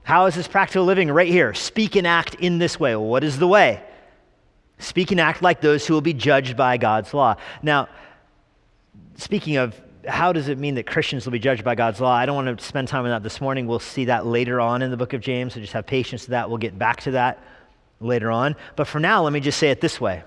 How 0.03 0.27
is 0.27 0.35
this 0.35 0.47
practical 0.47 0.85
living? 0.85 1.11
Right 1.11 1.29
here. 1.29 1.55
Speak 1.55 1.97
and 1.97 2.07
act 2.07 2.35
in 2.37 2.59
this 2.59 2.79
way. 2.79 2.95
Well, 2.95 3.07
what 3.07 3.25
is 3.25 3.39
the 3.39 3.49
way? 3.49 3.83
Speak 4.79 5.11
and 5.11 5.19
act 5.19 5.41
like 5.41 5.63
those 5.63 5.87
who 5.87 5.95
will 5.95 6.03
be 6.03 6.13
judged 6.13 6.55
by 6.55 6.77
God's 6.77 7.15
law. 7.15 7.37
Now, 7.63 7.89
speaking 9.17 9.57
of 9.57 9.81
how 10.07 10.35
does 10.35 10.49
it 10.49 10.59
mean 10.59 10.75
that 10.75 10.87
Christians 10.87 11.25
will 11.25 11.33
be 11.33 11.39
judged 11.39 11.65
by 11.65 11.75
God's 11.75 11.99
law? 11.99 12.13
I 12.13 12.27
don't 12.27 12.37
want 12.37 12.59
to 12.59 12.65
spend 12.65 12.89
time 12.89 13.05
on 13.05 13.11
that 13.11 13.23
this 13.23 13.41
morning. 13.41 13.67
We'll 13.67 13.79
see 13.79 14.05
that 14.05 14.27
later 14.27 14.61
on 14.61 14.83
in 14.83 14.91
the 14.91 14.99
book 14.99 15.15
of 15.15 15.23
James, 15.23 15.55
so 15.55 15.61
just 15.61 15.73
have 15.73 15.87
patience 15.87 16.25
with 16.25 16.31
that. 16.31 16.49
We'll 16.51 16.59
get 16.59 16.79
back 16.79 17.01
to 17.01 17.13
that 17.13 17.43
later 18.01 18.31
on. 18.31 18.57
But 18.75 18.87
for 18.87 19.01
now, 19.01 19.23
let 19.23 19.33
me 19.33 19.41
just 19.41 19.59
say 19.59 19.71
it 19.71 19.81
this 19.81 20.01
way 20.01 20.23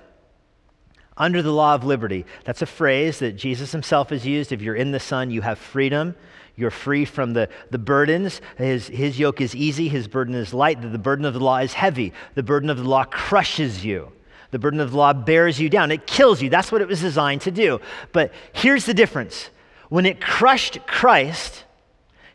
under 1.20 1.42
the 1.42 1.52
law 1.52 1.76
of 1.76 1.84
liberty. 1.84 2.26
That's 2.46 2.62
a 2.62 2.66
phrase 2.66 3.20
that 3.20 3.34
Jesus 3.34 3.74
himself 3.74 4.10
has 4.10 4.26
used. 4.26 4.52
If 4.52 4.62
you're 4.62 4.76
in 4.76 4.92
the 4.92 5.00
Son, 5.00 5.30
you 5.30 5.42
have 5.42 5.60
freedom. 5.60 6.16
You're 6.56 6.72
free 6.72 7.06
from 7.06 7.34
the, 7.34 7.50
the 7.72 7.78
burdens. 7.78 8.42
His, 8.58 8.88
his 8.88 9.20
yoke 9.20 9.42
is 9.42 9.56
easy, 9.56 9.90
his 9.90 10.08
burden 10.08 10.34
is 10.34 10.54
light. 10.54 10.82
The 10.82 10.98
burden 10.98 11.26
of 11.26 11.34
the 11.34 11.40
law 11.40 11.58
is 11.58 11.74
heavy. 11.74 12.14
The 12.36 12.44
burden 12.44 12.70
of 12.70 12.78
the 12.78 12.84
law 12.84 13.04
crushes 13.04 13.84
you. 13.84 14.12
The 14.52 14.60
burden 14.60 14.80
of 14.80 14.92
the 14.92 14.98
law 14.98 15.14
bears 15.14 15.60
you 15.60 15.70
down. 15.70 15.92
It 15.92 16.08
kills 16.08 16.42
you. 16.42 16.50
That's 16.50 16.72
what 16.72 16.82
it 16.82 16.88
was 16.88 17.02
designed 17.02 17.42
to 17.42 17.52
do. 17.52 17.80
But 18.14 18.34
here's 18.54 18.86
the 18.86 18.94
difference 18.94 19.50
when 19.90 20.06
it 20.06 20.22
crushed 20.22 20.86
Christ, 20.88 21.64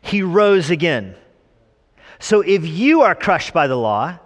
he 0.01 0.21
rose 0.21 0.69
again. 0.69 1.15
So 2.19 2.41
if 2.41 2.65
you 2.65 3.01
are 3.01 3.15
crushed 3.15 3.53
by 3.53 3.67
the 3.67 3.75
law, 3.75 4.19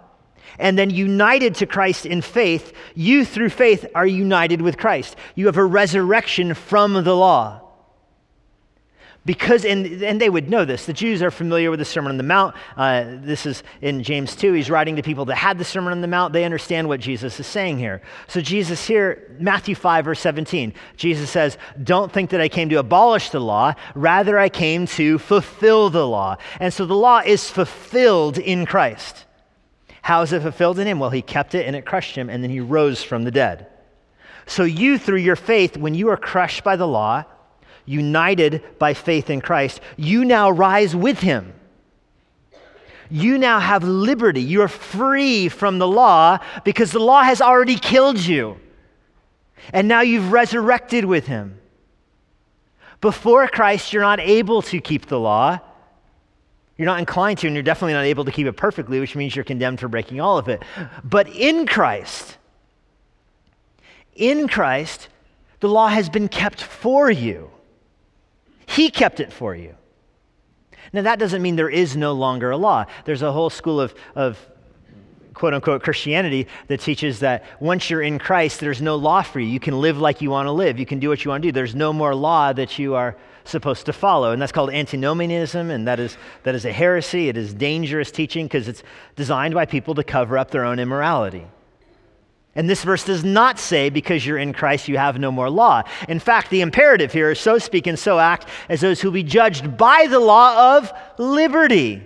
and 0.60 0.78
then 0.78 0.90
united 0.90 1.56
to 1.56 1.66
Christ 1.66 2.06
in 2.06 2.22
faith, 2.22 2.72
you 2.94 3.24
through 3.24 3.50
faith 3.50 3.86
are 3.94 4.06
united 4.06 4.62
with 4.62 4.78
Christ. 4.78 5.16
You 5.34 5.46
have 5.46 5.56
a 5.56 5.64
resurrection 5.64 6.54
from 6.54 6.92
the 7.02 7.16
law. 7.16 7.62
Because, 9.26 9.66
and, 9.66 10.02
and 10.02 10.18
they 10.18 10.30
would 10.30 10.48
know 10.48 10.64
this, 10.64 10.86
the 10.86 10.94
Jews 10.94 11.22
are 11.22 11.30
familiar 11.30 11.70
with 11.70 11.78
the 11.78 11.84
Sermon 11.84 12.10
on 12.10 12.16
the 12.16 12.22
Mount. 12.22 12.56
Uh, 12.74 13.04
this 13.20 13.44
is 13.44 13.62
in 13.82 14.02
James 14.02 14.34
2. 14.34 14.54
He's 14.54 14.70
writing 14.70 14.96
to 14.96 15.02
people 15.02 15.26
that 15.26 15.36
had 15.36 15.58
the 15.58 15.64
Sermon 15.64 15.92
on 15.92 16.00
the 16.00 16.08
Mount. 16.08 16.32
They 16.32 16.44
understand 16.44 16.88
what 16.88 17.00
Jesus 17.00 17.38
is 17.38 17.46
saying 17.46 17.78
here. 17.78 18.00
So, 18.28 18.40
Jesus 18.40 18.86
here, 18.86 19.36
Matthew 19.38 19.74
5, 19.74 20.06
verse 20.06 20.20
17, 20.20 20.72
Jesus 20.96 21.30
says, 21.30 21.58
Don't 21.82 22.10
think 22.10 22.30
that 22.30 22.40
I 22.40 22.48
came 22.48 22.70
to 22.70 22.76
abolish 22.76 23.28
the 23.28 23.40
law, 23.40 23.74
rather, 23.94 24.38
I 24.38 24.48
came 24.48 24.86
to 24.86 25.18
fulfill 25.18 25.90
the 25.90 26.06
law. 26.06 26.38
And 26.58 26.72
so 26.72 26.86
the 26.86 26.96
law 26.96 27.18
is 27.18 27.50
fulfilled 27.50 28.38
in 28.38 28.64
Christ. 28.64 29.26
How 30.02 30.22
is 30.22 30.32
it 30.32 30.42
fulfilled 30.42 30.78
in 30.78 30.86
him? 30.86 30.98
Well, 30.98 31.10
he 31.10 31.22
kept 31.22 31.54
it 31.54 31.66
and 31.66 31.76
it 31.76 31.84
crushed 31.84 32.16
him, 32.16 32.30
and 32.30 32.42
then 32.42 32.50
he 32.50 32.60
rose 32.60 33.02
from 33.02 33.24
the 33.24 33.30
dead. 33.30 33.66
So, 34.46 34.64
you, 34.64 34.98
through 34.98 35.18
your 35.18 35.36
faith, 35.36 35.76
when 35.76 35.94
you 35.94 36.08
are 36.08 36.16
crushed 36.16 36.64
by 36.64 36.76
the 36.76 36.88
law, 36.88 37.24
united 37.84 38.62
by 38.78 38.94
faith 38.94 39.30
in 39.30 39.40
Christ, 39.40 39.80
you 39.96 40.24
now 40.24 40.50
rise 40.50 40.96
with 40.96 41.20
him. 41.20 41.52
You 43.10 43.38
now 43.38 43.58
have 43.58 43.82
liberty. 43.82 44.40
You're 44.40 44.68
free 44.68 45.48
from 45.48 45.78
the 45.78 45.88
law 45.88 46.38
because 46.64 46.92
the 46.92 47.00
law 47.00 47.22
has 47.22 47.40
already 47.40 47.76
killed 47.76 48.18
you. 48.18 48.58
And 49.72 49.88
now 49.88 50.00
you've 50.00 50.32
resurrected 50.32 51.04
with 51.04 51.26
him. 51.26 51.60
Before 53.00 53.48
Christ, 53.48 53.92
you're 53.92 54.02
not 54.02 54.20
able 54.20 54.62
to 54.62 54.80
keep 54.80 55.06
the 55.06 55.18
law 55.18 55.60
you're 56.80 56.86
not 56.86 56.98
inclined 56.98 57.36
to, 57.36 57.46
and 57.46 57.54
you're 57.54 57.62
definitely 57.62 57.92
not 57.92 58.06
able 58.06 58.24
to 58.24 58.32
keep 58.32 58.46
it 58.46 58.54
perfectly, 58.54 59.00
which 59.00 59.14
means 59.14 59.36
you're 59.36 59.44
condemned 59.44 59.78
for 59.78 59.86
breaking 59.86 60.18
all 60.18 60.38
of 60.38 60.48
it. 60.48 60.62
But 61.04 61.28
in 61.28 61.66
Christ, 61.66 62.38
in 64.14 64.48
Christ, 64.48 65.08
the 65.60 65.68
law 65.68 65.88
has 65.88 66.08
been 66.08 66.26
kept 66.26 66.62
for 66.62 67.10
you. 67.10 67.50
He 68.64 68.88
kept 68.90 69.20
it 69.20 69.30
for 69.30 69.54
you. 69.54 69.74
Now, 70.94 71.02
that 71.02 71.18
doesn't 71.18 71.42
mean 71.42 71.56
there 71.56 71.68
is 71.68 71.98
no 71.98 72.14
longer 72.14 72.50
a 72.50 72.56
law. 72.56 72.86
There's 73.04 73.20
a 73.20 73.30
whole 73.30 73.50
school 73.50 73.78
of, 73.78 73.94
of 74.14 74.38
quote 75.34 75.52
unquote 75.52 75.82
Christianity 75.82 76.46
that 76.68 76.80
teaches 76.80 77.18
that 77.18 77.44
once 77.60 77.90
you're 77.90 78.00
in 78.00 78.18
Christ, 78.18 78.58
there's 78.58 78.80
no 78.80 78.96
law 78.96 79.20
for 79.20 79.38
you. 79.38 79.48
You 79.48 79.60
can 79.60 79.78
live 79.82 79.98
like 79.98 80.22
you 80.22 80.30
want 80.30 80.46
to 80.46 80.52
live, 80.52 80.78
you 80.78 80.86
can 80.86 80.98
do 80.98 81.10
what 81.10 81.26
you 81.26 81.30
want 81.30 81.42
to 81.42 81.48
do. 81.48 81.52
There's 81.52 81.74
no 81.74 81.92
more 81.92 82.14
law 82.14 82.54
that 82.54 82.78
you 82.78 82.94
are 82.94 83.18
supposed 83.44 83.86
to 83.86 83.92
follow. 83.92 84.32
And 84.32 84.40
that's 84.40 84.52
called 84.52 84.70
antinomianism, 84.70 85.70
and 85.70 85.86
that 85.86 86.00
is, 86.00 86.16
that 86.42 86.54
is 86.54 86.64
a 86.64 86.72
heresy. 86.72 87.28
It 87.28 87.36
is 87.36 87.54
dangerous 87.54 88.10
teaching 88.10 88.46
because 88.46 88.68
it's 88.68 88.82
designed 89.16 89.54
by 89.54 89.66
people 89.66 89.94
to 89.94 90.04
cover 90.04 90.38
up 90.38 90.50
their 90.50 90.64
own 90.64 90.78
immorality. 90.78 91.46
And 92.54 92.68
this 92.68 92.82
verse 92.82 93.04
does 93.04 93.24
not 93.24 93.58
say, 93.58 93.90
because 93.90 94.26
you're 94.26 94.38
in 94.38 94.52
Christ, 94.52 94.88
you 94.88 94.98
have 94.98 95.18
no 95.18 95.30
more 95.30 95.48
law. 95.48 95.82
In 96.08 96.18
fact, 96.18 96.50
the 96.50 96.62
imperative 96.62 97.12
here 97.12 97.30
is 97.30 97.38
so 97.38 97.58
speak 97.58 97.86
and 97.86 97.98
so 97.98 98.18
act 98.18 98.48
as 98.68 98.80
those 98.80 99.00
who 99.00 99.12
be 99.12 99.22
judged 99.22 99.76
by 99.76 100.06
the 100.10 100.18
law 100.18 100.76
of 100.76 100.92
liberty. 101.18 102.02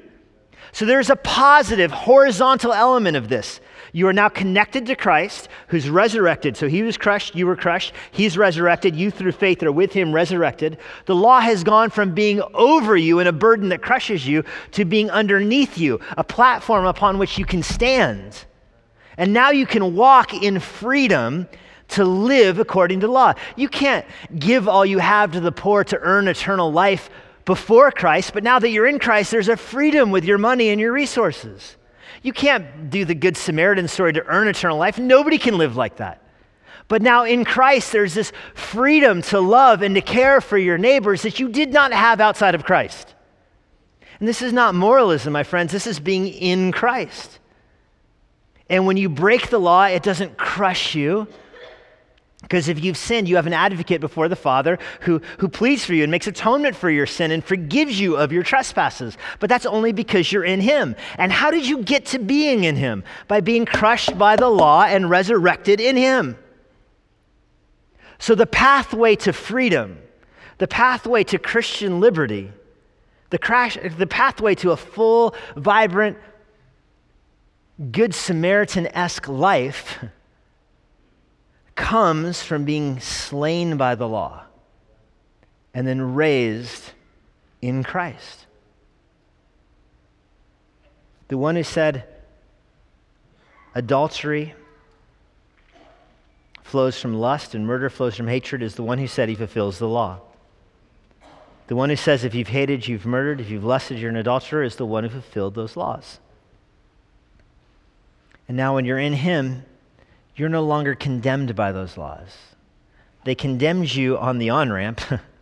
So 0.73 0.85
there's 0.85 1.09
a 1.09 1.16
positive, 1.16 1.90
horizontal 1.92 2.73
element 2.73 3.16
of 3.16 3.29
this. 3.29 3.61
You 3.95 4.09
are 4.09 4.13
now 4.13 4.29
connected 4.29 4.87
to 4.87 4.97
Christ, 4.97 5.49
who's 5.69 5.89
resurrected. 5.89 6.57
So 6.57 6.67
he 6.67 6.83
was 6.83 6.97
crushed, 6.97 7.37
you 7.37 7.47
were 7.47 7.55
crushed. 7.55 7.93
He's 8.11 8.37
resurrected. 8.37 8.97
You, 8.97 9.13
through 9.13 9.31
faith, 9.31 9.63
are 9.63 9.71
with 9.71 9.93
him 9.93 10.13
resurrected. 10.13 10.79
The 11.07 11.15
law 11.15 11.39
has 11.39 11.63
gone 11.63 11.91
from 11.91 12.13
being 12.13 12.43
over 12.55 12.97
you 12.97 13.21
and 13.21 13.29
a 13.29 13.33
burden 13.33 13.69
that 13.69 13.83
crushes 13.83 14.27
you 14.27 14.43
to 14.73 14.85
being 14.85 15.13
underneath 15.13 15.79
you, 15.79 16.01
a 16.19 16.25
platform 16.25 16.87
upon 16.87 17.19
which 17.19 17.39
you 17.39 17.47
can 17.47 17.63
stand. 17.63 18.47
And 19.17 19.33
now 19.33 19.53
you 19.53 19.65
can 19.65 19.95
walk 19.95 20.35
in 20.35 20.59
freedom 20.59 21.47
to 21.91 22.05
live 22.05 22.59
according 22.59 22.99
to 22.99 23.07
law. 23.07 23.35
You 23.55 23.69
can't 23.69 24.05
give 24.37 24.67
all 24.67 24.85
you 24.85 24.99
have 24.99 25.31
to 25.33 25.41
the 25.41 25.53
poor 25.53 25.85
to 25.85 26.01
earn 26.01 26.27
eternal 26.27 26.73
life 26.73 27.11
before 27.45 27.93
Christ, 27.93 28.33
but 28.35 28.43
now 28.43 28.59
that 28.59 28.71
you're 28.71 28.89
in 28.89 28.99
Christ, 28.99 29.31
there's 29.31 29.49
a 29.49 29.57
freedom 29.57 30.11
with 30.11 30.25
your 30.25 30.39
money 30.39 30.71
and 30.71 30.81
your 30.81 30.91
resources. 30.91 31.77
You 32.25 32.33
can't 32.33 32.89
do 32.89 33.05
the 33.05 33.15
Good 33.15 33.37
Samaritan 33.37 33.87
story 33.87 34.15
to 34.15 34.25
earn 34.25 34.49
eternal 34.49 34.79
life. 34.79 34.99
Nobody 34.99 35.37
can 35.37 35.59
live 35.59 35.77
like 35.77 35.97
that. 35.97 36.23
But 36.89 37.03
now 37.03 37.25
in 37.25 37.45
Christ, 37.45 37.93
there's 37.93 38.15
this 38.15 38.33
freedom 38.55 39.21
to 39.23 39.41
love 39.41 39.83
and 39.83 39.95
to 39.95 40.01
care 40.01 40.41
for 40.41 40.57
your 40.57 40.79
neighbors 40.79 41.21
that 41.23 41.39
you 41.39 41.51
did 41.51 41.71
not 41.71 41.93
have 41.93 42.23
outside 42.23 42.55
of 42.55 42.65
Christ. 42.65 43.15
And 44.19 44.27
this 44.27 44.41
is 44.41 44.55
not 44.55 44.75
moralism, 44.75 45.35
my 45.35 45.43
friends. 45.43 45.71
This 45.71 45.87
is 45.87 46.01
being 46.01 46.29
in 46.29 46.73
Christ. 46.73 47.41
And 48.71 48.87
when 48.87 48.97
you 48.97 49.11
break 49.11 49.51
the 49.51 49.61
law, 49.61 49.85
it 49.85 50.03
doesn't 50.03 50.39
crush 50.39 50.95
you. 50.95 51.29
Because 52.45 52.69
if 52.69 52.85
you've 52.85 52.99
sinned, 52.99 53.27
you 53.27 53.37
have 53.37 53.47
an 53.47 53.55
advocate 53.55 54.03
before 54.03 54.29
the 54.29 54.37
Father 54.37 54.79
who, 55.01 55.21
who 55.39 55.49
pleads 55.49 55.85
for 55.85 55.95
you 55.95 56.03
and 56.03 56.11
makes 56.11 56.27
atonement 56.27 56.77
for 56.77 56.91
your 56.91 57.07
sin 57.07 57.31
and 57.31 57.43
forgives 57.43 57.99
you 57.99 58.17
of 58.17 58.33
your 58.33 58.43
trespasses. 58.43 59.17
But 59.41 59.49
that's 59.49 59.65
only 59.65 59.93
because 59.93 60.31
you're 60.31 60.45
in 60.45 60.61
Him. 60.61 60.95
And 61.17 61.33
how 61.33 61.51
did 61.51 61.67
you 61.67 61.83
get 61.83 62.05
to 62.07 62.19
being 62.19 62.65
in 62.65 62.77
Him? 62.77 63.03
By 63.29 63.41
being 63.41 63.65
crushed 63.65 64.19
by 64.19 64.37
the 64.37 64.51
law 64.51 64.85
and 64.85 65.09
resurrected 65.09 65.81
in 65.81 65.97
Him. 65.97 66.37
So 68.19 68.35
the 68.35 68.47
pathway 68.47 69.17
to 69.17 69.33
freedom, 69.33 69.99
the 70.59 70.69
pathway 70.69 71.25
to 71.25 71.39
Christian 71.39 71.99
liberty, 71.99 72.53
the, 73.31 73.39
crash, 73.39 73.79
the 73.97 74.07
pathway 74.07 74.55
to 74.57 74.73
a 74.73 74.77
full, 74.77 75.35
vibrant, 75.57 76.19
Good 77.91 78.15
Samaritan 78.15 78.87
esque 78.95 79.27
life 79.29 79.99
comes 81.75 82.43
from 82.43 82.65
being 82.65 83.01
slain 83.01 83.77
by 83.77 83.95
the 83.95 84.09
law 84.09 84.45
and 85.73 85.87
then 85.87 86.15
raised 86.15 86.93
in 87.61 87.83
Christ. 87.83 88.47
The 91.29 91.39
one 91.39 91.57
who 91.57 91.63
said, 91.63 92.05
adultery 93.75 94.55
flows 96.63 97.01
from 97.01 97.15
lust 97.15 97.55
and 97.55 97.67
murder 97.67 97.91
flows 97.91 98.17
from 98.17 98.29
hatred 98.29 98.63
is 98.63 98.75
the 98.75 98.83
one 98.83 98.99
who 98.99 99.07
said 99.07 99.29
he 99.29 99.35
fulfills 99.35 99.79
the 99.79 99.89
law. 99.89 100.21
The 101.67 101.77
one 101.77 101.89
who 101.89 101.97
says, 101.97 102.25
if 102.25 102.35
you've 102.35 102.49
hated, 102.49 102.87
you've 102.87 103.07
murdered, 103.07 103.41
if 103.41 103.49
you've 103.49 103.65
lusted, 103.65 103.99
you're 103.99 104.11
an 104.11 104.17
adulterer, 104.17 104.63
is 104.63 104.77
the 104.77 104.85
one 104.85 105.05
who 105.05 105.11
fulfilled 105.11 105.55
those 105.55 105.77
laws. 105.77 106.19
And 108.46 108.57
now, 108.57 108.75
when 108.75 108.85
you're 108.85 108.98
in 108.98 109.15
him, 109.15 109.65
you're 110.37 110.49
no 110.49 110.63
longer 110.63 110.95
condemned 110.95 111.55
by 111.55 111.73
those 111.73 111.97
laws. 111.97 112.29
They 113.25 113.35
condemned 113.35 113.95
you 113.95 114.19
on 114.19 114.39
the 114.39 114.51
on 114.51 114.73
ramp, 114.73 115.01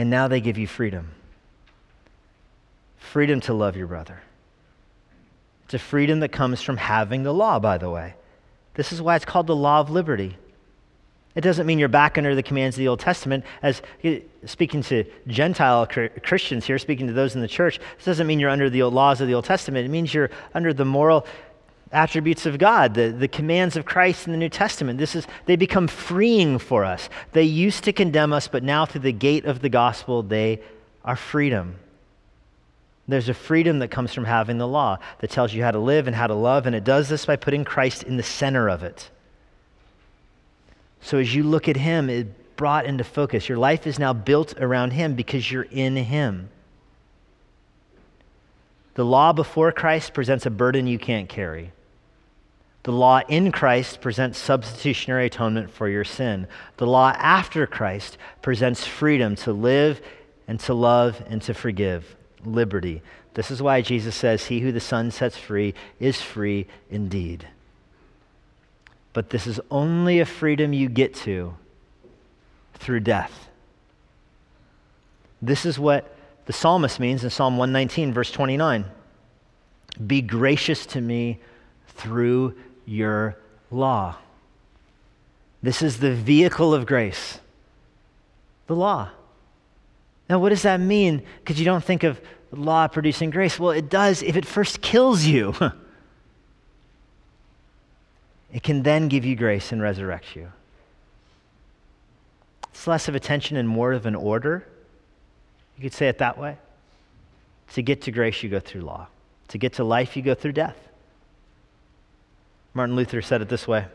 And 0.00 0.08
now 0.08 0.28
they 0.28 0.40
give 0.40 0.56
you 0.56 0.66
freedom 0.66 1.10
freedom 2.96 3.40
to 3.40 3.52
love 3.52 3.76
your 3.76 3.86
brother. 3.86 4.22
It's 5.64 5.74
a 5.74 5.78
freedom 5.78 6.20
that 6.20 6.30
comes 6.30 6.62
from 6.62 6.78
having 6.78 7.22
the 7.22 7.34
law, 7.34 7.58
by 7.58 7.76
the 7.76 7.90
way. 7.90 8.14
This 8.74 8.92
is 8.92 9.02
why 9.02 9.16
it's 9.16 9.24
called 9.26 9.46
the 9.46 9.56
law 9.56 9.80
of 9.80 9.90
liberty. 9.90 10.38
It 11.34 11.42
doesn't 11.42 11.66
mean 11.66 11.78
you're 11.78 11.88
back 11.88 12.16
under 12.16 12.34
the 12.34 12.42
commands 12.42 12.76
of 12.76 12.78
the 12.78 12.88
Old 12.88 13.00
Testament. 13.00 13.44
As 13.62 13.82
uh, 14.04 14.16
speaking 14.46 14.82
to 14.84 15.04
Gentile 15.26 15.86
Christians 16.22 16.64
here, 16.64 16.78
speaking 16.78 17.08
to 17.08 17.12
those 17.12 17.34
in 17.34 17.42
the 17.42 17.48
church, 17.48 17.78
this 17.96 18.04
doesn't 18.06 18.26
mean 18.26 18.40
you're 18.40 18.48
under 18.48 18.70
the 18.70 18.84
laws 18.84 19.20
of 19.20 19.28
the 19.28 19.34
Old 19.34 19.44
Testament. 19.44 19.84
It 19.84 19.90
means 19.90 20.14
you're 20.14 20.30
under 20.54 20.72
the 20.72 20.84
moral 20.84 21.26
attributes 21.92 22.46
of 22.46 22.58
God, 22.58 22.94
the, 22.94 23.10
the 23.10 23.28
commands 23.28 23.76
of 23.76 23.84
Christ 23.84 24.26
in 24.26 24.32
the 24.32 24.38
New 24.38 24.48
Testament. 24.48 24.98
This 24.98 25.16
is 25.16 25.26
they 25.46 25.56
become 25.56 25.88
freeing 25.88 26.58
for 26.58 26.84
us. 26.84 27.08
They 27.32 27.42
used 27.42 27.84
to 27.84 27.92
condemn 27.92 28.32
us, 28.32 28.48
but 28.48 28.62
now 28.62 28.86
through 28.86 29.02
the 29.02 29.12
gate 29.12 29.44
of 29.44 29.60
the 29.60 29.68
gospel, 29.68 30.22
they 30.22 30.60
are 31.04 31.16
freedom. 31.16 31.76
There's 33.08 33.28
a 33.28 33.34
freedom 33.34 33.80
that 33.80 33.88
comes 33.88 34.14
from 34.14 34.24
having 34.24 34.58
the 34.58 34.68
law 34.68 34.98
that 35.18 35.30
tells 35.30 35.52
you 35.52 35.64
how 35.64 35.72
to 35.72 35.80
live 35.80 36.06
and 36.06 36.14
how 36.14 36.28
to 36.28 36.34
love, 36.34 36.66
and 36.66 36.76
it 36.76 36.84
does 36.84 37.08
this 37.08 37.26
by 37.26 37.34
putting 37.34 37.64
Christ 37.64 38.04
in 38.04 38.16
the 38.16 38.22
center 38.22 38.68
of 38.68 38.84
it. 38.84 39.10
So 41.00 41.18
as 41.18 41.34
you 41.34 41.42
look 41.42 41.68
at 41.68 41.76
him, 41.76 42.08
it 42.08 42.56
brought 42.56 42.84
into 42.84 43.02
focus. 43.02 43.48
Your 43.48 43.58
life 43.58 43.86
is 43.86 43.98
now 43.98 44.12
built 44.12 44.54
around 44.60 44.92
him 44.92 45.14
because 45.14 45.50
you're 45.50 45.62
in 45.62 45.96
him. 45.96 46.50
The 48.94 49.04
law 49.04 49.32
before 49.32 49.72
Christ 49.72 50.12
presents 50.14 50.46
a 50.46 50.50
burden 50.50 50.86
you 50.86 50.98
can't 50.98 51.28
carry. 51.28 51.72
The 52.82 52.92
law 52.92 53.20
in 53.28 53.52
Christ 53.52 54.00
presents 54.00 54.38
substitutionary 54.38 55.26
atonement 55.26 55.70
for 55.70 55.88
your 55.88 56.04
sin. 56.04 56.46
The 56.78 56.86
law 56.86 57.10
after 57.18 57.66
Christ 57.66 58.16
presents 58.40 58.86
freedom 58.86 59.36
to 59.36 59.52
live 59.52 60.00
and 60.48 60.58
to 60.60 60.72
love 60.72 61.22
and 61.28 61.42
to 61.42 61.52
forgive, 61.52 62.16
liberty. 62.44 63.02
This 63.34 63.50
is 63.50 63.62
why 63.62 63.82
Jesus 63.82 64.16
says, 64.16 64.46
He 64.46 64.60
who 64.60 64.72
the 64.72 64.80
Son 64.80 65.10
sets 65.10 65.36
free 65.36 65.74
is 65.98 66.22
free 66.22 66.66
indeed. 66.90 67.46
But 69.12 69.30
this 69.30 69.46
is 69.46 69.60
only 69.70 70.20
a 70.20 70.26
freedom 70.26 70.72
you 70.72 70.88
get 70.88 71.14
to 71.16 71.54
through 72.74 73.00
death. 73.00 73.48
This 75.42 75.66
is 75.66 75.78
what 75.78 76.16
the 76.46 76.52
psalmist 76.52 76.98
means 76.98 77.24
in 77.24 77.30
Psalm 77.30 77.58
119, 77.58 78.12
verse 78.12 78.30
29. 78.30 78.86
Be 80.06 80.22
gracious 80.22 80.86
to 80.86 81.00
me 81.00 81.38
through 81.88 82.56
your 82.90 83.36
law. 83.70 84.16
This 85.62 85.80
is 85.80 86.00
the 86.00 86.12
vehicle 86.12 86.74
of 86.74 86.86
grace, 86.86 87.38
the 88.66 88.74
law. 88.74 89.10
Now, 90.28 90.38
what 90.38 90.48
does 90.48 90.62
that 90.62 90.80
mean? 90.80 91.22
Because 91.38 91.58
you 91.58 91.64
don't 91.64 91.84
think 91.84 92.02
of 92.02 92.20
law 92.50 92.88
producing 92.88 93.30
grace. 93.30 93.58
Well, 93.58 93.70
it 93.70 93.88
does 93.88 94.22
if 94.22 94.36
it 94.36 94.44
first 94.44 94.80
kills 94.80 95.24
you. 95.24 95.54
it 98.52 98.62
can 98.62 98.82
then 98.82 99.08
give 99.08 99.24
you 99.24 99.36
grace 99.36 99.70
and 99.70 99.80
resurrect 99.80 100.34
you. 100.34 100.50
It's 102.70 102.86
less 102.86 103.08
of 103.08 103.14
a 103.14 103.20
tension 103.20 103.56
and 103.56 103.68
more 103.68 103.92
of 103.92 104.06
an 104.06 104.14
order. 104.14 104.66
You 105.76 105.82
could 105.82 105.92
say 105.92 106.08
it 106.08 106.18
that 106.18 106.38
way. 106.38 106.56
To 107.74 107.82
get 107.82 108.02
to 108.02 108.10
grace, 108.10 108.42
you 108.42 108.48
go 108.48 108.58
through 108.58 108.80
law. 108.80 109.06
To 109.48 109.58
get 109.58 109.74
to 109.74 109.84
life, 109.84 110.16
you 110.16 110.22
go 110.22 110.34
through 110.34 110.52
death. 110.52 110.89
Martin 112.72 112.96
Luther 112.96 113.22
said 113.22 113.42
it 113.42 113.48
this 113.48 113.66
way 113.66 113.86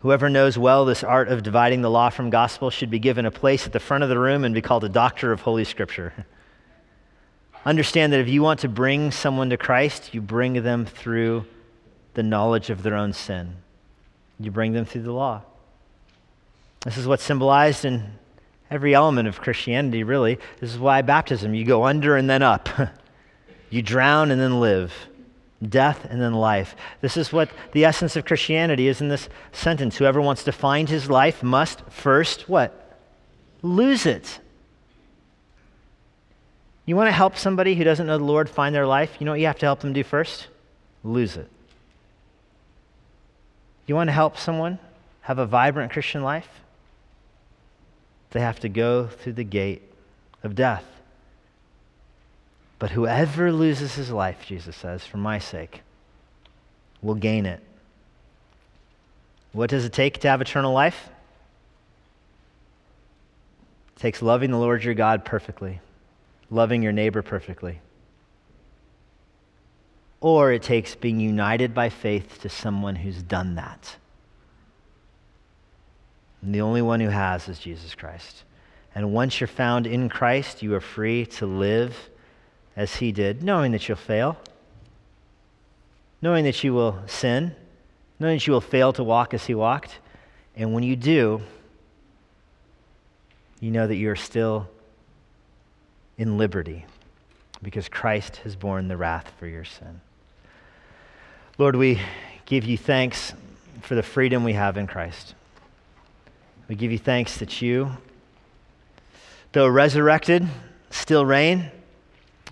Whoever 0.00 0.28
knows 0.28 0.58
well 0.58 0.84
this 0.84 1.04
art 1.04 1.28
of 1.28 1.42
dividing 1.42 1.82
the 1.82 1.90
law 1.90 2.10
from 2.10 2.28
gospel 2.30 2.70
should 2.70 2.90
be 2.90 2.98
given 2.98 3.24
a 3.24 3.30
place 3.30 3.66
at 3.66 3.72
the 3.72 3.80
front 3.80 4.02
of 4.02 4.10
the 4.10 4.18
room 4.18 4.44
and 4.44 4.54
be 4.54 4.60
called 4.60 4.84
a 4.84 4.88
doctor 4.88 5.30
of 5.30 5.42
Holy 5.42 5.64
Scripture. 5.64 6.12
Understand 7.64 8.12
that 8.12 8.18
if 8.18 8.28
you 8.28 8.42
want 8.42 8.60
to 8.60 8.68
bring 8.68 9.12
someone 9.12 9.50
to 9.50 9.56
Christ, 9.56 10.12
you 10.12 10.20
bring 10.20 10.62
them 10.64 10.84
through 10.84 11.46
the 12.14 12.22
knowledge 12.22 12.70
of 12.70 12.82
their 12.82 12.96
own 12.96 13.12
sin. 13.12 13.56
You 14.40 14.50
bring 14.50 14.72
them 14.72 14.84
through 14.84 15.02
the 15.02 15.12
law. 15.12 15.42
This 16.84 16.98
is 16.98 17.06
what's 17.06 17.22
symbolized 17.22 17.84
in 17.84 18.18
every 18.68 18.94
element 18.94 19.28
of 19.28 19.40
Christianity, 19.40 20.02
really. 20.02 20.40
This 20.58 20.72
is 20.72 20.78
why 20.78 21.02
baptism, 21.02 21.54
you 21.54 21.64
go 21.64 21.84
under 21.84 22.16
and 22.16 22.28
then 22.28 22.42
up. 22.42 22.68
you 23.70 23.82
drown 23.82 24.32
and 24.32 24.40
then 24.40 24.58
live. 24.58 24.92
Death 25.68 26.06
and 26.10 26.20
then 26.20 26.34
life. 26.34 26.74
This 27.00 27.16
is 27.16 27.32
what 27.32 27.50
the 27.72 27.84
essence 27.84 28.16
of 28.16 28.24
Christianity 28.24 28.88
is 28.88 29.00
in 29.00 29.08
this 29.08 29.28
sentence. 29.52 29.96
Whoever 29.96 30.20
wants 30.20 30.44
to 30.44 30.52
find 30.52 30.88
his 30.88 31.08
life 31.08 31.42
must 31.42 31.82
first 31.88 32.48
what? 32.48 32.98
Lose 33.62 34.06
it. 34.06 34.40
You 36.84 36.96
want 36.96 37.08
to 37.08 37.12
help 37.12 37.36
somebody 37.36 37.76
who 37.76 37.84
doesn't 37.84 38.06
know 38.06 38.18
the 38.18 38.24
Lord 38.24 38.50
find 38.50 38.74
their 38.74 38.86
life? 38.86 39.16
You 39.20 39.24
know 39.24 39.32
what 39.32 39.40
you 39.40 39.46
have 39.46 39.58
to 39.60 39.66
help 39.66 39.80
them 39.80 39.92
do 39.92 40.02
first? 40.02 40.48
Lose 41.04 41.36
it. 41.36 41.48
You 43.86 43.94
want 43.94 44.08
to 44.08 44.12
help 44.12 44.36
someone 44.36 44.78
have 45.22 45.38
a 45.38 45.46
vibrant 45.46 45.92
Christian 45.92 46.22
life? 46.22 46.48
They 48.30 48.40
have 48.40 48.60
to 48.60 48.68
go 48.68 49.06
through 49.06 49.34
the 49.34 49.44
gate 49.44 49.82
of 50.42 50.54
death. 50.54 50.84
But 52.82 52.90
whoever 52.90 53.52
loses 53.52 53.94
his 53.94 54.10
life, 54.10 54.44
Jesus 54.44 54.74
says, 54.74 55.06
for 55.06 55.16
my 55.16 55.38
sake, 55.38 55.82
will 57.00 57.14
gain 57.14 57.46
it. 57.46 57.62
What 59.52 59.70
does 59.70 59.84
it 59.84 59.92
take 59.92 60.18
to 60.18 60.28
have 60.28 60.40
eternal 60.40 60.72
life? 60.72 61.08
It 63.94 64.00
takes 64.00 64.20
loving 64.20 64.50
the 64.50 64.58
Lord 64.58 64.82
your 64.82 64.94
God 64.94 65.24
perfectly, 65.24 65.78
loving 66.50 66.82
your 66.82 66.90
neighbor 66.90 67.22
perfectly. 67.22 67.78
Or 70.20 70.50
it 70.50 70.64
takes 70.64 70.96
being 70.96 71.20
united 71.20 71.74
by 71.74 71.88
faith 71.88 72.40
to 72.40 72.48
someone 72.48 72.96
who's 72.96 73.22
done 73.22 73.54
that. 73.54 73.94
And 76.42 76.52
the 76.52 76.62
only 76.62 76.82
one 76.82 76.98
who 76.98 77.10
has 77.10 77.48
is 77.48 77.60
Jesus 77.60 77.94
Christ. 77.94 78.42
And 78.92 79.12
once 79.12 79.40
you're 79.40 79.46
found 79.46 79.86
in 79.86 80.08
Christ, 80.08 80.64
you 80.64 80.74
are 80.74 80.80
free 80.80 81.26
to 81.26 81.46
live 81.46 82.08
as 82.76 82.96
he 82.96 83.12
did, 83.12 83.42
knowing 83.42 83.72
that 83.72 83.88
you'll 83.88 83.96
fail, 83.96 84.38
knowing 86.20 86.44
that 86.44 86.62
you 86.64 86.72
will 86.72 86.98
sin, 87.06 87.54
knowing 88.18 88.36
that 88.36 88.46
you 88.46 88.52
will 88.52 88.60
fail 88.60 88.92
to 88.92 89.04
walk 89.04 89.34
as 89.34 89.46
he 89.46 89.54
walked. 89.54 89.98
And 90.56 90.72
when 90.72 90.82
you 90.82 90.96
do, 90.96 91.42
you 93.60 93.70
know 93.70 93.86
that 93.86 93.96
you're 93.96 94.16
still 94.16 94.68
in 96.18 96.38
liberty 96.38 96.86
because 97.62 97.88
Christ 97.88 98.36
has 98.38 98.56
borne 98.56 98.88
the 98.88 98.96
wrath 98.96 99.32
for 99.38 99.46
your 99.46 99.64
sin. 99.64 100.00
Lord, 101.58 101.76
we 101.76 102.00
give 102.44 102.64
you 102.64 102.76
thanks 102.76 103.34
for 103.82 103.94
the 103.94 104.02
freedom 104.02 104.44
we 104.44 104.54
have 104.54 104.76
in 104.76 104.86
Christ. 104.86 105.34
We 106.68 106.74
give 106.74 106.92
you 106.92 106.98
thanks 106.98 107.38
that 107.38 107.60
you, 107.60 107.90
though 109.52 109.68
resurrected, 109.68 110.48
still 110.90 111.26
reign, 111.26 111.70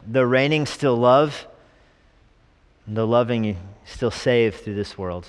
though 0.06 0.22
reigning, 0.22 0.66
still 0.66 0.96
love, 0.96 1.46
though 2.86 3.06
loving, 3.06 3.56
still 3.84 4.10
save 4.10 4.56
through 4.56 4.74
this 4.74 4.96
world. 4.96 5.26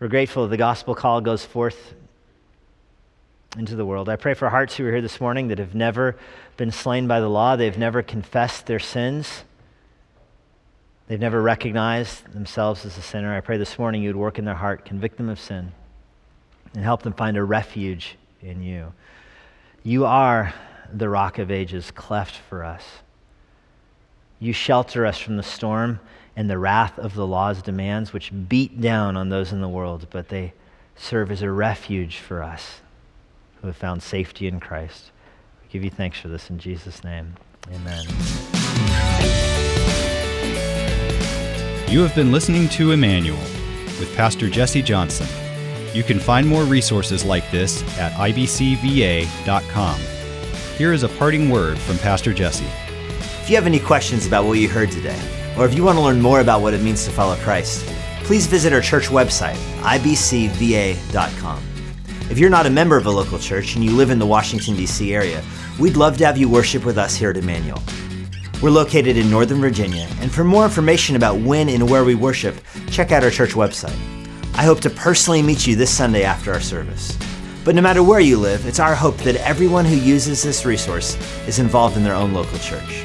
We're 0.00 0.08
grateful 0.08 0.48
the 0.48 0.56
gospel 0.56 0.94
call 0.94 1.20
goes 1.20 1.44
forth 1.44 1.94
into 3.56 3.76
the 3.76 3.84
world. 3.84 4.08
I 4.08 4.16
pray 4.16 4.34
for 4.34 4.48
hearts 4.48 4.76
who 4.76 4.86
are 4.86 4.90
here 4.90 5.02
this 5.02 5.20
morning 5.20 5.48
that 5.48 5.58
have 5.58 5.74
never 5.74 6.16
been 6.56 6.70
slain 6.70 7.06
by 7.06 7.20
the 7.20 7.28
law, 7.28 7.56
they've 7.56 7.78
never 7.78 8.02
confessed 8.02 8.66
their 8.66 8.78
sins. 8.78 9.44
They've 11.08 11.20
never 11.20 11.42
recognized 11.42 12.32
themselves 12.32 12.86
as 12.86 12.96
a 12.96 13.02
sinner. 13.02 13.34
I 13.34 13.40
pray 13.40 13.58
this 13.58 13.78
morning 13.78 14.02
you 14.02 14.08
would 14.08 14.16
work 14.16 14.38
in 14.38 14.44
their 14.44 14.54
heart, 14.54 14.84
convict 14.84 15.18
them 15.18 15.28
of 15.28 15.38
sin, 15.38 15.72
and 16.74 16.82
help 16.82 17.02
them 17.02 17.12
find 17.12 17.36
a 17.36 17.44
refuge 17.44 18.16
in 18.40 18.62
you. 18.62 18.94
You 19.82 20.06
are 20.06 20.54
the 20.90 21.08
rock 21.08 21.38
of 21.38 21.50
ages, 21.50 21.90
cleft 21.90 22.36
for 22.48 22.64
us. 22.64 22.82
You 24.42 24.52
shelter 24.52 25.06
us 25.06 25.18
from 25.20 25.36
the 25.36 25.44
storm 25.44 26.00
and 26.34 26.50
the 26.50 26.58
wrath 26.58 26.98
of 26.98 27.14
the 27.14 27.24
law's 27.24 27.62
demands, 27.62 28.12
which 28.12 28.32
beat 28.48 28.80
down 28.80 29.16
on 29.16 29.28
those 29.28 29.52
in 29.52 29.60
the 29.60 29.68
world, 29.68 30.08
but 30.10 30.30
they 30.30 30.52
serve 30.96 31.30
as 31.30 31.42
a 31.42 31.50
refuge 31.52 32.16
for 32.16 32.42
us 32.42 32.80
who 33.60 33.68
have 33.68 33.76
found 33.76 34.02
safety 34.02 34.48
in 34.48 34.58
Christ. 34.58 35.12
We 35.62 35.68
give 35.68 35.84
you 35.84 35.90
thanks 35.90 36.18
for 36.18 36.26
this 36.26 36.50
in 36.50 36.58
Jesus' 36.58 37.04
name. 37.04 37.34
Amen. 37.72 38.04
You 41.88 42.00
have 42.00 42.16
been 42.16 42.32
listening 42.32 42.68
to 42.70 42.90
Immanuel 42.90 43.38
with 44.00 44.12
Pastor 44.16 44.50
Jesse 44.50 44.82
Johnson. 44.82 45.28
You 45.94 46.02
can 46.02 46.18
find 46.18 46.48
more 46.48 46.64
resources 46.64 47.24
like 47.24 47.48
this 47.52 47.80
at 47.96 48.10
ibcva.com. 48.14 50.00
Here 50.76 50.92
is 50.92 51.04
a 51.04 51.08
parting 51.10 51.48
word 51.48 51.78
from 51.78 51.96
Pastor 51.98 52.34
Jesse. 52.34 52.66
If 53.42 53.50
you 53.50 53.56
have 53.56 53.66
any 53.66 53.80
questions 53.80 54.24
about 54.24 54.44
what 54.44 54.60
you 54.60 54.68
heard 54.68 54.92
today, 54.92 55.20
or 55.58 55.66
if 55.66 55.74
you 55.74 55.82
want 55.82 55.98
to 55.98 56.04
learn 56.04 56.20
more 56.20 56.38
about 56.38 56.62
what 56.62 56.74
it 56.74 56.80
means 56.80 57.04
to 57.06 57.10
follow 57.10 57.34
Christ, 57.38 57.84
please 58.22 58.46
visit 58.46 58.72
our 58.72 58.80
church 58.80 59.08
website, 59.08 59.56
ibcva.com. 59.80 61.60
If 62.30 62.38
you're 62.38 62.48
not 62.48 62.66
a 62.66 62.70
member 62.70 62.96
of 62.96 63.06
a 63.06 63.10
local 63.10 63.40
church 63.40 63.74
and 63.74 63.84
you 63.84 63.90
live 63.90 64.10
in 64.10 64.20
the 64.20 64.26
Washington, 64.26 64.76
D.C. 64.76 65.12
area, 65.12 65.42
we'd 65.80 65.96
love 65.96 66.16
to 66.18 66.24
have 66.24 66.38
you 66.38 66.48
worship 66.48 66.84
with 66.84 66.96
us 66.96 67.16
here 67.16 67.30
at 67.30 67.36
Immanuel. 67.36 67.82
We're 68.62 68.70
located 68.70 69.16
in 69.16 69.28
Northern 69.28 69.60
Virginia, 69.60 70.06
and 70.20 70.30
for 70.30 70.44
more 70.44 70.62
information 70.62 71.16
about 71.16 71.40
when 71.40 71.68
and 71.68 71.90
where 71.90 72.04
we 72.04 72.14
worship, 72.14 72.54
check 72.92 73.10
out 73.10 73.24
our 73.24 73.30
church 73.30 73.54
website. 73.54 73.98
I 74.54 74.62
hope 74.62 74.78
to 74.82 74.90
personally 74.90 75.42
meet 75.42 75.66
you 75.66 75.74
this 75.74 75.90
Sunday 75.90 76.22
after 76.22 76.52
our 76.52 76.60
service. 76.60 77.18
But 77.64 77.74
no 77.74 77.82
matter 77.82 78.04
where 78.04 78.20
you 78.20 78.38
live, 78.38 78.66
it's 78.66 78.78
our 78.78 78.94
hope 78.94 79.16
that 79.18 79.34
everyone 79.34 79.84
who 79.84 79.96
uses 79.96 80.44
this 80.44 80.64
resource 80.64 81.16
is 81.48 81.58
involved 81.58 81.96
in 81.96 82.04
their 82.04 82.14
own 82.14 82.32
local 82.32 82.60
church. 82.60 83.04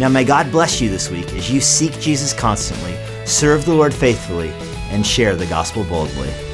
Now, 0.00 0.08
may 0.08 0.24
God 0.24 0.50
bless 0.50 0.80
you 0.80 0.88
this 0.88 1.10
week 1.10 1.30
as 1.34 1.50
you 1.50 1.60
seek 1.60 1.92
Jesus 2.00 2.32
constantly, 2.32 2.96
serve 3.26 3.66
the 3.66 3.74
Lord 3.74 3.92
faithfully, 3.92 4.48
and 4.88 5.06
share 5.06 5.36
the 5.36 5.44
gospel 5.44 5.84
boldly. 5.84 6.49